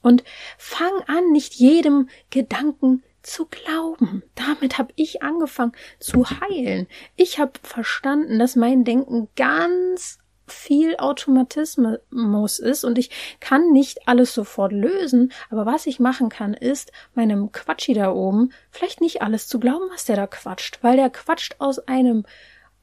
Und 0.00 0.24
fang 0.56 1.02
an, 1.06 1.32
nicht 1.32 1.52
jedem 1.56 2.08
Gedanken 2.30 3.02
zu 3.20 3.44
glauben. 3.44 4.22
Damit 4.36 4.78
habe 4.78 4.94
ich 4.96 5.22
angefangen 5.22 5.72
zu 5.98 6.24
heilen. 6.30 6.86
Ich 7.14 7.38
habe 7.38 7.52
verstanden, 7.62 8.38
dass 8.38 8.56
mein 8.56 8.84
Denken 8.84 9.28
ganz 9.36 10.18
viel 10.46 10.96
Automatismus 10.96 12.58
ist 12.58 12.84
und 12.84 12.98
ich 12.98 13.10
kann 13.40 13.72
nicht 13.72 14.06
alles 14.08 14.34
sofort 14.34 14.72
lösen, 14.72 15.32
aber 15.50 15.66
was 15.66 15.86
ich 15.86 15.98
machen 15.98 16.28
kann, 16.28 16.54
ist 16.54 16.92
meinem 17.14 17.52
Quatschi 17.52 17.94
da 17.94 18.12
oben 18.12 18.52
vielleicht 18.70 19.00
nicht 19.00 19.22
alles 19.22 19.48
zu 19.48 19.58
glauben, 19.58 19.84
was 19.92 20.04
der 20.04 20.16
da 20.16 20.26
quatscht, 20.26 20.78
weil 20.82 20.96
der 20.96 21.10
quatscht 21.10 21.56
aus 21.58 21.80
einem 21.80 22.24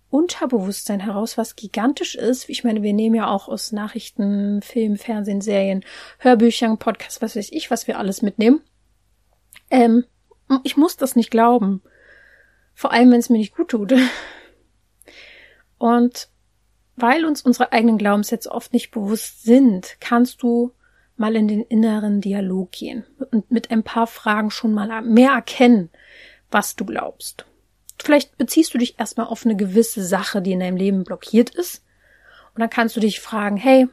Unterbewusstsein 0.09 0.99
heraus, 0.99 1.39
was 1.39 1.55
gigantisch 1.55 2.13
ist. 2.13 2.47
Ich 2.47 2.63
meine, 2.63 2.83
wir 2.83 2.93
nehmen 2.93 3.15
ja 3.15 3.27
auch 3.29 3.47
aus 3.47 3.71
Nachrichten, 3.71 4.61
Film, 4.61 4.95
Fernsehen, 4.95 5.41
Serien, 5.41 5.83
Hörbüchern, 6.19 6.77
Podcasts, 6.77 7.19
was 7.23 7.35
weiß 7.35 7.51
ich, 7.51 7.71
was 7.71 7.87
wir 7.87 7.97
alles 7.97 8.21
mitnehmen. 8.21 8.61
Ähm, 9.71 10.05
ich 10.63 10.77
muss 10.77 10.97
das 10.97 11.15
nicht 11.15 11.31
glauben. 11.31 11.81
Vor 12.75 12.91
allem, 12.91 13.09
wenn 13.09 13.19
es 13.19 13.31
mir 13.31 13.39
nicht 13.39 13.55
gut 13.55 13.69
tut. 13.69 13.93
Und 15.79 16.29
weil 16.95 17.25
uns 17.25 17.41
unsere 17.41 17.71
eigenen 17.71 17.97
Glaubenssätze 17.97 18.51
oft 18.51 18.73
nicht 18.73 18.91
bewusst 18.91 19.43
sind, 19.43 19.97
kannst 19.99 20.43
du 20.43 20.71
mal 21.15 21.35
in 21.35 21.47
den 21.47 21.61
inneren 21.61 22.21
Dialog 22.21 22.71
gehen 22.71 23.05
und 23.31 23.51
mit 23.51 23.71
ein 23.71 23.83
paar 23.83 24.07
Fragen 24.07 24.51
schon 24.51 24.73
mal 24.73 25.01
mehr 25.01 25.31
erkennen, 25.31 25.89
was 26.51 26.75
du 26.75 26.85
glaubst. 26.85 27.45
Vielleicht 28.01 28.37
beziehst 28.37 28.73
du 28.73 28.77
dich 28.77 28.99
erstmal 28.99 29.27
auf 29.27 29.45
eine 29.45 29.55
gewisse 29.55 30.03
Sache, 30.03 30.41
die 30.41 30.51
in 30.51 30.59
deinem 30.59 30.77
Leben 30.77 31.03
blockiert 31.03 31.51
ist. 31.51 31.83
Und 32.53 32.59
dann 32.59 32.69
kannst 32.69 32.95
du 32.95 32.99
dich 32.99 33.19
fragen, 33.19 33.57
hey, 33.57 33.87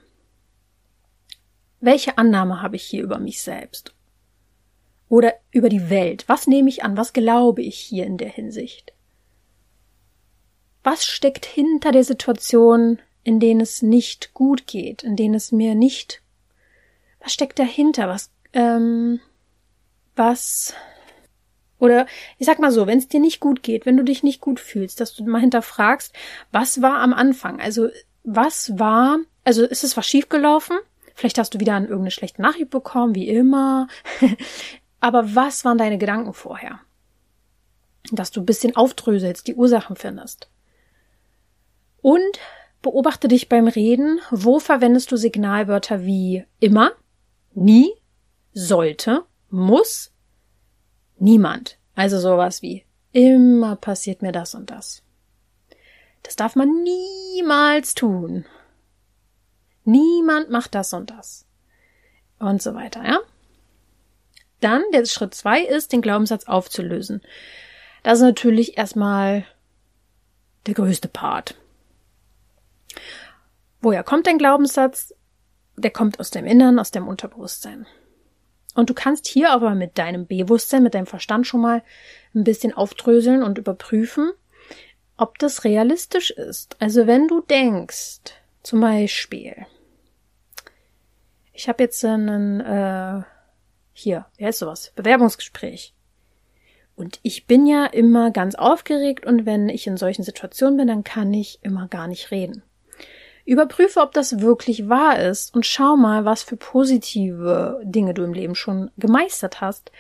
welche 1.81 2.19
Annahme 2.19 2.61
habe 2.61 2.77
ich 2.77 2.83
hier 2.83 3.03
über 3.03 3.19
mich 3.19 3.43
selbst? 3.43 3.95
Oder 5.09 5.35
über 5.51 5.69
die 5.69 5.91
Welt? 5.91 6.25
Was 6.29 6.47
nehme 6.47 6.69
ich 6.69 6.85
an? 6.85 6.97
Was 6.97 7.13
glaube 7.13 7.63
ich 7.63 7.79
hier 7.79 8.07
in 8.07 8.19
der 8.19 8.29
Hinsicht? 8.29 8.93
Was 10.83 11.05
steckt 11.05 11.47
hinter 11.47 11.93
der 11.93 12.05
Situation, 12.05 13.01
in 13.23 13.41
denen 13.41 13.61
es 13.61 13.83
nicht 13.83 14.33
gut 14.35 14.67
geht, 14.67 15.03
in 15.03 15.17
denen 15.17 15.35
es 15.35 15.53
mir 15.53 15.75
nicht, 15.75 16.23
was 17.21 17.33
steckt 17.33 17.59
dahinter, 17.59 18.09
was, 18.09 18.31
ähm, 18.53 19.21
was, 20.17 20.75
oder 21.79 22.07
ich 22.39 22.47
sag 22.47 22.59
mal 22.59 22.73
so, 22.73 22.87
wenn 22.87 22.99
es 22.99 23.09
dir 23.09 23.21
nicht 23.21 23.41
gut 23.41 23.63
geht, 23.63 23.87
wenn 23.87 23.97
du 23.97 24.05
dich 24.05 24.23
nicht 24.23 24.41
gut 24.41 24.61
fühlst, 24.61 25.01
dass 25.01 25.15
du 25.15 25.25
mal 25.25 25.41
hinterfragst, 25.41 26.15
was 26.51 26.83
war 26.83 26.99
am 27.01 27.13
Anfang? 27.13 27.61
Also, 27.61 27.89
was 28.25 28.79
war, 28.79 29.19
also 29.45 29.65
ist 29.65 29.85
es 29.85 29.97
was 29.97 30.07
schiefgelaufen? 30.07 30.79
Vielleicht 31.15 31.39
hast 31.39 31.55
du 31.55 31.61
wieder 31.61 31.75
an 31.75 31.85
irgendeine 31.85 32.11
schlechte 32.11 32.41
Nachricht 32.41 32.71
bekommen, 32.71 33.15
wie 33.15 33.29
immer. 33.29 33.89
Aber 35.01 35.35
was 35.35 35.65
waren 35.65 35.79
deine 35.79 35.99
Gedanken 35.99 36.33
vorher? 36.33 36.81
Dass 38.11 38.31
du 38.31 38.41
ein 38.41 38.47
bisschen 38.47 38.77
aufdröselst, 38.77 39.47
die 39.47 39.55
Ursachen 39.55 39.97
findest. 39.97 40.49
Und 42.03 42.39
beobachte 42.83 43.29
dich 43.29 43.49
beim 43.49 43.69
Reden. 43.69 44.21
Wo 44.31 44.59
verwendest 44.59 45.13
du 45.13 45.17
Signalwörter 45.17 46.05
wie 46.05 46.45
immer, 46.59 46.93
nie, 47.53 47.93
sollte, 48.53 49.25
muss, 49.51 50.13
niemand? 51.19 51.79
Also 51.95 52.19
sowas 52.19 52.63
wie 52.63 52.85
immer 53.13 53.77
passiert 53.77 54.23
mir 54.23 54.33
das 54.33 54.55
und 54.55 54.71
das. 54.71 55.03
Das 56.23 56.37
darf 56.37 56.57
man 56.57 56.83
niemals 56.83 57.95
tun. 57.95 58.45
Niemand 59.85 60.51
macht 60.51 60.75
das 60.75 60.93
und 60.93 61.11
das. 61.11 61.47
Und 62.39 62.63
so 62.63 62.75
weiter, 62.75 63.05
ja? 63.05 63.19
Dann, 64.61 64.83
der 64.93 65.05
Schritt 65.07 65.35
zwei 65.35 65.63
ist, 65.63 65.93
den 65.93 66.03
Glaubenssatz 66.03 66.45
aufzulösen. 66.45 67.23
Das 68.03 68.19
ist 68.19 68.25
natürlich 68.25 68.77
erstmal 68.77 69.45
der 70.67 70.75
größte 70.75 71.09
Part. 71.09 71.55
Woher 73.81 74.05
kommt 74.05 74.27
dein 74.27 74.39
Glaubenssatz? 74.39 75.15
Der 75.77 75.91
kommt 75.91 76.21
aus 76.21 76.31
dem 76.31 76.45
Innern, 76.45 76.79
aus 76.79 76.91
dem 76.91 77.09
Unterbewusstsein. 77.09 77.87
Und 78.75 78.91
du 78.91 78.95
kannst 78.95 79.27
hier 79.27 79.51
aber 79.51 79.75
mit 79.75 79.99
deinem 79.99 80.27
Bewusstsein, 80.27 80.83
mit 80.83 80.95
deinem 80.95 81.07
Verstand 81.07 81.47
schon 81.47 81.61
mal 81.61 81.83
ein 82.35 82.45
bisschen 82.45 82.73
aufdröseln 82.73 83.43
und 83.43 83.59
überprüfen, 83.59 84.33
ob 85.17 85.39
das 85.39 85.65
realistisch 85.65 86.31
ist. 86.31 86.77
Also 86.81 87.07
wenn 87.07 87.27
du 87.27 87.41
denkst, 87.41 88.21
zum 88.63 88.81
Beispiel, 88.81 89.67
ich 91.53 91.69
habe 91.69 91.83
jetzt 91.83 92.05
einen, 92.05 92.61
äh, 92.61 93.23
hier, 93.93 94.27
wie 94.37 94.47
heißt 94.47 94.61
sowas? 94.61 94.93
Bewerbungsgespräch. 94.95 95.95
Und 96.95 97.19
ich 97.23 97.47
bin 97.47 97.67
ja 97.67 97.87
immer 97.87 98.31
ganz 98.31 98.55
aufgeregt 98.55 99.27
und 99.27 99.47
wenn 99.47 99.69
ich 99.69 99.87
in 99.87 99.97
solchen 99.97 100.23
Situationen 100.23 100.77
bin, 100.77 100.89
dann 100.89 101.05
kann 101.05 101.33
ich 101.33 101.59
immer 101.63 101.89
gar 101.89 102.07
nicht 102.07 102.31
reden. 102.31 102.63
Überprüfe, 103.51 104.01
ob 104.01 104.13
das 104.13 104.39
wirklich 104.39 104.89
wahr 104.89 105.19
ist 105.19 105.57
und 105.57 105.67
schau 105.67 105.97
mal, 105.97 106.25
was 106.25 106.45
für 106.45 106.57
positive 106.57 107.81
Dinge 107.83 108.15
du 108.15 108.23
im 108.23 108.33
Leben 108.33 108.55
schon 108.55 108.93
gemeistert 108.97 109.61
hast, 109.61 109.91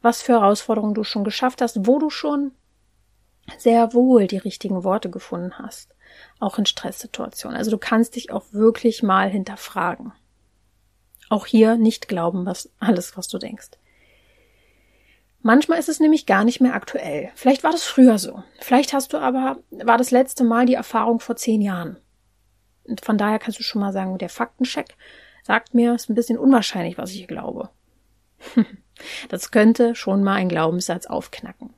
was 0.00 0.22
für 0.22 0.32
Herausforderungen 0.32 0.94
du 0.94 1.04
schon 1.04 1.22
geschafft 1.22 1.60
hast, 1.60 1.86
wo 1.86 1.98
du 1.98 2.08
schon 2.08 2.52
sehr 3.58 3.92
wohl 3.92 4.26
die 4.26 4.38
richtigen 4.38 4.82
Worte 4.82 5.10
gefunden 5.10 5.58
hast, 5.58 5.94
auch 6.40 6.56
in 6.56 6.64
Stresssituationen. 6.64 7.54
Also 7.54 7.70
du 7.70 7.76
kannst 7.76 8.16
dich 8.16 8.32
auch 8.32 8.44
wirklich 8.52 9.02
mal 9.02 9.28
hinterfragen. 9.28 10.14
Auch 11.28 11.44
hier 11.44 11.76
nicht 11.76 12.08
glauben, 12.08 12.46
was 12.46 12.70
alles, 12.78 13.14
was 13.14 13.28
du 13.28 13.36
denkst. 13.36 13.72
Manchmal 15.42 15.78
ist 15.78 15.90
es 15.90 16.00
nämlich 16.00 16.24
gar 16.24 16.44
nicht 16.44 16.62
mehr 16.62 16.72
aktuell. 16.72 17.28
Vielleicht 17.34 17.62
war 17.62 17.72
das 17.72 17.84
früher 17.84 18.16
so. 18.16 18.42
Vielleicht 18.58 18.94
hast 18.94 19.12
du 19.12 19.18
aber, 19.18 19.58
war 19.70 19.98
das 19.98 20.12
letzte 20.12 20.44
Mal 20.44 20.64
die 20.64 20.72
Erfahrung 20.72 21.20
vor 21.20 21.36
zehn 21.36 21.60
Jahren. 21.60 21.98
Von 23.02 23.18
daher 23.18 23.38
kannst 23.38 23.58
du 23.58 23.62
schon 23.62 23.80
mal 23.80 23.92
sagen, 23.92 24.16
der 24.18 24.28
Faktencheck 24.28 24.96
sagt 25.42 25.74
mir, 25.74 25.94
es 25.94 26.04
ist 26.04 26.10
ein 26.10 26.14
bisschen 26.14 26.38
unwahrscheinlich, 26.38 26.98
was 26.98 27.10
ich 27.10 27.18
hier 27.18 27.26
glaube. 27.26 27.70
das 29.28 29.50
könnte 29.50 29.94
schon 29.94 30.22
mal 30.22 30.34
ein 30.34 30.48
Glaubenssatz 30.48 31.06
aufknacken. 31.06 31.70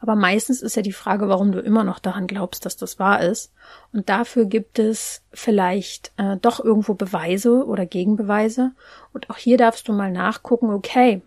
Aber 0.00 0.14
meistens 0.14 0.62
ist 0.62 0.76
ja 0.76 0.82
die 0.82 0.92
Frage, 0.92 1.28
warum 1.28 1.50
du 1.50 1.58
immer 1.60 1.82
noch 1.82 1.98
daran 1.98 2.28
glaubst, 2.28 2.64
dass 2.64 2.76
das 2.76 2.98
wahr 2.98 3.20
ist. 3.20 3.52
Und 3.92 4.08
dafür 4.08 4.44
gibt 4.44 4.78
es 4.78 5.22
vielleicht 5.32 6.12
äh, 6.16 6.36
doch 6.36 6.64
irgendwo 6.64 6.94
Beweise 6.94 7.66
oder 7.66 7.84
Gegenbeweise. 7.84 8.72
Und 9.12 9.28
auch 9.28 9.36
hier 9.36 9.56
darfst 9.56 9.88
du 9.88 9.92
mal 9.92 10.12
nachgucken, 10.12 10.70
okay, 10.70 11.20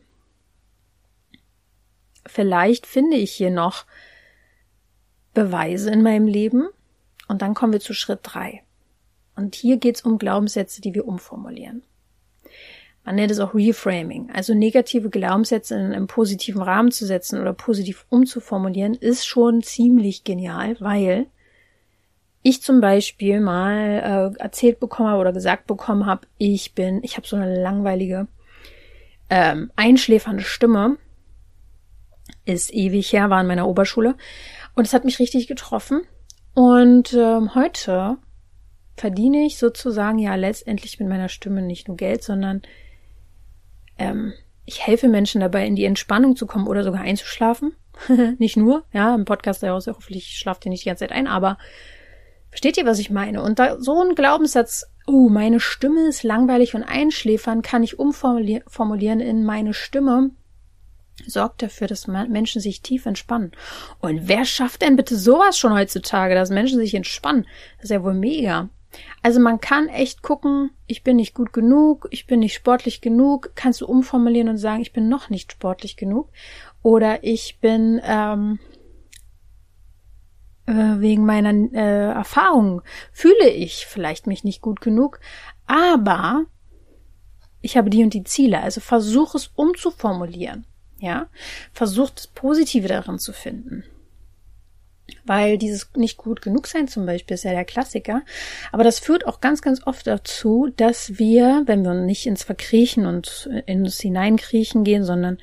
vielleicht 2.26 2.86
finde 2.86 3.18
ich 3.18 3.34
hier 3.34 3.52
noch 3.52 3.86
Beweise 5.34 5.92
in 5.92 6.02
meinem 6.02 6.28
Leben, 6.28 6.70
und 7.32 7.42
dann 7.42 7.54
kommen 7.54 7.74
wir 7.74 7.80
zu 7.80 7.94
Schritt 7.94 8.20
drei. 8.24 8.62
Und 9.36 9.56
hier 9.56 9.78
geht 9.78 9.96
es 9.96 10.02
um 10.02 10.18
Glaubenssätze, 10.18 10.82
die 10.82 10.94
wir 10.94 11.08
umformulieren. 11.08 11.84
Man 13.06 13.16
nennt 13.16 13.32
es 13.32 13.40
auch 13.40 13.56
Reframing. 13.56 14.30
Also 14.32 14.54
negative 14.54 15.10
Glaubenssätze 15.10 15.76
in 15.76 15.94
einem 15.94 16.08
positiven 16.08 16.62
Rahmen 16.62 16.92
zu 16.92 17.06
setzen 17.06 17.40
oder 17.40 17.54
positiv 17.54 18.06
umzuformulieren, 18.10 18.94
ist 18.94 19.26
schon 19.26 19.64
ziemlich 19.64 20.26
genial, 20.26 20.76
weil 20.80 21.28
ich 22.44 22.62
zum 22.62 22.82
Beispiel 22.82 23.40
mal 23.40 24.34
äh, 24.38 24.42
erzählt 24.42 24.80
bekommen 24.80 25.10
habe 25.10 25.22
oder 25.22 25.32
gesagt 25.32 25.68
bekommen 25.68 26.06
habe, 26.06 26.28
ich 26.38 26.76
bin, 26.76 27.02
ich 27.04 27.16
habe 27.16 27.26
so 27.26 27.38
eine 27.38 27.62
langweilige, 27.62 28.28
ähm, 29.30 29.72
einschläfernde 29.78 30.44
Stimme. 30.44 30.98
Ist 32.44 32.74
ewig 32.74 33.14
her, 33.14 33.30
war 33.30 33.40
in 33.40 33.48
meiner 33.48 33.68
Oberschule. 33.68 34.16
Und 34.76 34.86
es 34.86 34.94
hat 34.94 35.06
mich 35.06 35.20
richtig 35.20 35.48
getroffen. 35.48 36.02
Und 36.54 37.14
ähm, 37.14 37.56
heute 37.56 38.18
verdiene 38.98 39.46
ich 39.46 39.58
sozusagen 39.58 40.20
ja 40.20 40.36
letztendlich 40.36 41.00
mit 41.00 41.08
meiner 41.08 41.30
Stimme 41.30 41.62
nicht 41.62 41.88
nur 41.88 41.98
Geld, 41.98 42.24
sondern 42.24 42.62
ähm, 43.98 44.34
ich 44.66 44.86
helfe 44.86 45.08
Menschen 45.08 45.42
dabei, 45.42 45.66
in 45.66 45.76
die 45.76 45.86
Entspannung 45.86 46.36
zu 46.36 46.46
kommen 46.46 46.68
oder 46.68 46.84
sogar 46.84 47.02
einzuschlafen. 47.02 47.74
nicht 48.38 48.58
nur, 48.58 48.84
ja, 48.94 49.16
im 49.16 49.26
Podcast 49.26 49.62
heraus, 49.62 49.88
hoffentlich 49.88 50.38
schlaft 50.38 50.66
ihr 50.66 50.70
nicht 50.70 50.84
die 50.84 50.90
ganze 50.90 51.06
Zeit 51.06 51.12
ein, 51.12 51.28
aber 51.28 51.58
versteht 52.50 52.78
ihr, 52.78 52.86
was 52.86 53.00
ich 53.00 53.10
meine? 53.10 53.42
Und 53.42 53.60
da 53.60 53.80
so 53.80 54.02
ein 54.02 54.16
Glaubenssatz, 54.16 54.86
oh, 55.08 55.30
meine 55.30 55.60
Stimme 55.60 56.08
ist 56.08 56.24
langweilig 56.24 56.76
und 56.76 56.84
einschläfern, 56.84 57.62
kann 57.62 57.84
ich 57.84 58.00
umformulieren 58.00 59.20
in 59.20 59.44
meine 59.44 59.74
Stimme 59.74 60.32
sorgt 61.28 61.62
dafür, 61.62 61.88
dass 61.88 62.08
Menschen 62.08 62.62
sich 62.62 62.82
tief 62.82 63.06
entspannen. 63.06 63.52
Und 64.00 64.28
wer 64.28 64.46
schafft 64.46 64.82
denn 64.82 64.96
bitte 64.96 65.16
sowas 65.16 65.58
schon 65.58 65.74
heutzutage, 65.74 66.36
dass 66.36 66.50
Menschen 66.50 66.80
sich 66.80 66.94
entspannen? 66.94 67.46
Das 67.78 67.86
ist 67.86 67.92
ja 67.92 68.04
wohl 68.04 68.14
mega. 68.14 68.70
Also 69.22 69.40
man 69.40 69.62
kann 69.62 69.88
echt 69.88 70.22
gucken, 70.22 70.72
ich 70.86 71.04
bin 71.04 71.16
nicht 71.16 71.34
gut 71.34 71.54
genug, 71.54 72.08
ich 72.12 72.28
bin 72.28 72.40
nicht 72.40 72.54
sportlich 72.54 73.02
genug, 73.02 73.52
kannst 73.56 73.82
du 73.82 73.86
umformulieren 73.86 74.50
und 74.50 74.58
sagen, 74.58 74.82
ich 74.82 74.94
bin 74.94 75.08
noch 75.08 75.30
nicht 75.30 75.52
sportlich 75.52 75.96
genug. 75.96 76.30
Oder 76.84 77.24
ich 77.24 77.60
bin 77.62 78.02
ähm, 78.04 78.60
äh, 80.66 81.00
wegen 81.00 81.26
meiner 81.26 81.54
äh, 81.74 82.12
Erfahrung 82.12 82.82
fühle 83.12 83.50
ich 83.50 83.86
vielleicht 83.86 84.28
mich 84.28 84.44
nicht 84.44 84.62
gut 84.62 84.82
genug, 84.82 85.20
aber 85.68 86.46
ich 87.62 87.78
habe 87.78 87.90
die 87.90 88.04
und 88.04 88.14
die 88.14 88.24
Ziele. 88.24 88.62
Also 88.62 88.82
versuch 88.82 89.36
es 89.36 89.48
umzuformulieren. 89.56 90.66
Ja, 91.02 91.28
versucht 91.74 92.18
das 92.18 92.28
Positive 92.28 92.88
darin 92.88 93.18
zu 93.18 93.34
finden. 93.34 93.84
Weil 95.26 95.58
dieses 95.58 95.90
nicht 95.96 96.18
gut 96.18 96.44
genug 96.44 96.68
sein 96.68 96.88
zum 96.88 97.08
Beispiel 97.08 97.34
ist 97.34 97.44
ja 97.44 97.52
der 97.52 97.66
Klassiker. 97.66 98.22
Aber 98.72 98.84
das 98.84 99.00
führt 99.00 99.26
auch 99.26 99.42
ganz, 99.42 99.64
ganz 99.64 99.86
oft 99.88 100.06
dazu, 100.06 100.70
dass 100.78 101.18
wir, 101.18 101.64
wenn 101.66 101.84
wir 101.84 101.96
nicht 101.96 102.28
ins 102.28 102.44
Verkriechen 102.44 103.08
und 103.08 103.50
in 103.66 103.80
uns 103.84 104.00
hineinkriechen 104.00 104.84
gehen, 104.84 105.04
sondern 105.04 105.40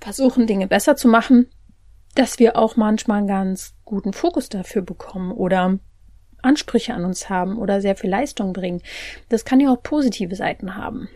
versuchen, 0.00 0.46
Dinge 0.46 0.66
besser 0.66 0.96
zu 0.96 1.08
machen, 1.08 1.46
dass 2.14 2.38
wir 2.38 2.56
auch 2.56 2.76
manchmal 2.76 3.18
einen 3.18 3.28
ganz 3.28 3.74
guten 3.84 4.14
Fokus 4.14 4.48
dafür 4.48 4.80
bekommen 4.80 5.30
oder 5.30 5.78
Ansprüche 6.40 6.94
an 6.94 7.04
uns 7.04 7.28
haben 7.28 7.58
oder 7.58 7.82
sehr 7.82 7.96
viel 7.96 8.10
Leistung 8.10 8.54
bringen. 8.54 8.82
Das 9.28 9.44
kann 9.44 9.60
ja 9.60 9.70
auch 9.70 9.82
positive 9.82 10.36
Seiten 10.36 10.74
haben. 10.74 11.08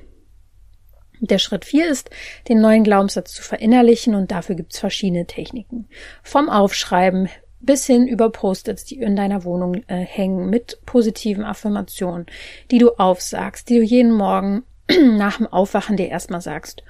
Der 1.20 1.38
Schritt 1.38 1.64
vier 1.64 1.88
ist, 1.88 2.10
den 2.48 2.60
neuen 2.60 2.84
Glaubenssatz 2.84 3.34
zu 3.34 3.42
verinnerlichen 3.42 4.14
und 4.14 4.30
dafür 4.30 4.54
gibt's 4.54 4.78
verschiedene 4.78 5.26
Techniken. 5.26 5.88
Vom 6.22 6.48
Aufschreiben 6.48 7.28
bis 7.60 7.86
hin 7.86 8.06
über 8.06 8.30
Post-its, 8.30 8.84
die 8.84 8.98
in 8.98 9.16
deiner 9.16 9.44
Wohnung 9.44 9.82
äh, 9.88 9.96
hängen, 9.96 10.48
mit 10.48 10.80
positiven 10.86 11.44
Affirmationen, 11.44 12.26
die 12.70 12.78
du 12.78 12.92
aufsagst, 12.92 13.68
die 13.68 13.78
du 13.78 13.82
jeden 13.82 14.12
Morgen 14.12 14.62
nach 15.16 15.38
dem 15.38 15.46
Aufwachen 15.46 15.96
dir 15.96 16.08
erstmal 16.08 16.40
sagst. 16.40 16.82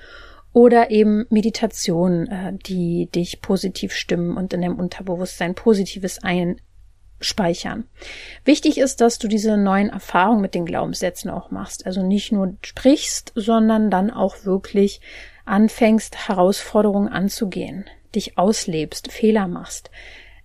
Oder 0.53 0.91
eben 0.91 1.27
Meditationen, 1.31 2.27
äh, 2.27 2.53
die 2.55 3.09
dich 3.11 3.41
positiv 3.41 3.93
stimmen 3.93 4.37
und 4.37 4.53
in 4.53 4.63
deinem 4.63 4.79
Unterbewusstsein 4.79 5.55
Positives 5.55 6.23
ein 6.23 6.61
speichern. 7.21 7.85
Wichtig 8.45 8.79
ist, 8.79 9.01
dass 9.01 9.19
du 9.19 9.29
diese 9.29 9.57
neuen 9.57 9.91
Erfahrungen 9.91 10.41
mit 10.41 10.55
den 10.55 10.67
Glaubenssätzen 10.67 11.31
auch 11.31 11.51
machst. 11.51 11.87
Also 11.87 12.03
nicht 12.03 12.33
nur 12.33 12.57
sprichst, 12.63 13.33
sondern 13.35 13.91
dann 13.91 14.11
auch 14.11 14.45
wirklich 14.45 15.01
anfängst, 15.45 16.29
Herausforderungen 16.29 17.09
anzugehen, 17.09 17.87
dich 18.15 18.39
auslebst, 18.39 19.11
Fehler 19.11 19.49
machst, 19.49 19.91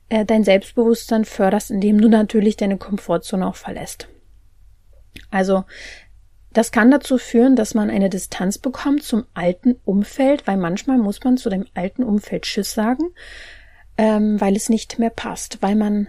äh, 0.09 0.25
dein 0.25 0.43
Selbstbewusstsein 0.43 1.25
förderst, 1.25 1.71
indem 1.71 1.99
du 1.99 2.09
natürlich 2.09 2.57
deine 2.57 2.77
Komfortzone 2.77 3.47
auch 3.47 3.55
verlässt. 3.55 4.07
Also 5.29 5.65
das 6.53 6.71
kann 6.71 6.91
dazu 6.91 7.17
führen, 7.17 7.55
dass 7.55 7.73
man 7.73 7.89
eine 7.89 8.09
Distanz 8.09 8.57
bekommt 8.59 9.03
zum 9.03 9.25
alten 9.33 9.75
Umfeld, 9.85 10.45
weil 10.45 10.57
manchmal 10.57 10.99
muss 10.99 11.23
man 11.23 11.37
zu 11.37 11.49
dem 11.49 11.65
alten 11.73 12.03
Umfeld 12.03 12.45
Schiss 12.45 12.73
sagen, 12.73 13.03
ähm, 13.97 14.39
weil 14.39 14.55
es 14.55 14.69
nicht 14.69 14.99
mehr 14.99 15.09
passt, 15.09 15.61
weil 15.61 15.75
man 15.75 16.07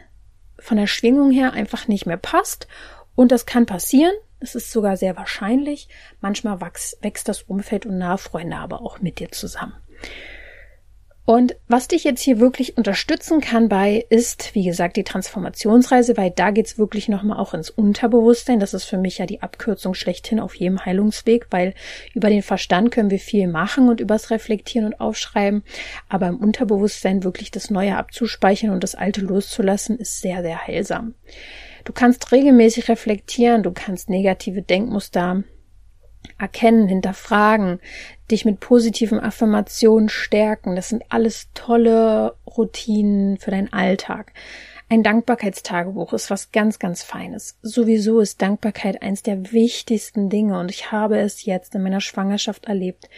von 0.59 0.77
der 0.77 0.87
Schwingung 0.87 1.31
her 1.31 1.53
einfach 1.53 1.89
nicht 1.89 2.07
mehr 2.07 2.17
passt. 2.17 2.67
Und 3.15 3.33
das 3.33 3.47
kann 3.47 3.67
passieren. 3.67 4.13
Es 4.41 4.55
ist 4.55 4.71
sogar 4.73 4.97
sehr 4.97 5.17
wahrscheinlich. 5.17 5.89
Manchmal 6.21 6.61
wächst, 6.61 6.99
wächst 7.03 7.29
das 7.29 7.43
Umfeld 7.43 7.87
und 7.87 7.99
Nahfreunde 7.99 8.57
aber 8.57 8.83
auch 8.83 9.01
mit 9.01 9.19
dir 9.19 9.31
zusammen. 9.31 9.75
Und 11.27 11.57
was 11.69 11.89
dich 11.89 12.05
jetzt 12.05 12.21
hier 12.21 12.39
wirklich 12.39 12.77
unterstützen 12.77 13.41
kann 13.41 13.71
bei, 13.71 14.05
ist, 14.11 14.55
wie 14.55 14.65
gesagt, 14.65 14.99
die 14.99 15.05
Transformationsreise, 15.05 16.19
weil 16.19 16.31
da 16.31 16.51
geht's 16.51 16.77
wirklich 16.77 17.09
nochmal 17.09 17.39
auch 17.39 17.55
ins 17.55 17.71
Unterbewusstsein. 17.71 18.61
Das 18.61 18.75
ist 18.75 18.85
für 18.85 18.99
mich 18.99 19.17
ja 19.19 19.25
die 19.25 19.41
Abkürzung 19.41 19.95
schlechthin 19.95 20.39
auf 20.39 20.55
jedem 20.55 20.85
Heilungsweg, 20.85 21.47
weil 21.49 21.73
über 22.13 22.29
den 22.29 22.43
Verstand 22.43 22.91
können 22.91 23.11
wir 23.11 23.19
viel 23.19 23.49
machen 23.49 23.89
und 23.89 24.01
übers 24.01 24.31
Reflektieren 24.31 24.87
und 24.87 25.01
Aufschreiben. 25.01 25.63
Aber 26.11 26.29
im 26.29 26.37
Unterbewusstsein 26.37 27.25
wirklich 27.25 27.51
das 27.51 27.71
Neue 27.71 27.97
abzuspeichern 27.97 28.71
und 28.71 28.83
das 28.83 28.95
Alte 28.95 29.23
loszulassen, 29.23 29.99
ist 29.99 30.21
sehr, 30.21 30.43
sehr 30.43 30.67
heilsam. 30.67 31.15
Du 31.85 31.95
kannst 31.95 32.33
regelmäßig 32.33 32.89
reflektieren, 32.91 33.63
du 33.63 33.73
kannst 33.73 34.11
negative 34.11 34.61
Denkmuster 34.61 35.43
erkennen, 36.39 36.89
hinterfragen, 36.89 37.81
dich 38.31 38.45
mit 38.45 38.61
positiven 38.61 39.21
Affirmationen 39.21 40.09
stärken. 40.09 40.77
Das 40.77 40.89
sind 40.89 41.05
alles 41.09 41.49
tolle 41.55 42.37
Routinen 42.47 43.39
für 43.39 43.51
deinen 43.51 43.73
Alltag. 43.73 44.33
Ein 44.91 45.03
Dankbarkeitstagebuch 45.03 46.13
ist 46.13 46.31
was 46.31 46.53
ganz, 46.53 46.79
ganz 46.79 47.03
Feines. 47.03 47.59
Sowieso 47.63 48.21
ist 48.21 48.43
Dankbarkeit 48.43 49.03
eins 49.03 49.23
der 49.23 49.53
wichtigsten 49.53 50.29
Dinge 50.29 50.59
und 50.59 50.71
ich 50.71 50.93
habe 50.93 51.19
es 51.19 51.45
jetzt 51.45 51.75
in 51.75 51.83
meiner 51.83 52.03
Schwangerschaft 52.03 52.67
erlebt. 52.67 53.09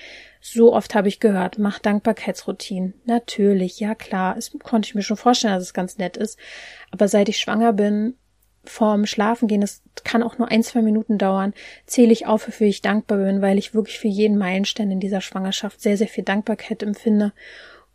So 0.41 0.73
oft 0.73 0.95
habe 0.95 1.09
ich 1.09 1.19
gehört, 1.19 1.59
mach 1.59 1.81
Dankbarkeitsroutinen. 1.81 2.95
Natürlich, 3.05 3.81
ja 3.81 3.97
klar, 3.97 4.37
es 4.37 4.57
konnte 4.63 4.87
ich 4.87 4.95
mir 4.95 5.03
schon 5.03 5.17
vorstellen, 5.17 5.55
dass 5.55 5.65
es 5.65 5.75
ganz 5.75 5.99
nett 5.99 6.17
ist. 6.17 6.39
Aber 6.93 7.09
seit 7.09 7.29
ich 7.29 7.39
schwanger 7.39 7.73
bin, 7.73 8.15
vorm 8.71 9.07
Schlafengehen, 9.07 9.61
das 9.61 9.83
kann 10.05 10.23
auch 10.23 10.39
nur 10.39 10.51
ein, 10.51 10.63
zwei 10.63 10.83
Minuten 10.83 11.19
dauern, 11.19 11.55
zähle 11.87 12.13
ich 12.13 12.27
auf, 12.27 12.47
wofür 12.47 12.67
ich 12.67 12.83
dankbar 12.83 13.19
bin, 13.19 13.43
weil 13.43 13.59
ich 13.59 13.75
wirklich 13.75 13.99
für 13.99 14.09
jeden 14.09 14.39
Meilenstein 14.39 14.91
in 14.91 15.01
dieser 15.01 15.21
Schwangerschaft 15.21 15.81
sehr, 15.81 15.97
sehr 15.97 16.09
viel 16.09 16.25
Dankbarkeit 16.25 16.83
empfinde. 16.83 17.33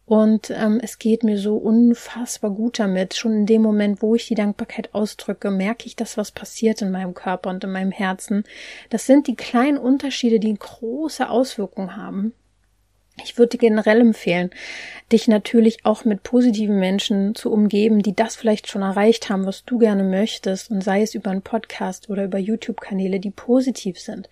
Und 0.06 0.50
ähm, 0.50 0.82
es 0.84 1.00
geht 1.00 1.24
mir 1.24 1.38
so 1.38 1.56
unfassbar 1.56 2.52
gut 2.52 2.80
damit. 2.80 3.16
Schon 3.16 3.32
in 3.32 3.46
dem 3.46 3.62
Moment, 3.62 4.02
wo 4.02 4.14
ich 4.14 4.28
die 4.28 4.36
Dankbarkeit 4.36 4.94
ausdrücke, 4.94 5.52
merke 5.52 5.86
ich, 5.86 5.96
dass 5.96 6.18
was 6.18 6.32
passiert 6.32 6.82
in 6.82 6.92
meinem 6.92 7.14
Körper 7.14 7.50
und 7.50 7.64
in 7.64 7.72
meinem 7.72 7.92
Herzen. 7.92 8.44
Das 8.90 9.06
sind 9.06 9.28
die 9.28 9.36
kleinen 9.36 9.78
Unterschiede, 9.78 10.42
die 10.42 10.54
große 10.54 11.30
Auswirkungen 11.30 11.96
haben. 11.96 12.34
Ich 13.24 13.38
würde 13.38 13.58
dir 13.58 13.70
generell 13.70 14.02
empfehlen, 14.02 14.52
dich 15.12 15.28
natürlich 15.28 15.86
auch 15.86 16.06
mit 16.06 16.24
positiven 16.24 16.80
Menschen 16.80 17.36
zu 17.36 17.52
umgeben, 17.52 18.02
die 18.02 18.16
das 18.16 18.36
vielleicht 18.36 18.68
schon 18.68 18.82
erreicht 18.82 19.30
haben, 19.30 19.46
was 19.46 19.66
du 19.66 19.78
gerne 19.78 20.04
möchtest, 20.04 20.72
und 20.72 20.84
sei 20.84 21.02
es 21.02 21.16
über 21.16 21.32
einen 21.32 21.42
Podcast 21.42 22.10
oder 22.10 22.24
über 22.24 22.38
YouTube-Kanäle, 22.38 23.20
die 23.20 23.32
positiv 23.32 24.00
sind. 24.00 24.30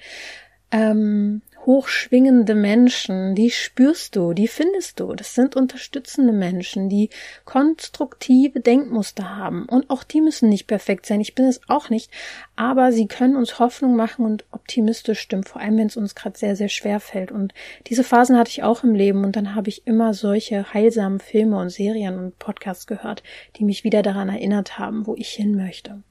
Ähm, 0.72 1.42
hochschwingende 1.70 2.56
Menschen, 2.56 3.36
die 3.36 3.52
spürst 3.52 4.16
du, 4.16 4.34
die 4.34 4.48
findest 4.48 5.00
du. 5.00 5.14
Das 5.14 5.36
sind 5.36 5.56
unterstützende 5.56 6.34
Menschen, 6.34 6.90
die 6.90 7.12
konstruktive 7.46 8.60
Denkmuster 8.60 9.38
haben. 9.38 9.66
Und 9.70 9.92
auch 9.92 10.04
die 10.04 10.20
müssen 10.20 10.50
nicht 10.50 10.66
perfekt 10.66 11.06
sein. 11.06 11.22
Ich 11.22 11.36
bin 11.36 11.46
es 11.46 11.62
auch 11.70 11.92
nicht. 11.92 12.10
Aber 12.56 12.92
sie 12.92 13.06
können 13.06 13.36
uns 13.36 13.60
Hoffnung 13.60 13.96
machen 13.96 14.26
und 14.26 14.46
optimistisch 14.50 15.20
stimmen, 15.20 15.44
vor 15.44 15.62
allem 15.62 15.78
wenn 15.78 15.86
es 15.86 15.96
uns 15.96 16.16
gerade 16.16 16.40
sehr, 16.40 16.56
sehr 16.56 16.70
schwer 16.70 17.00
fällt. 17.00 17.32
Und 17.32 17.54
diese 17.86 18.04
Phasen 18.04 18.36
hatte 18.36 18.50
ich 18.50 18.64
auch 18.64 18.84
im 18.84 18.96
Leben. 18.96 19.24
Und 19.24 19.36
dann 19.36 19.54
habe 19.54 19.70
ich 19.70 19.86
immer 19.86 20.16
solche 20.16 20.74
heilsamen 20.74 21.20
Filme 21.20 21.60
und 21.60 21.70
Serien 21.70 22.18
und 22.18 22.40
Podcasts 22.40 22.88
gehört, 22.88 23.22
die 23.58 23.64
mich 23.64 23.84
wieder 23.84 24.02
daran 24.02 24.30
erinnert 24.30 24.80
haben, 24.80 25.06
wo 25.06 25.16
ich 25.16 25.30
hin 25.30 25.56
möchte. 25.56 26.02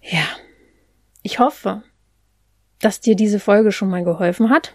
Ja. 0.00 0.24
Ich 1.22 1.38
hoffe, 1.38 1.82
dass 2.82 3.00
dir 3.00 3.16
diese 3.16 3.40
Folge 3.40 3.72
schon 3.72 3.88
mal 3.88 4.04
geholfen 4.04 4.50
hat. 4.50 4.74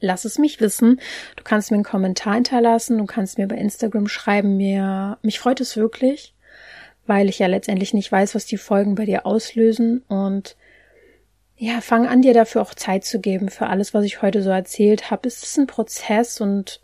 Lass 0.00 0.24
es 0.24 0.38
mich 0.38 0.60
wissen. 0.60 0.98
Du 1.36 1.44
kannst 1.44 1.70
mir 1.70 1.76
einen 1.76 1.84
Kommentar 1.84 2.34
hinterlassen, 2.34 2.98
du 2.98 3.04
kannst 3.04 3.38
mir 3.38 3.46
bei 3.46 3.56
Instagram 3.56 4.08
schreiben, 4.08 4.56
mir, 4.56 5.18
mich 5.22 5.38
freut 5.38 5.60
es 5.60 5.76
wirklich, 5.76 6.34
weil 7.06 7.28
ich 7.28 7.38
ja 7.38 7.46
letztendlich 7.46 7.94
nicht 7.94 8.10
weiß, 8.10 8.34
was 8.34 8.46
die 8.46 8.56
Folgen 8.56 8.94
bei 8.94 9.04
dir 9.04 9.26
auslösen 9.26 10.02
und 10.08 10.56
ja, 11.56 11.82
fang 11.82 12.08
an, 12.08 12.22
dir 12.22 12.32
dafür 12.32 12.62
auch 12.62 12.74
Zeit 12.74 13.04
zu 13.04 13.20
geben 13.20 13.50
für 13.50 13.66
alles, 13.66 13.92
was 13.92 14.04
ich 14.06 14.22
heute 14.22 14.42
so 14.42 14.48
erzählt 14.48 15.10
habe. 15.10 15.28
Es 15.28 15.42
ist 15.42 15.58
ein 15.58 15.66
Prozess 15.66 16.40
und 16.40 16.80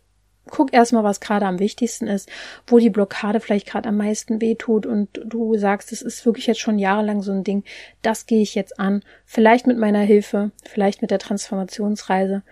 guck 0.50 0.72
erstmal, 0.72 1.04
was 1.04 1.20
gerade 1.20 1.46
am 1.46 1.58
wichtigsten 1.58 2.06
ist, 2.06 2.28
wo 2.66 2.78
die 2.78 2.90
Blockade 2.90 3.40
vielleicht 3.40 3.66
gerade 3.66 3.88
am 3.88 3.96
meisten 3.96 4.40
wehtut 4.40 4.86
und 4.86 5.08
du 5.24 5.56
sagst, 5.56 5.92
es 5.92 6.02
ist 6.02 6.24
wirklich 6.24 6.46
jetzt 6.46 6.60
schon 6.60 6.78
jahrelang 6.78 7.22
so 7.22 7.32
ein 7.32 7.44
Ding, 7.44 7.64
das 8.02 8.26
gehe 8.26 8.42
ich 8.42 8.54
jetzt 8.54 8.78
an, 8.78 9.02
vielleicht 9.24 9.66
mit 9.66 9.78
meiner 9.78 10.00
Hilfe, 10.00 10.52
vielleicht 10.64 11.02
mit 11.02 11.10
der 11.10 11.18
Transformationsreise 11.18 12.42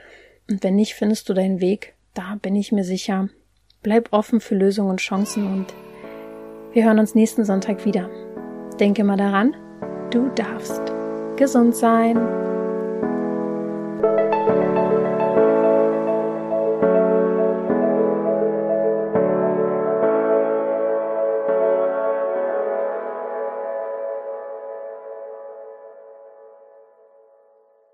und 0.49 0.63
wenn 0.63 0.75
nicht, 0.75 0.95
findest 0.95 1.29
du 1.29 1.35
deinen 1.35 1.61
Weg, 1.61 1.95
da 2.13 2.37
bin 2.41 2.55
ich 2.55 2.73
mir 2.73 2.85
sicher. 2.85 3.29
Bleib 3.83 4.13
offen 4.13 4.41
für 4.41 4.55
Lösungen 4.55 4.91
und 4.91 5.01
Chancen 5.01 5.47
und 5.47 5.67
wir 6.73 6.85
hören 6.85 6.99
uns 6.99 7.15
nächsten 7.15 7.45
Sonntag 7.45 7.85
wieder. 7.85 8.11
Denke 8.81 9.05
mal 9.05 9.17
daran, 9.17 9.55
du 10.11 10.29
darfst 10.35 10.83
gesund 11.37 11.77
sein. 11.77 12.54